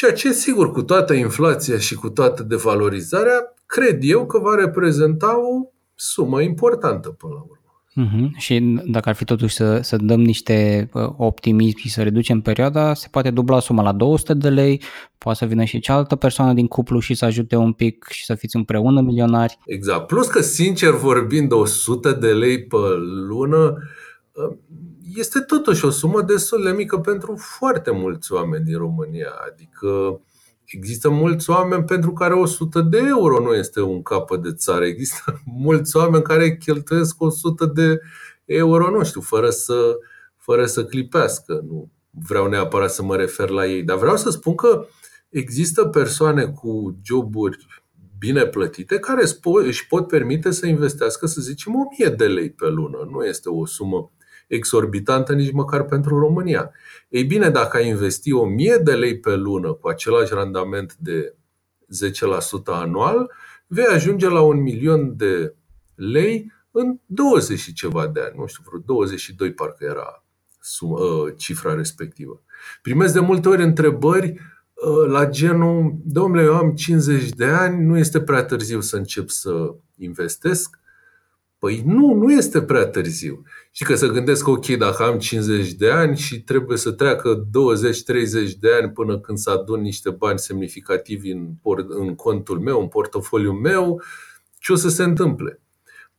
ceea 0.00 0.12
ce, 0.12 0.32
sigur, 0.32 0.72
cu 0.72 0.82
toată 0.82 1.12
inflația 1.12 1.78
și 1.78 1.94
cu 1.94 2.08
toată 2.08 2.42
devalorizarea, 2.42 3.54
cred 3.66 3.98
eu 4.00 4.26
că 4.26 4.38
va 4.38 4.54
reprezenta 4.54 5.38
o 5.38 5.70
sumă 5.94 6.42
importantă 6.42 7.08
până 7.08 7.32
la 7.32 7.40
urmă. 7.40 7.54
Uh-huh. 7.90 8.36
Și 8.36 8.80
dacă 8.86 9.08
ar 9.08 9.14
fi 9.14 9.24
totuși 9.24 9.54
să, 9.54 9.80
să 9.82 9.96
dăm 9.96 10.20
niște 10.20 10.88
uh, 10.92 11.08
optimism 11.16 11.78
și 11.78 11.90
să 11.90 12.02
reducem 12.02 12.40
perioada, 12.40 12.94
se 12.94 13.08
poate 13.10 13.30
dubla 13.30 13.60
suma 13.60 13.82
la 13.82 13.92
200 13.92 14.34
de 14.34 14.48
lei, 14.48 14.82
poate 15.18 15.38
să 15.38 15.44
vină 15.44 15.64
și 15.64 15.80
cealaltă 15.80 16.16
persoană 16.16 16.52
din 16.52 16.66
cuplu 16.66 16.98
și 16.98 17.14
să 17.14 17.24
ajute 17.24 17.56
un 17.56 17.72
pic 17.72 18.06
și 18.10 18.24
să 18.24 18.34
fiți 18.34 18.56
împreună 18.56 19.00
milionari. 19.00 19.58
Exact. 19.66 20.06
Plus 20.06 20.26
că, 20.26 20.40
sincer 20.40 20.90
vorbind, 20.90 21.52
100 21.52 22.12
de 22.12 22.32
lei 22.32 22.64
pe 22.64 22.76
lună 23.28 23.76
uh, 24.32 24.56
este 25.14 25.40
totuși 25.40 25.84
o 25.84 25.90
sumă 25.90 26.22
destul 26.22 26.62
de 26.62 26.70
mică 26.70 26.98
pentru 26.98 27.36
foarte 27.36 27.90
mulți 27.90 28.32
oameni 28.32 28.64
din 28.64 28.78
România. 28.78 29.30
Adică 29.50 30.20
Există 30.72 31.10
mulți 31.10 31.50
oameni 31.50 31.84
pentru 31.84 32.12
care 32.12 32.34
100 32.34 32.80
de 32.80 32.98
euro 33.08 33.40
nu 33.40 33.54
este 33.54 33.80
un 33.80 34.02
capăt 34.02 34.42
de 34.42 34.52
țară. 34.52 34.84
Există 34.84 35.42
mulți 35.66 35.96
oameni 35.96 36.22
care 36.22 36.56
cheltuiesc 36.56 37.22
100 37.22 37.66
de 37.66 38.00
euro, 38.44 38.90
nu 38.90 39.04
știu, 39.04 39.20
fără 39.20 39.50
să, 39.50 39.98
fără 40.36 40.66
să 40.66 40.84
clipească. 40.84 41.60
Nu 41.66 41.90
vreau 42.10 42.48
neapărat 42.48 42.90
să 42.90 43.02
mă 43.02 43.16
refer 43.16 43.48
la 43.48 43.66
ei, 43.66 43.82
dar 43.82 43.96
vreau 43.96 44.16
să 44.16 44.30
spun 44.30 44.54
că 44.54 44.86
există 45.28 45.84
persoane 45.84 46.46
cu 46.46 46.98
joburi 47.02 47.66
bine 48.18 48.46
plătite 48.46 48.98
care 48.98 49.22
își 49.64 49.86
pot 49.86 50.06
permite 50.06 50.50
să 50.50 50.66
investească, 50.66 51.26
să 51.26 51.40
zicem, 51.40 51.74
1000 51.74 52.08
de 52.08 52.26
lei 52.26 52.50
pe 52.50 52.68
lună. 52.68 53.08
Nu 53.10 53.24
este 53.24 53.48
o 53.48 53.66
sumă 53.66 54.12
exorbitantă 54.50 55.32
nici 55.32 55.52
măcar 55.52 55.84
pentru 55.84 56.18
România. 56.18 56.70
Ei 57.08 57.24
bine, 57.24 57.50
dacă 57.50 57.76
ai 57.76 57.88
investi 57.88 58.32
1000 58.32 58.76
de 58.76 58.94
lei 58.94 59.18
pe 59.18 59.34
lună 59.34 59.72
cu 59.72 59.88
același 59.88 60.34
randament 60.34 60.96
de 60.96 61.34
10% 61.34 62.64
anual, 62.64 63.30
vei 63.66 63.84
ajunge 63.84 64.28
la 64.28 64.40
un 64.40 64.60
milion 64.60 65.16
de 65.16 65.54
lei 65.94 66.52
în 66.70 66.98
20 67.06 67.58
și 67.58 67.72
ceva 67.72 68.06
de 68.06 68.20
ani. 68.20 68.34
Nu 68.36 68.46
știu, 68.46 68.62
vreo 68.66 68.80
22 68.84 69.52
parcă 69.52 69.84
era 69.84 70.24
suma, 70.60 71.00
ă, 71.00 71.30
cifra 71.30 71.74
respectivă. 71.74 72.42
Primesc 72.82 73.12
de 73.12 73.20
multe 73.20 73.48
ori 73.48 73.62
întrebări 73.62 74.40
ă, 74.86 75.06
la 75.06 75.28
genul, 75.28 75.94
domnule, 76.04 76.42
eu 76.42 76.56
am 76.56 76.74
50 76.74 77.28
de 77.28 77.44
ani, 77.44 77.84
nu 77.84 77.98
este 77.98 78.20
prea 78.20 78.44
târziu 78.44 78.80
să 78.80 78.96
încep 78.96 79.28
să 79.28 79.74
investesc? 79.96 80.79
Păi 81.60 81.82
nu, 81.86 82.14
nu 82.14 82.32
este 82.32 82.62
prea 82.62 82.86
târziu. 82.86 83.42
Și 83.70 83.84
că 83.84 83.94
să 83.94 84.06
gândesc, 84.06 84.46
ok, 84.46 84.66
dacă 84.66 85.02
am 85.02 85.18
50 85.18 85.72
de 85.72 85.90
ani 85.90 86.16
și 86.16 86.42
trebuie 86.42 86.76
să 86.76 86.90
treacă 86.90 87.46
20-30 87.46 87.48
de 88.60 88.68
ani 88.80 88.90
până 88.92 89.18
când 89.18 89.38
să 89.38 89.50
adun 89.50 89.80
niște 89.80 90.10
bani 90.10 90.38
semnificativi 90.38 91.30
în, 91.30 91.48
în 91.88 92.14
contul 92.14 92.60
meu, 92.60 92.80
în 92.80 92.88
portofoliul 92.88 93.52
meu, 93.54 94.02
ce 94.58 94.72
o 94.72 94.76
să 94.76 94.88
se 94.88 95.02
întâmple? 95.02 95.60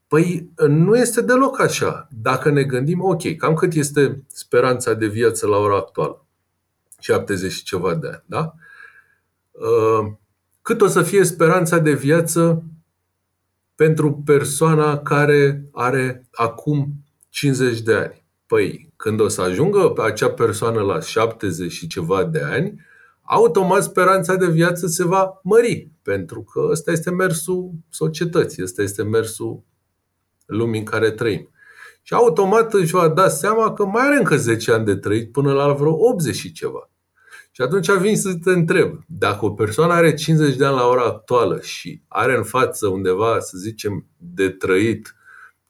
Păi 0.08 0.50
nu 0.68 0.96
este 0.96 1.20
deloc 1.20 1.60
așa. 1.60 2.08
Dacă 2.10 2.50
ne 2.50 2.62
gândim, 2.62 3.02
ok, 3.02 3.36
cam 3.36 3.54
cât 3.54 3.72
este 3.72 4.22
speranța 4.26 4.94
de 4.94 5.06
viață 5.06 5.46
la 5.46 5.56
ora 5.56 5.76
actuală? 5.76 6.26
70 6.98 7.52
și 7.52 7.62
ceva 7.62 7.94
de 7.94 8.06
ani, 8.06 8.22
da? 8.26 8.54
Uh, 9.50 10.12
cât 10.62 10.80
o 10.80 10.86
să 10.86 11.02
fie 11.02 11.24
speranța 11.24 11.78
de 11.78 11.92
viață 11.92 12.64
pentru 13.74 14.22
persoana 14.24 14.98
care 14.98 15.68
are 15.72 16.28
acum 16.32 16.92
50 17.28 17.80
de 17.80 17.94
ani. 17.94 18.24
Păi, 18.46 18.92
când 18.96 19.20
o 19.20 19.28
să 19.28 19.40
ajungă 19.40 19.92
acea 19.96 20.30
persoană 20.30 20.80
la 20.80 21.00
70 21.00 21.72
și 21.72 21.86
ceva 21.86 22.24
de 22.24 22.40
ani, 22.40 22.80
automat 23.22 23.82
speranța 23.82 24.34
de 24.36 24.46
viață 24.46 24.86
se 24.86 25.04
va 25.04 25.40
mări, 25.42 25.90
pentru 26.02 26.42
că 26.42 26.68
ăsta 26.70 26.90
este 26.90 27.10
mersul 27.10 27.70
societății, 27.90 28.62
ăsta 28.62 28.82
este 28.82 29.02
mersul 29.02 29.62
lumii 30.46 30.78
în 30.78 30.84
care 30.84 31.10
trăim. 31.10 31.50
Și 32.02 32.14
automat 32.14 32.74
își 32.74 32.92
va 32.92 33.08
da 33.08 33.28
seama 33.28 33.72
că 33.72 33.84
mai 33.84 34.06
are 34.06 34.16
încă 34.16 34.36
10 34.36 34.72
ani 34.72 34.84
de 34.84 34.96
trăit 34.96 35.32
până 35.32 35.52
la 35.52 35.72
vreo 35.72 36.08
80 36.08 36.34
și 36.34 36.52
ceva. 36.52 36.90
Și 37.54 37.62
atunci 37.62 37.90
vin 37.90 38.16
să 38.16 38.34
te 38.34 38.50
întreb, 38.50 38.98
dacă 39.06 39.44
o 39.44 39.50
persoană 39.50 39.92
are 39.92 40.14
50 40.14 40.56
de 40.56 40.64
ani 40.64 40.76
la 40.76 40.86
ora 40.86 41.04
actuală 41.04 41.60
și 41.60 42.02
are 42.08 42.36
în 42.36 42.42
față 42.42 42.86
undeva, 42.86 43.40
să 43.40 43.58
zicem, 43.58 44.06
de 44.16 44.48
trăit 44.48 45.14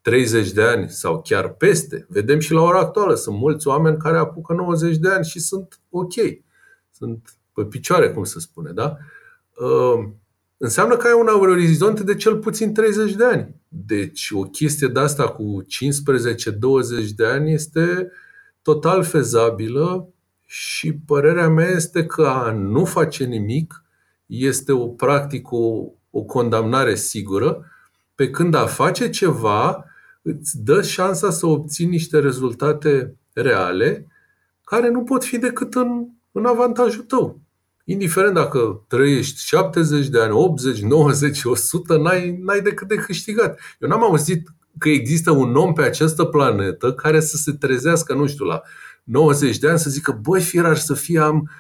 30 0.01 0.53
de 0.53 0.63
ani 0.63 0.89
sau 0.89 1.23
chiar 1.23 1.49
peste, 1.49 2.07
vedem 2.09 2.39
și 2.39 2.53
la 2.53 2.61
ora 2.61 2.79
actuală, 2.79 3.15
sunt 3.15 3.37
mulți 3.37 3.67
oameni 3.67 3.97
care 3.97 4.19
apucă 4.19 4.53
90 4.53 4.97
de 4.97 5.09
ani 5.09 5.25
și 5.25 5.41
sunt 5.41 5.81
ok, 5.91 6.13
sunt 6.91 7.37
pe 7.53 7.65
picioare, 7.65 8.11
cum 8.11 8.25
se 8.25 8.41
spune, 8.41 8.73
da? 8.73 8.97
Uh, 9.57 10.09
înseamnă 10.57 10.97
că 10.97 11.07
ai 11.07 11.21
un 11.21 11.27
orizont 11.27 12.01
de 12.01 12.15
cel 12.15 12.39
puțin 12.39 12.73
30 12.75 13.15
de 13.15 13.25
ani. 13.25 13.61
Deci 13.69 14.31
o 14.33 14.43
chestie 14.43 14.89
de 14.89 15.01
asta 15.01 15.29
cu 15.29 15.65
15-20 17.07 17.09
de 17.17 17.27
ani 17.27 17.53
este 17.53 18.11
total 18.63 19.03
fezabilă 19.03 20.13
și 20.55 20.93
părerea 20.93 21.49
mea 21.49 21.69
este 21.69 22.07
că 22.07 22.27
a 22.27 22.51
nu 22.51 22.85
face 22.85 23.25
nimic 23.25 23.85
este 24.27 24.73
o 24.73 24.87
practică, 24.87 25.55
o, 25.55 25.85
o 26.11 26.23
condamnare 26.23 26.95
sigură, 26.95 27.65
pe 28.15 28.31
când 28.31 28.55
a 28.55 28.67
face 28.67 29.09
ceva 29.11 29.85
îți 30.23 30.63
dă 30.63 30.83
șansa 30.83 31.31
să 31.31 31.47
obții 31.47 31.87
niște 31.87 32.19
rezultate 32.19 33.17
reale 33.33 34.07
care 34.65 34.89
nu 34.91 35.03
pot 35.03 35.25
fi 35.25 35.39
decât 35.39 35.75
în, 35.75 36.07
în 36.33 36.47
avantajul 36.47 37.03
tău. 37.03 37.41
Indiferent 37.85 38.35
dacă 38.35 38.85
trăiești 38.89 39.45
70 39.45 40.09
de 40.09 40.21
ani, 40.21 40.33
80, 40.33 40.81
90, 40.81 41.45
100, 41.45 41.97
n-ai, 41.97 42.39
n-ai 42.41 42.61
decât 42.61 42.89
de 42.89 42.95
câștigat. 42.95 43.61
Eu 43.79 43.89
n-am 43.89 44.03
auzit 44.03 44.49
că 44.79 44.89
există 44.89 45.31
un 45.31 45.57
om 45.57 45.73
pe 45.73 45.83
această 45.83 46.25
planetă 46.25 46.93
care 46.93 47.21
să 47.21 47.37
se 47.37 47.53
trezească, 47.53 48.15
nu 48.15 48.27
știu, 48.27 48.45
la 48.45 48.63
90 49.03 49.59
de 49.59 49.69
ani 49.69 49.79
să 49.79 49.91
zică, 49.91 50.19
băi, 50.23 50.41
firar 50.41 50.77
să 50.77 50.95
fie, 50.95 51.19
am 51.19 51.51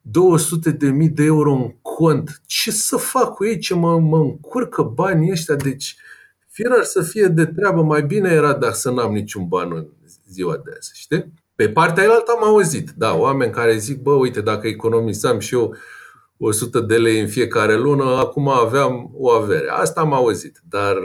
200 0.00 0.70
de 0.70 0.90
mii 0.90 1.08
de 1.08 1.24
euro 1.24 1.52
în 1.52 1.70
cont. 1.82 2.40
Ce 2.46 2.70
să 2.70 2.96
fac 2.96 3.34
cu 3.34 3.44
ei? 3.44 3.58
Ce 3.58 3.74
mă, 3.74 3.98
mă 3.98 4.18
încurcă 4.18 4.82
banii 4.82 5.30
ăștia? 5.30 5.54
Deci, 5.54 5.96
firar 6.48 6.84
să 6.84 7.02
fie 7.02 7.26
de 7.26 7.46
treabă, 7.46 7.82
mai 7.82 8.02
bine 8.02 8.30
era 8.30 8.52
dacă 8.52 8.74
să 8.74 8.90
n-am 8.90 9.12
niciun 9.12 9.48
ban 9.48 9.72
în 9.72 9.88
ziua 10.28 10.56
de 10.64 10.70
azi, 10.76 10.90
știi? 10.94 11.32
Pe 11.54 11.68
partea 11.68 12.02
aia 12.02 12.22
am 12.26 12.44
auzit, 12.44 12.90
da, 12.96 13.14
oameni 13.14 13.52
care 13.52 13.76
zic, 13.76 14.02
bă, 14.02 14.12
uite, 14.12 14.40
dacă 14.40 14.66
economisam 14.66 15.38
și 15.38 15.54
eu 15.54 15.76
100 16.36 16.80
de 16.80 16.96
lei 16.96 17.20
în 17.20 17.28
fiecare 17.28 17.76
lună, 17.76 18.04
acum 18.04 18.48
aveam 18.48 19.10
o 19.14 19.30
avere. 19.30 19.68
Asta 19.68 20.00
am 20.00 20.12
auzit, 20.12 20.60
dar 20.68 20.96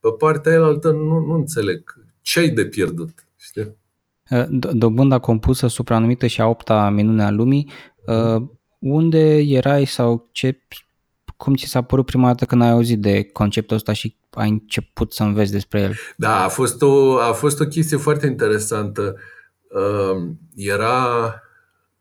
pe 0.00 0.08
partea 0.18 0.52
aia 0.52 0.78
nu, 0.82 1.18
nu 1.18 1.34
înțeleg 1.34 1.94
ce 2.20 2.38
ai 2.38 2.48
de 2.48 2.66
pierdut, 2.66 3.26
știi? 3.36 3.76
Dobânda 4.72 5.18
compusă 5.18 5.66
supranumită 5.66 6.26
și 6.26 6.40
a 6.40 6.46
opta 6.46 6.90
minune 6.90 7.22
a 7.22 7.30
lumii, 7.30 7.70
uh, 8.06 8.42
unde 8.78 9.38
erai 9.38 9.84
sau 9.84 10.28
ce, 10.32 10.60
cum 11.36 11.54
ți 11.54 11.66
s-a 11.66 11.82
părut 11.82 12.06
prima 12.06 12.26
dată 12.26 12.44
când 12.44 12.62
ai 12.62 12.70
auzit 12.70 13.00
de 13.00 13.22
conceptul 13.22 13.76
ăsta 13.76 13.92
și 13.92 14.16
ai 14.30 14.48
început 14.48 15.12
să 15.12 15.22
înveți 15.22 15.52
despre 15.52 15.80
el? 15.80 15.94
Da, 16.16 16.44
a 16.44 16.48
fost 16.48 16.82
o, 16.82 17.18
a 17.18 17.32
fost 17.32 17.60
o 17.60 17.64
chestie 17.64 17.96
foarte 17.96 18.26
interesantă. 18.26 19.16
Uh, 19.68 20.28
era 20.54 21.34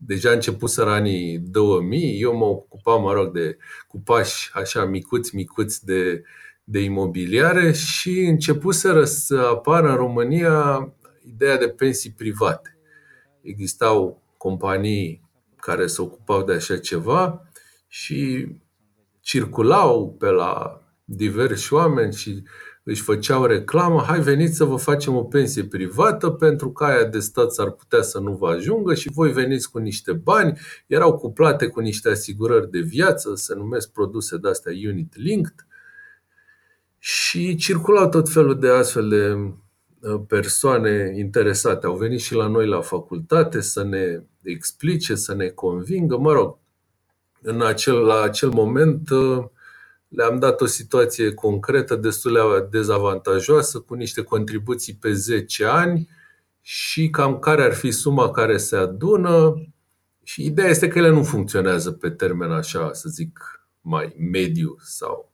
deja 0.05 0.31
început 0.31 0.69
să 0.69 0.81
anii 0.81 1.37
2000, 1.37 2.21
eu 2.21 2.37
mă 2.37 2.45
ocupam, 2.45 3.01
mă 3.01 3.13
rog, 3.13 3.33
de, 3.33 3.57
cu 3.87 3.99
pași 3.99 4.51
așa 4.53 4.85
micuți, 4.85 5.35
micuți 5.35 5.85
de, 5.85 6.23
de 6.63 6.79
imobiliare 6.79 7.71
și 7.71 8.19
începuseră 8.19 9.03
să 9.03 9.49
apară 9.51 9.89
în 9.89 9.95
România 9.95 10.89
ideea 11.25 11.57
de 11.57 11.67
pensii 11.69 12.11
private. 12.11 12.77
Existau 13.41 14.21
companii 14.37 15.29
care 15.55 15.87
se 15.87 16.01
ocupau 16.01 16.43
de 16.43 16.53
așa 16.53 16.77
ceva 16.77 17.47
și 17.87 18.47
circulau 19.19 20.15
pe 20.19 20.29
la 20.29 20.81
diversi 21.05 21.73
oameni 21.73 22.13
și 22.13 22.43
își 22.83 23.01
făceau 23.01 23.45
reclamă, 23.45 24.03
hai 24.07 24.19
veniți 24.19 24.55
să 24.55 24.63
vă 24.63 24.75
facem 24.75 25.15
o 25.15 25.23
pensie 25.23 25.65
privată 25.65 26.29
pentru 26.29 26.71
că 26.71 26.83
aia 26.83 27.05
de 27.05 27.19
stat 27.19 27.57
ar 27.57 27.71
putea 27.71 28.01
să 28.01 28.19
nu 28.19 28.35
vă 28.35 28.49
ajungă 28.49 28.93
și 28.93 29.11
voi 29.13 29.31
veniți 29.31 29.71
cu 29.71 29.77
niște 29.77 30.13
bani, 30.13 30.59
erau 30.87 31.17
cuplate 31.17 31.67
cu 31.67 31.79
niște 31.79 32.09
asigurări 32.09 32.71
de 32.71 32.79
viață, 32.79 33.35
se 33.35 33.55
numesc 33.55 33.91
produse 33.91 34.37
de 34.37 34.49
astea 34.49 34.73
unit 34.89 35.15
linked 35.15 35.65
și 36.97 37.55
circulau 37.55 38.09
tot 38.09 38.29
felul 38.29 38.59
de 38.59 38.69
astfel 38.69 39.09
de 39.09 39.53
persoane 40.27 41.13
interesate 41.17 41.85
au 41.85 41.95
venit 41.95 42.19
și 42.19 42.33
la 42.33 42.47
noi 42.47 42.67
la 42.67 42.81
facultate 42.81 43.61
să 43.61 43.83
ne 43.83 44.23
explice, 44.41 45.15
să 45.15 45.33
ne 45.33 45.47
convingă. 45.47 46.17
Mă 46.17 46.31
rog, 46.31 46.57
în 47.41 47.61
acel, 47.61 47.95
la 47.95 48.21
acel 48.21 48.49
moment 48.49 49.09
le-am 50.07 50.39
dat 50.39 50.61
o 50.61 50.65
situație 50.65 51.33
concretă 51.33 51.95
destul 51.95 52.33
de 52.33 52.77
dezavantajoasă, 52.77 53.79
cu 53.79 53.93
niște 53.93 54.21
contribuții 54.21 54.93
pe 54.93 55.13
10 55.13 55.65
ani 55.65 56.09
și 56.61 57.09
cam 57.09 57.39
care 57.39 57.63
ar 57.63 57.73
fi 57.73 57.91
suma 57.91 58.31
care 58.31 58.57
se 58.57 58.75
adună. 58.75 59.53
Și 60.23 60.45
ideea 60.45 60.69
este 60.69 60.87
că 60.87 60.97
ele 60.97 61.09
nu 61.09 61.23
funcționează 61.23 61.91
pe 61.91 62.09
termen 62.09 62.51
așa, 62.51 62.93
să 62.93 63.09
zic, 63.09 63.65
mai 63.81 64.15
mediu 64.31 64.75
sau 64.79 65.30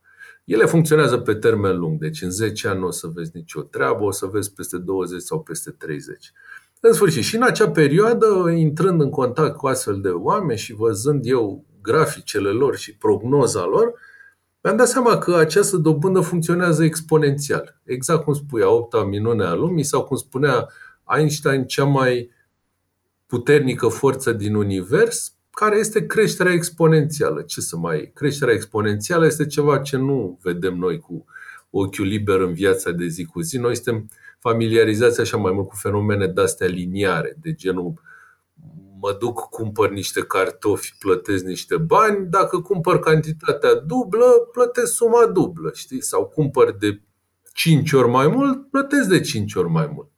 ele 0.47 0.65
funcționează 0.65 1.17
pe 1.17 1.33
termen 1.33 1.77
lung, 1.77 1.99
deci 1.99 2.21
în 2.21 2.31
10 2.31 2.67
ani 2.67 2.79
nu 2.79 2.85
o 2.85 2.91
să 2.91 3.07
vezi 3.07 3.31
nicio 3.33 3.61
treabă, 3.61 4.03
o 4.03 4.11
să 4.11 4.25
vezi 4.25 4.53
peste 4.53 4.77
20 4.77 5.21
sau 5.21 5.41
peste 5.41 5.71
30. 5.71 6.31
În 6.79 6.93
sfârșit, 6.93 7.23
și 7.23 7.35
în 7.35 7.43
acea 7.43 7.69
perioadă, 7.69 8.49
intrând 8.55 9.01
în 9.01 9.09
contact 9.09 9.55
cu 9.55 9.67
astfel 9.67 10.01
de 10.01 10.09
oameni 10.09 10.59
și 10.59 10.73
văzând 10.73 11.25
eu 11.25 11.65
graficele 11.81 12.49
lor 12.49 12.75
și 12.75 12.97
prognoza 12.97 13.65
lor, 13.65 13.93
mi-am 14.61 14.75
dat 14.75 14.87
seama 14.87 15.17
că 15.17 15.35
această 15.35 15.77
dobândă 15.77 16.19
funcționează 16.19 16.83
exponențial. 16.83 17.79
Exact 17.83 18.23
cum 18.23 18.33
spui, 18.33 18.61
a 18.61 18.69
opta 18.69 19.03
minune 19.03 19.45
a 19.45 19.53
lumii 19.53 19.83
sau 19.83 20.03
cum 20.03 20.17
spunea 20.17 20.67
Einstein, 21.17 21.65
cea 21.65 21.83
mai 21.83 22.29
puternică 23.25 23.87
forță 23.87 24.31
din 24.31 24.55
univers, 24.55 25.36
care 25.59 25.77
este 25.77 26.05
creșterea 26.05 26.53
exponențială. 26.53 27.41
Ce 27.41 27.61
să 27.61 27.77
mai... 27.77 28.11
Creșterea 28.13 28.53
exponențială 28.53 29.25
este 29.25 29.45
ceva 29.45 29.77
ce 29.77 29.97
nu 29.97 30.39
vedem 30.41 30.75
noi 30.75 30.99
cu 30.99 31.25
ochiul 31.69 32.05
liber 32.05 32.39
în 32.39 32.53
viața 32.53 32.91
de 32.91 33.07
zi 33.07 33.25
cu 33.25 33.41
zi. 33.41 33.57
Noi 33.57 33.75
suntem 33.75 34.09
familiarizați 34.39 35.21
așa 35.21 35.37
mai 35.37 35.51
mult 35.51 35.67
cu 35.67 35.75
fenomene 35.75 36.27
de-astea 36.27 36.67
liniare, 36.67 37.37
de 37.41 37.53
genul 37.53 37.93
mă 38.99 39.15
duc, 39.19 39.49
cumpăr 39.49 39.91
niște 39.91 40.21
cartofi, 40.21 40.95
plătesc 40.99 41.43
niște 41.43 41.77
bani, 41.77 42.27
dacă 42.29 42.59
cumpăr 42.59 42.99
cantitatea 42.99 43.73
dublă, 43.73 44.25
plătesc 44.51 44.93
suma 44.93 45.25
dublă, 45.25 45.71
știi? 45.73 46.01
Sau 46.01 46.25
cumpăr 46.25 46.75
de 46.79 47.01
5 47.53 47.93
ori 47.93 48.09
mai 48.09 48.27
mult, 48.27 48.69
plătesc 48.69 49.09
de 49.09 49.19
5 49.19 49.55
ori 49.55 49.69
mai 49.69 49.91
mult. 49.93 50.09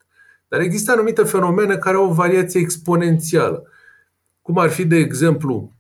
Dar 0.48 0.60
există 0.60 0.92
anumite 0.92 1.24
fenomene 1.24 1.78
care 1.78 1.96
au 1.96 2.10
o 2.10 2.14
variație 2.14 2.60
exponențială. 2.60 3.64
Cum 4.50 4.58
ar 4.58 4.70
fi, 4.70 4.86
de 4.86 4.96
exemplu, 4.96 5.74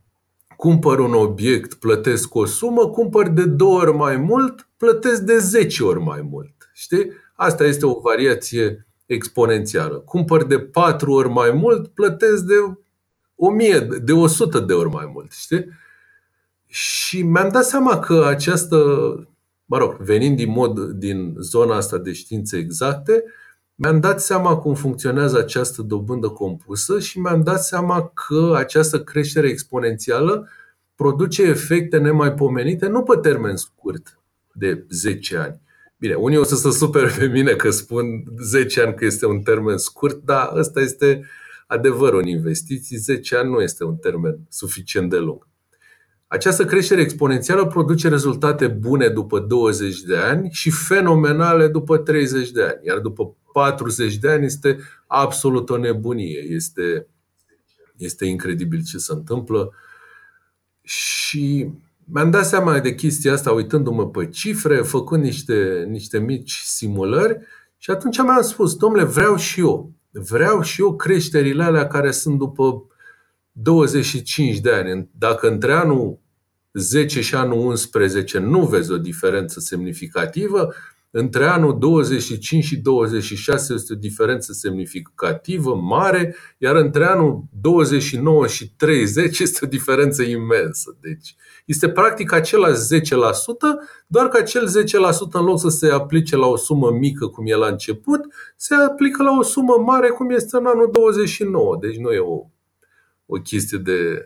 cumpăr 0.57 0.99
un 0.99 1.13
obiect, 1.13 1.73
plătesc 1.73 2.35
o 2.35 2.45
sumă, 2.45 2.89
cumpăr 2.89 3.27
de 3.27 3.45
două 3.45 3.79
ori 3.79 3.93
mai 3.93 4.17
mult, 4.17 4.69
plătesc 4.77 5.21
de 5.21 5.37
10 5.37 5.83
ori 5.83 5.99
mai 5.99 6.21
mult. 6.21 6.69
Știi? 6.73 7.11
Asta 7.33 7.63
este 7.63 7.85
o 7.85 7.99
variație 7.99 8.87
exponențială. 9.05 9.95
Cumpăr 9.95 10.43
de 10.43 10.59
patru 10.59 11.11
ori 11.11 11.29
mai 11.29 11.51
mult, 11.51 11.87
plătesc 11.87 12.43
de 12.43 12.53
1000, 13.35 13.79
de 13.79 14.13
100 14.13 14.59
de 14.59 14.73
ori 14.73 14.89
mai 14.89 15.09
mult, 15.13 15.31
știi? 15.31 15.65
Și 16.65 17.21
mi-am 17.21 17.49
dat 17.49 17.65
seama 17.65 17.99
că 17.99 18.25
această, 18.27 18.77
mă 19.65 19.77
rog, 19.77 19.97
venind 19.97 20.37
din 20.37 20.51
mod 20.51 20.79
din 20.79 21.35
zona 21.39 21.75
asta 21.75 21.97
de 21.97 22.11
științe 22.11 22.57
exacte, 22.57 23.23
mi-am 23.81 23.99
dat 23.99 24.21
seama 24.21 24.57
cum 24.57 24.73
funcționează 24.73 25.37
această 25.37 25.81
dobândă 25.81 26.29
compusă 26.29 26.99
și 26.99 27.19
mi-am 27.19 27.43
dat 27.43 27.63
seama 27.63 28.11
că 28.13 28.53
această 28.55 29.03
creștere 29.03 29.47
exponențială 29.47 30.49
produce 30.95 31.41
efecte 31.41 31.97
nemaipomenite 31.97 32.87
nu 32.87 33.03
pe 33.03 33.17
termen 33.21 33.55
scurt 33.55 34.19
de 34.53 34.85
10 34.89 35.37
ani. 35.37 35.61
Bine, 35.97 36.13
unii 36.13 36.37
o 36.37 36.43
să 36.43 36.55
se 36.55 36.71
supere 36.71 37.11
pe 37.17 37.25
mine 37.25 37.51
că 37.51 37.69
spun 37.69 38.05
10 38.41 38.81
ani 38.81 38.95
că 38.95 39.05
este 39.05 39.25
un 39.25 39.41
termen 39.41 39.77
scurt, 39.77 40.23
dar 40.23 40.51
ăsta 40.55 40.79
este 40.79 41.25
adevărul 41.67 42.19
în 42.19 42.27
investiții. 42.27 42.97
10 42.97 43.35
ani 43.35 43.49
nu 43.49 43.61
este 43.61 43.83
un 43.83 43.95
termen 43.95 44.39
suficient 44.49 45.09
de 45.09 45.17
lung. 45.17 45.48
Această 46.31 46.65
creștere 46.65 47.01
exponențială 47.01 47.65
produce 47.67 48.09
rezultate 48.09 48.67
bune 48.67 49.07
după 49.07 49.39
20 49.39 50.01
de 50.01 50.17
ani 50.17 50.49
și 50.51 50.71
fenomenale 50.71 51.67
după 51.67 51.97
30 51.97 52.51
de 52.51 52.63
ani. 52.63 52.79
Iar 52.81 52.99
după 52.99 53.35
40 53.53 54.15
de 54.17 54.29
ani 54.29 54.45
este 54.45 54.79
absolut 55.07 55.69
o 55.69 55.77
nebunie. 55.77 56.39
Este, 56.49 57.07
este 57.97 58.25
incredibil 58.25 58.83
ce 58.83 58.97
se 58.97 59.13
întâmplă. 59.13 59.73
Și 60.81 61.69
mi-am 62.03 62.29
dat 62.31 62.45
seama 62.45 62.79
de 62.79 62.95
chestia 62.95 63.33
asta 63.33 63.51
uitându-mă 63.51 64.09
pe 64.09 64.27
cifre, 64.27 64.75
făcând 64.75 65.23
niște, 65.23 65.85
niște 65.87 66.19
mici 66.19 66.61
simulări 66.63 67.39
și 67.77 67.91
atunci 67.91 68.17
mi-am 68.17 68.41
spus, 68.41 68.75
domnule, 68.75 69.03
vreau 69.03 69.35
și 69.35 69.59
eu. 69.59 69.91
Vreau 70.11 70.61
și 70.61 70.81
eu 70.81 70.95
creșterile 70.95 71.63
alea 71.63 71.87
care 71.87 72.11
sunt 72.11 72.37
după 72.37 72.83
25 73.61 74.59
de 74.59 74.71
ani. 74.71 75.09
Dacă 75.17 75.47
între 75.47 75.73
anul 75.73 76.19
10 76.73 77.21
și 77.21 77.35
anul 77.35 77.59
11 77.59 78.39
nu 78.39 78.65
vezi 78.65 78.91
o 78.91 78.97
diferență 78.97 79.59
semnificativă, 79.59 80.73
între 81.11 81.45
anul 81.45 81.79
25 81.79 82.63
și 82.63 82.77
26 82.77 83.73
este 83.73 83.93
o 83.93 83.95
diferență 83.95 84.53
semnificativă, 84.53 85.75
mare, 85.75 86.35
iar 86.57 86.75
între 86.75 87.05
anul 87.05 87.43
29 87.61 88.47
și 88.47 88.73
30 88.75 89.39
este 89.39 89.65
o 89.65 89.67
diferență 89.67 90.23
imensă. 90.23 90.97
Deci 91.01 91.35
este 91.65 91.89
practic 91.89 92.31
același 92.31 92.79
10%, 92.99 93.01
doar 94.07 94.27
că 94.27 94.37
acel 94.37 94.67
10% 94.67 95.31
în 95.31 95.43
loc 95.43 95.59
să 95.59 95.69
se 95.69 95.89
aplice 95.89 96.35
la 96.35 96.47
o 96.47 96.57
sumă 96.57 96.91
mică 96.91 97.27
cum 97.27 97.47
e 97.47 97.55
la 97.55 97.67
început, 97.67 98.21
se 98.55 98.75
aplică 98.75 99.23
la 99.23 99.31
o 99.39 99.43
sumă 99.43 99.83
mare 99.85 100.09
cum 100.09 100.29
este 100.29 100.57
în 100.57 100.65
anul 100.65 100.89
29. 100.91 101.77
Deci 101.81 101.97
nu 101.97 102.11
e 102.11 102.19
o, 102.19 102.45
o 103.29 103.37
chestie 103.37 103.77
de 103.77 104.25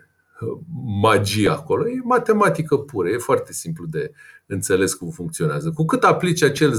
magie 1.02 1.50
acolo. 1.50 1.88
E 1.88 2.00
matematică 2.04 2.78
pură, 2.78 3.10
e 3.10 3.18
foarte 3.18 3.54
simplu 3.54 3.86
de 3.86 4.12
înțeles 4.46 4.94
cum 4.94 5.10
funcționează. 5.10 5.72
Cu 5.72 5.86
cât 5.86 6.04
aplici 6.04 6.44
acel 6.44 6.72
10% 6.72 6.74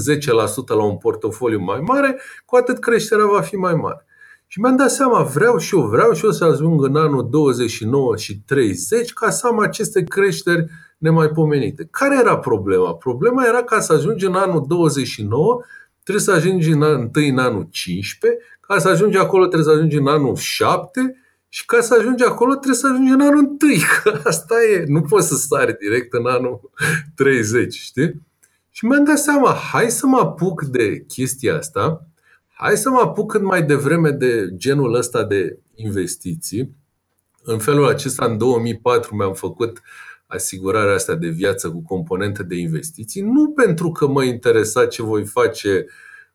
la 0.67 0.83
un 0.83 0.97
portofoliu 0.97 1.59
mai 1.59 1.79
mare, 1.79 2.19
cu 2.45 2.55
atât 2.55 2.79
creșterea 2.79 3.25
va 3.25 3.41
fi 3.41 3.55
mai 3.55 3.73
mare. 3.73 4.05
Și 4.47 4.59
mi-am 4.59 4.75
dat 4.75 4.91
seama, 4.91 5.23
vreau 5.23 5.57
și 5.57 5.75
eu, 5.75 5.81
vreau 5.81 6.13
și 6.13 6.25
eu 6.25 6.31
să 6.31 6.45
ajung 6.45 6.83
în 6.83 6.95
anul 6.95 7.29
29 7.29 8.15
și 8.15 8.39
30 8.45 9.13
ca 9.13 9.29
să 9.29 9.47
am 9.47 9.59
aceste 9.59 10.03
creșteri 10.03 10.65
nemaipomenite. 10.97 11.87
Care 11.91 12.17
era 12.19 12.37
problema? 12.37 12.93
Problema 12.93 13.45
era 13.45 13.63
ca 13.63 13.79
să 13.79 13.93
ajungi 13.93 14.25
în 14.25 14.35
anul 14.35 14.65
29, 14.67 15.61
trebuie 16.03 16.23
să 16.23 16.31
ajungi 16.31 16.71
în 16.71 16.81
anul, 16.81 17.01
întâi 17.01 17.29
în 17.29 17.37
anul 17.37 17.67
15, 17.71 18.41
ca 18.59 18.79
să 18.79 18.89
ajungi 18.89 19.17
acolo 19.17 19.45
trebuie 19.45 19.73
să 19.73 19.75
ajungi 19.75 19.97
în 19.97 20.07
anul 20.07 20.35
7 20.35 21.24
și 21.49 21.65
ca 21.65 21.81
să 21.81 21.95
ajungi 21.99 22.23
acolo 22.23 22.53
trebuie 22.53 22.75
să 22.75 22.87
ajungi 22.87 23.11
în 23.11 23.21
anul 23.21 23.37
întâi, 23.37 23.79
că 24.03 24.21
asta 24.23 24.55
e, 24.63 24.83
nu 24.87 25.01
poți 25.01 25.27
să 25.27 25.35
sari 25.35 25.77
direct 25.77 26.13
în 26.13 26.25
anul 26.25 26.71
30, 27.15 27.73
știi? 27.73 28.21
Și 28.69 28.85
mi-am 28.85 29.03
dat 29.03 29.17
seama, 29.17 29.53
hai 29.53 29.91
să 29.91 30.05
mă 30.05 30.17
apuc 30.17 30.63
de 30.63 30.99
chestia 31.07 31.57
asta, 31.57 32.07
hai 32.47 32.77
să 32.77 32.89
mă 32.89 32.99
apuc 32.99 33.31
cât 33.31 33.41
mai 33.41 33.63
devreme 33.63 34.09
de 34.09 34.49
genul 34.55 34.93
ăsta 34.93 35.23
de 35.23 35.59
investiții. 35.75 36.75
În 37.43 37.59
felul 37.59 37.87
acesta, 37.87 38.25
în 38.25 38.37
2004, 38.37 39.15
mi-am 39.15 39.33
făcut 39.33 39.81
asigurarea 40.27 40.93
asta 40.93 41.15
de 41.15 41.27
viață 41.27 41.71
cu 41.71 41.81
componente 41.81 42.43
de 42.43 42.55
investiții, 42.55 43.21
nu 43.21 43.51
pentru 43.51 43.91
că 43.91 44.07
mă 44.07 44.23
interesa 44.23 44.85
ce 44.85 45.03
voi 45.03 45.25
face 45.25 45.85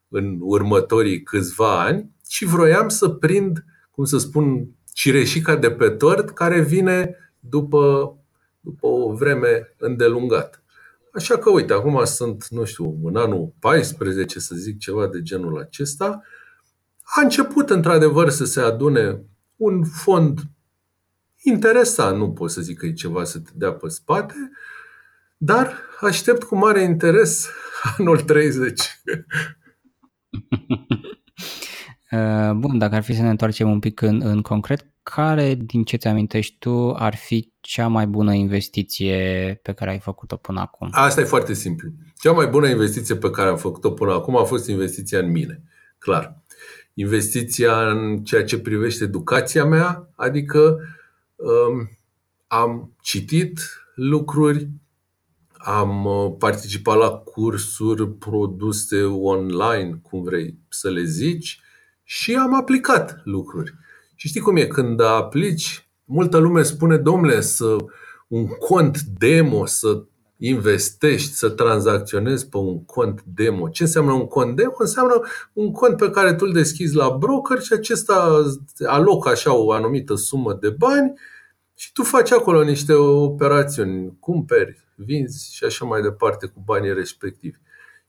în 0.08 0.36
următorii 0.40 1.22
câțiva 1.22 1.80
ani, 1.80 2.10
ci 2.28 2.44
vroiam 2.44 2.88
să 2.88 3.08
prind, 3.08 3.64
cum 3.90 4.04
să 4.04 4.18
spun, 4.18 4.68
cireșica 4.92 5.56
de 5.56 5.70
pe 5.70 5.88
tort 5.88 6.30
care 6.30 6.60
vine 6.60 7.16
după, 7.40 8.14
după 8.60 8.86
o 8.86 9.12
vreme 9.12 9.74
îndelungată. 9.78 10.62
Așa 11.12 11.38
că, 11.38 11.50
uite, 11.50 11.72
acum 11.72 12.04
sunt, 12.04 12.48
nu 12.48 12.64
știu, 12.64 12.98
în 13.04 13.16
anul 13.16 13.54
14, 13.58 14.40
să 14.40 14.54
zic 14.54 14.78
ceva 14.78 15.06
de 15.06 15.22
genul 15.22 15.58
acesta, 15.58 16.22
a 17.02 17.20
început 17.20 17.70
într-adevăr 17.70 18.28
să 18.28 18.44
se 18.44 18.60
adune 18.60 19.24
un 19.56 19.84
fond 19.84 20.40
interesant, 21.42 22.18
nu 22.18 22.32
pot 22.32 22.50
să 22.50 22.60
zic 22.60 22.78
că 22.78 22.86
e 22.86 22.92
ceva 22.92 23.24
să 23.24 23.38
te 23.38 23.50
dea 23.54 23.72
pe 23.72 23.88
spate, 23.88 24.34
dar 25.36 25.74
aștept 26.00 26.42
cu 26.42 26.56
mare 26.56 26.82
interes 26.82 27.48
anul 27.98 28.20
30. 28.20 28.80
Uh, 32.10 32.52
bun, 32.52 32.78
dacă 32.78 32.94
ar 32.94 33.02
fi 33.02 33.14
să 33.14 33.22
ne 33.22 33.28
întoarcem 33.28 33.70
un 33.70 33.78
pic 33.78 34.00
în, 34.00 34.20
în 34.24 34.42
concret, 34.42 34.86
care 35.02 35.54
din 35.54 35.84
ce 35.84 35.96
ți-amintești 35.96 36.56
tu 36.58 36.92
ar 36.92 37.16
fi 37.16 37.52
cea 37.60 37.88
mai 37.88 38.06
bună 38.06 38.32
investiție 38.32 39.60
pe 39.62 39.72
care 39.72 39.90
ai 39.90 39.98
făcut-o 39.98 40.36
până 40.36 40.60
acum? 40.60 40.88
Asta 40.90 41.20
e 41.20 41.24
foarte 41.24 41.52
simplu. 41.54 41.90
Cea 42.18 42.32
mai 42.32 42.46
bună 42.46 42.68
investiție 42.68 43.16
pe 43.16 43.30
care 43.30 43.48
am 43.48 43.56
făcut-o 43.56 43.90
până 43.90 44.12
acum 44.12 44.36
a 44.36 44.44
fost 44.44 44.68
investiția 44.68 45.18
în 45.18 45.30
mine. 45.30 45.62
Clar. 45.98 46.42
Investiția 46.94 47.90
în 47.90 48.24
ceea 48.24 48.44
ce 48.44 48.58
privește 48.58 49.04
educația 49.04 49.64
mea, 49.64 50.10
adică 50.16 50.78
um, 51.36 51.90
am 52.46 52.96
citit 53.00 53.60
lucruri, 53.94 54.70
am 55.52 56.04
uh, 56.04 56.34
participat 56.38 56.98
la 56.98 57.08
cursuri 57.10 58.08
produse 58.08 59.02
online, 59.02 59.98
cum 60.02 60.22
vrei 60.22 60.58
să 60.68 60.90
le 60.90 61.02
zici, 61.02 61.60
și 62.12 62.34
am 62.34 62.54
aplicat 62.54 63.20
lucruri. 63.24 63.74
Și 64.14 64.28
știi 64.28 64.40
cum 64.40 64.56
e, 64.56 64.66
când 64.66 65.00
aplici, 65.00 65.88
multă 66.04 66.38
lume 66.38 66.62
spune, 66.62 66.96
domnule, 66.96 67.40
să 67.40 67.76
un 68.28 68.46
cont 68.46 69.00
demo, 69.00 69.66
să 69.66 70.04
investești, 70.36 71.32
să 71.32 71.48
tranzacționezi 71.48 72.48
pe 72.48 72.56
un 72.56 72.84
cont 72.84 73.22
demo. 73.22 73.68
Ce 73.68 73.82
înseamnă 73.82 74.12
un 74.12 74.26
cont 74.26 74.56
demo? 74.56 74.72
Înseamnă 74.78 75.20
un 75.52 75.72
cont 75.72 75.96
pe 75.96 76.10
care 76.10 76.34
tu 76.34 76.44
îl 76.46 76.52
deschizi 76.52 76.94
la 76.94 77.10
broker 77.10 77.60
și 77.60 77.72
acesta 77.72 78.44
alocă 78.86 79.28
așa 79.28 79.54
o 79.54 79.72
anumită 79.72 80.14
sumă 80.14 80.54
de 80.60 80.70
bani 80.70 81.12
și 81.74 81.92
tu 81.92 82.02
faci 82.02 82.32
acolo 82.32 82.62
niște 82.62 82.92
operațiuni, 82.92 84.16
cumperi, 84.20 84.88
vinzi 84.94 85.54
și 85.54 85.64
așa 85.64 85.84
mai 85.84 86.02
departe 86.02 86.46
cu 86.46 86.62
banii 86.64 86.94
respectivi. 86.94 87.58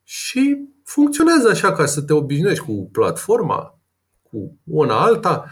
Și 0.03 0.57
funcționează 0.83 1.49
așa 1.49 1.71
ca 1.71 1.85
să 1.85 2.01
te 2.01 2.13
obișnuiești 2.13 2.65
cu 2.65 2.89
platforma, 2.91 3.75
cu 4.31 4.57
una 4.63 5.01
alta, 5.01 5.51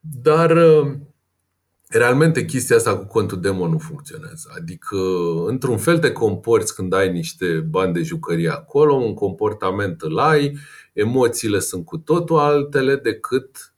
dar 0.00 0.56
realmente 1.88 2.44
chestia 2.44 2.76
asta 2.76 2.96
cu 2.96 3.04
contul 3.04 3.40
demo 3.40 3.68
nu 3.68 3.78
funcționează. 3.78 4.52
Adică, 4.56 4.96
într-un 5.46 5.78
fel 5.78 5.98
te 5.98 6.12
comporți 6.12 6.74
când 6.74 6.92
ai 6.92 7.12
niște 7.12 7.46
bani 7.46 7.92
de 7.92 8.02
jucărie 8.02 8.48
acolo, 8.48 8.94
un 8.94 9.14
comportament 9.14 10.02
îl 10.02 10.18
ai, 10.18 10.58
emoțiile 10.92 11.58
sunt 11.58 11.84
cu 11.84 11.98
totul 11.98 12.38
altele 12.38 12.96
decât 12.96 13.74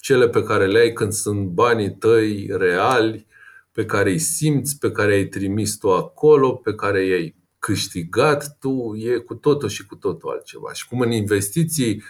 cele 0.00 0.28
pe 0.28 0.42
care 0.42 0.66
le 0.66 0.78
ai 0.78 0.92
când 0.92 1.12
sunt 1.12 1.46
banii 1.46 1.96
tăi 1.96 2.48
reali, 2.50 3.26
pe 3.72 3.84
care 3.84 4.10
îi 4.10 4.18
simți, 4.18 4.78
pe 4.78 4.90
care 4.90 5.12
ai 5.12 5.24
trimis 5.24 5.76
tu 5.76 5.92
acolo, 5.92 6.52
pe 6.52 6.74
care 6.74 7.04
i-ai 7.04 7.36
câștigat 7.58 8.56
tu, 8.58 8.94
e 8.96 9.16
cu 9.16 9.34
totul 9.34 9.68
și 9.68 9.86
cu 9.86 9.94
totul 9.94 10.30
altceva. 10.30 10.72
Și 10.72 10.88
cum 10.88 11.00
în 11.00 11.12
investiții, 11.12 12.02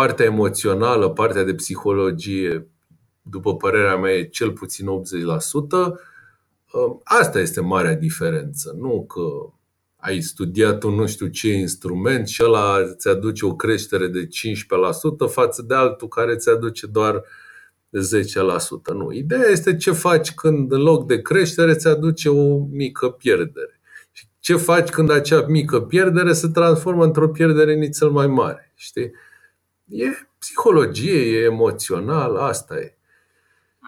partea 0.00 0.24
emoțională, 0.24 1.10
partea 1.10 1.44
de 1.44 1.54
psihologie 1.54 2.66
după 3.22 3.56
părerea 3.56 3.96
mea, 3.96 4.12
e 4.12 4.24
cel 4.24 4.52
puțin 4.52 4.86
80%. 4.86 4.88
Asta 7.04 7.38
este 7.38 7.60
marea 7.60 7.94
diferență. 7.94 8.74
Nu 8.78 9.06
că 9.06 9.52
ai 9.96 10.20
studiat 10.20 10.82
un 10.82 10.94
nu 10.94 11.06
știu 11.06 11.26
ce 11.26 11.52
instrument 11.52 12.28
și 12.28 12.42
ăla 12.44 12.76
îți 12.94 13.08
aduce 13.08 13.46
o 13.46 13.54
creștere 13.54 14.06
de 14.06 14.26
15% 14.26 14.28
față 15.30 15.62
de 15.62 15.74
altul 15.74 16.08
care 16.08 16.32
îți 16.32 16.48
aduce 16.48 16.86
doar 16.86 17.22
10%. 17.22 17.22
Nu. 18.94 19.12
Ideea 19.12 19.48
este 19.50 19.76
ce 19.76 19.90
faci 19.92 20.32
când 20.34 20.72
în 20.72 20.80
loc 20.80 21.06
de 21.06 21.20
creștere 21.20 21.70
îți 21.70 21.88
aduce 21.88 22.28
o 22.28 22.58
mică 22.70 23.08
pierdere. 23.08 23.80
Și 24.12 24.26
ce 24.38 24.56
faci 24.56 24.88
când 24.88 25.10
acea 25.10 25.46
mică 25.48 25.80
pierdere 25.80 26.32
se 26.32 26.48
transformă 26.48 27.04
într-o 27.04 27.28
pierdere 27.28 27.74
nițel 27.74 28.10
mai 28.10 28.26
mare. 28.26 28.72
Știi? 28.74 29.12
E 29.90 30.04
psihologie, 30.38 31.38
e 31.38 31.44
emoțional, 31.44 32.36
asta 32.36 32.76
e. 32.76 32.94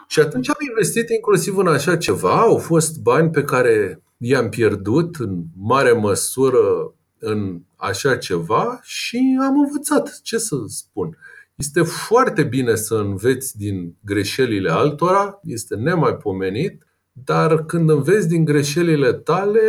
Și 0.06 0.20
atunci 0.20 0.48
am 0.48 0.56
investit 0.68 1.08
inclusiv 1.08 1.56
în 1.56 1.66
așa 1.66 1.96
ceva. 1.96 2.40
Au 2.40 2.58
fost 2.58 3.00
bani 3.00 3.30
pe 3.30 3.44
care 3.44 4.02
i-am 4.16 4.48
pierdut 4.48 5.16
în 5.16 5.42
mare 5.56 5.92
măsură 5.92 6.94
în 7.18 7.60
așa 7.76 8.16
ceva 8.16 8.80
și 8.82 9.38
am 9.40 9.58
învățat. 9.58 10.20
Ce 10.22 10.38
să 10.38 10.56
spun? 10.66 11.16
Este 11.54 11.82
foarte 11.82 12.42
bine 12.42 12.74
să 12.74 12.94
înveți 12.94 13.56
din 13.56 13.96
greșelile 14.04 14.70
altora, 14.70 15.40
este 15.42 15.74
nemaipomenit, 15.74 16.86
dar 17.12 17.64
când 17.64 17.90
înveți 17.90 18.28
din 18.28 18.44
greșelile 18.44 19.12
tale, 19.12 19.60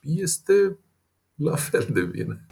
este 0.00 0.78
la 1.34 1.56
fel 1.56 1.86
de 1.92 2.02
bine. 2.02 2.46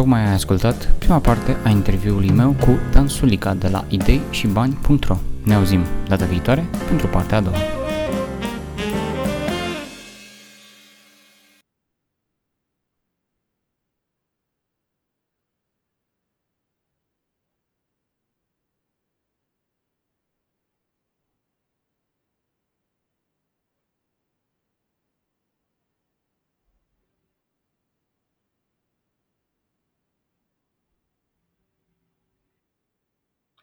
Tocmai 0.00 0.26
ai 0.26 0.32
ascultat 0.32 0.92
prima 0.98 1.18
parte 1.18 1.56
a 1.64 1.68
interviului 1.68 2.30
meu 2.30 2.56
cu 2.60 2.78
Dan 2.92 3.08
Sulica 3.08 3.54
de 3.54 3.68
la 3.68 3.84
idei 3.88 4.20
și 4.30 4.46
bani.ro. 4.46 5.16
Ne 5.44 5.54
auzim 5.54 5.80
data 6.08 6.24
viitoare 6.24 6.64
pentru 6.88 7.06
partea 7.06 7.36
a 7.36 7.40
doua. 7.40 7.79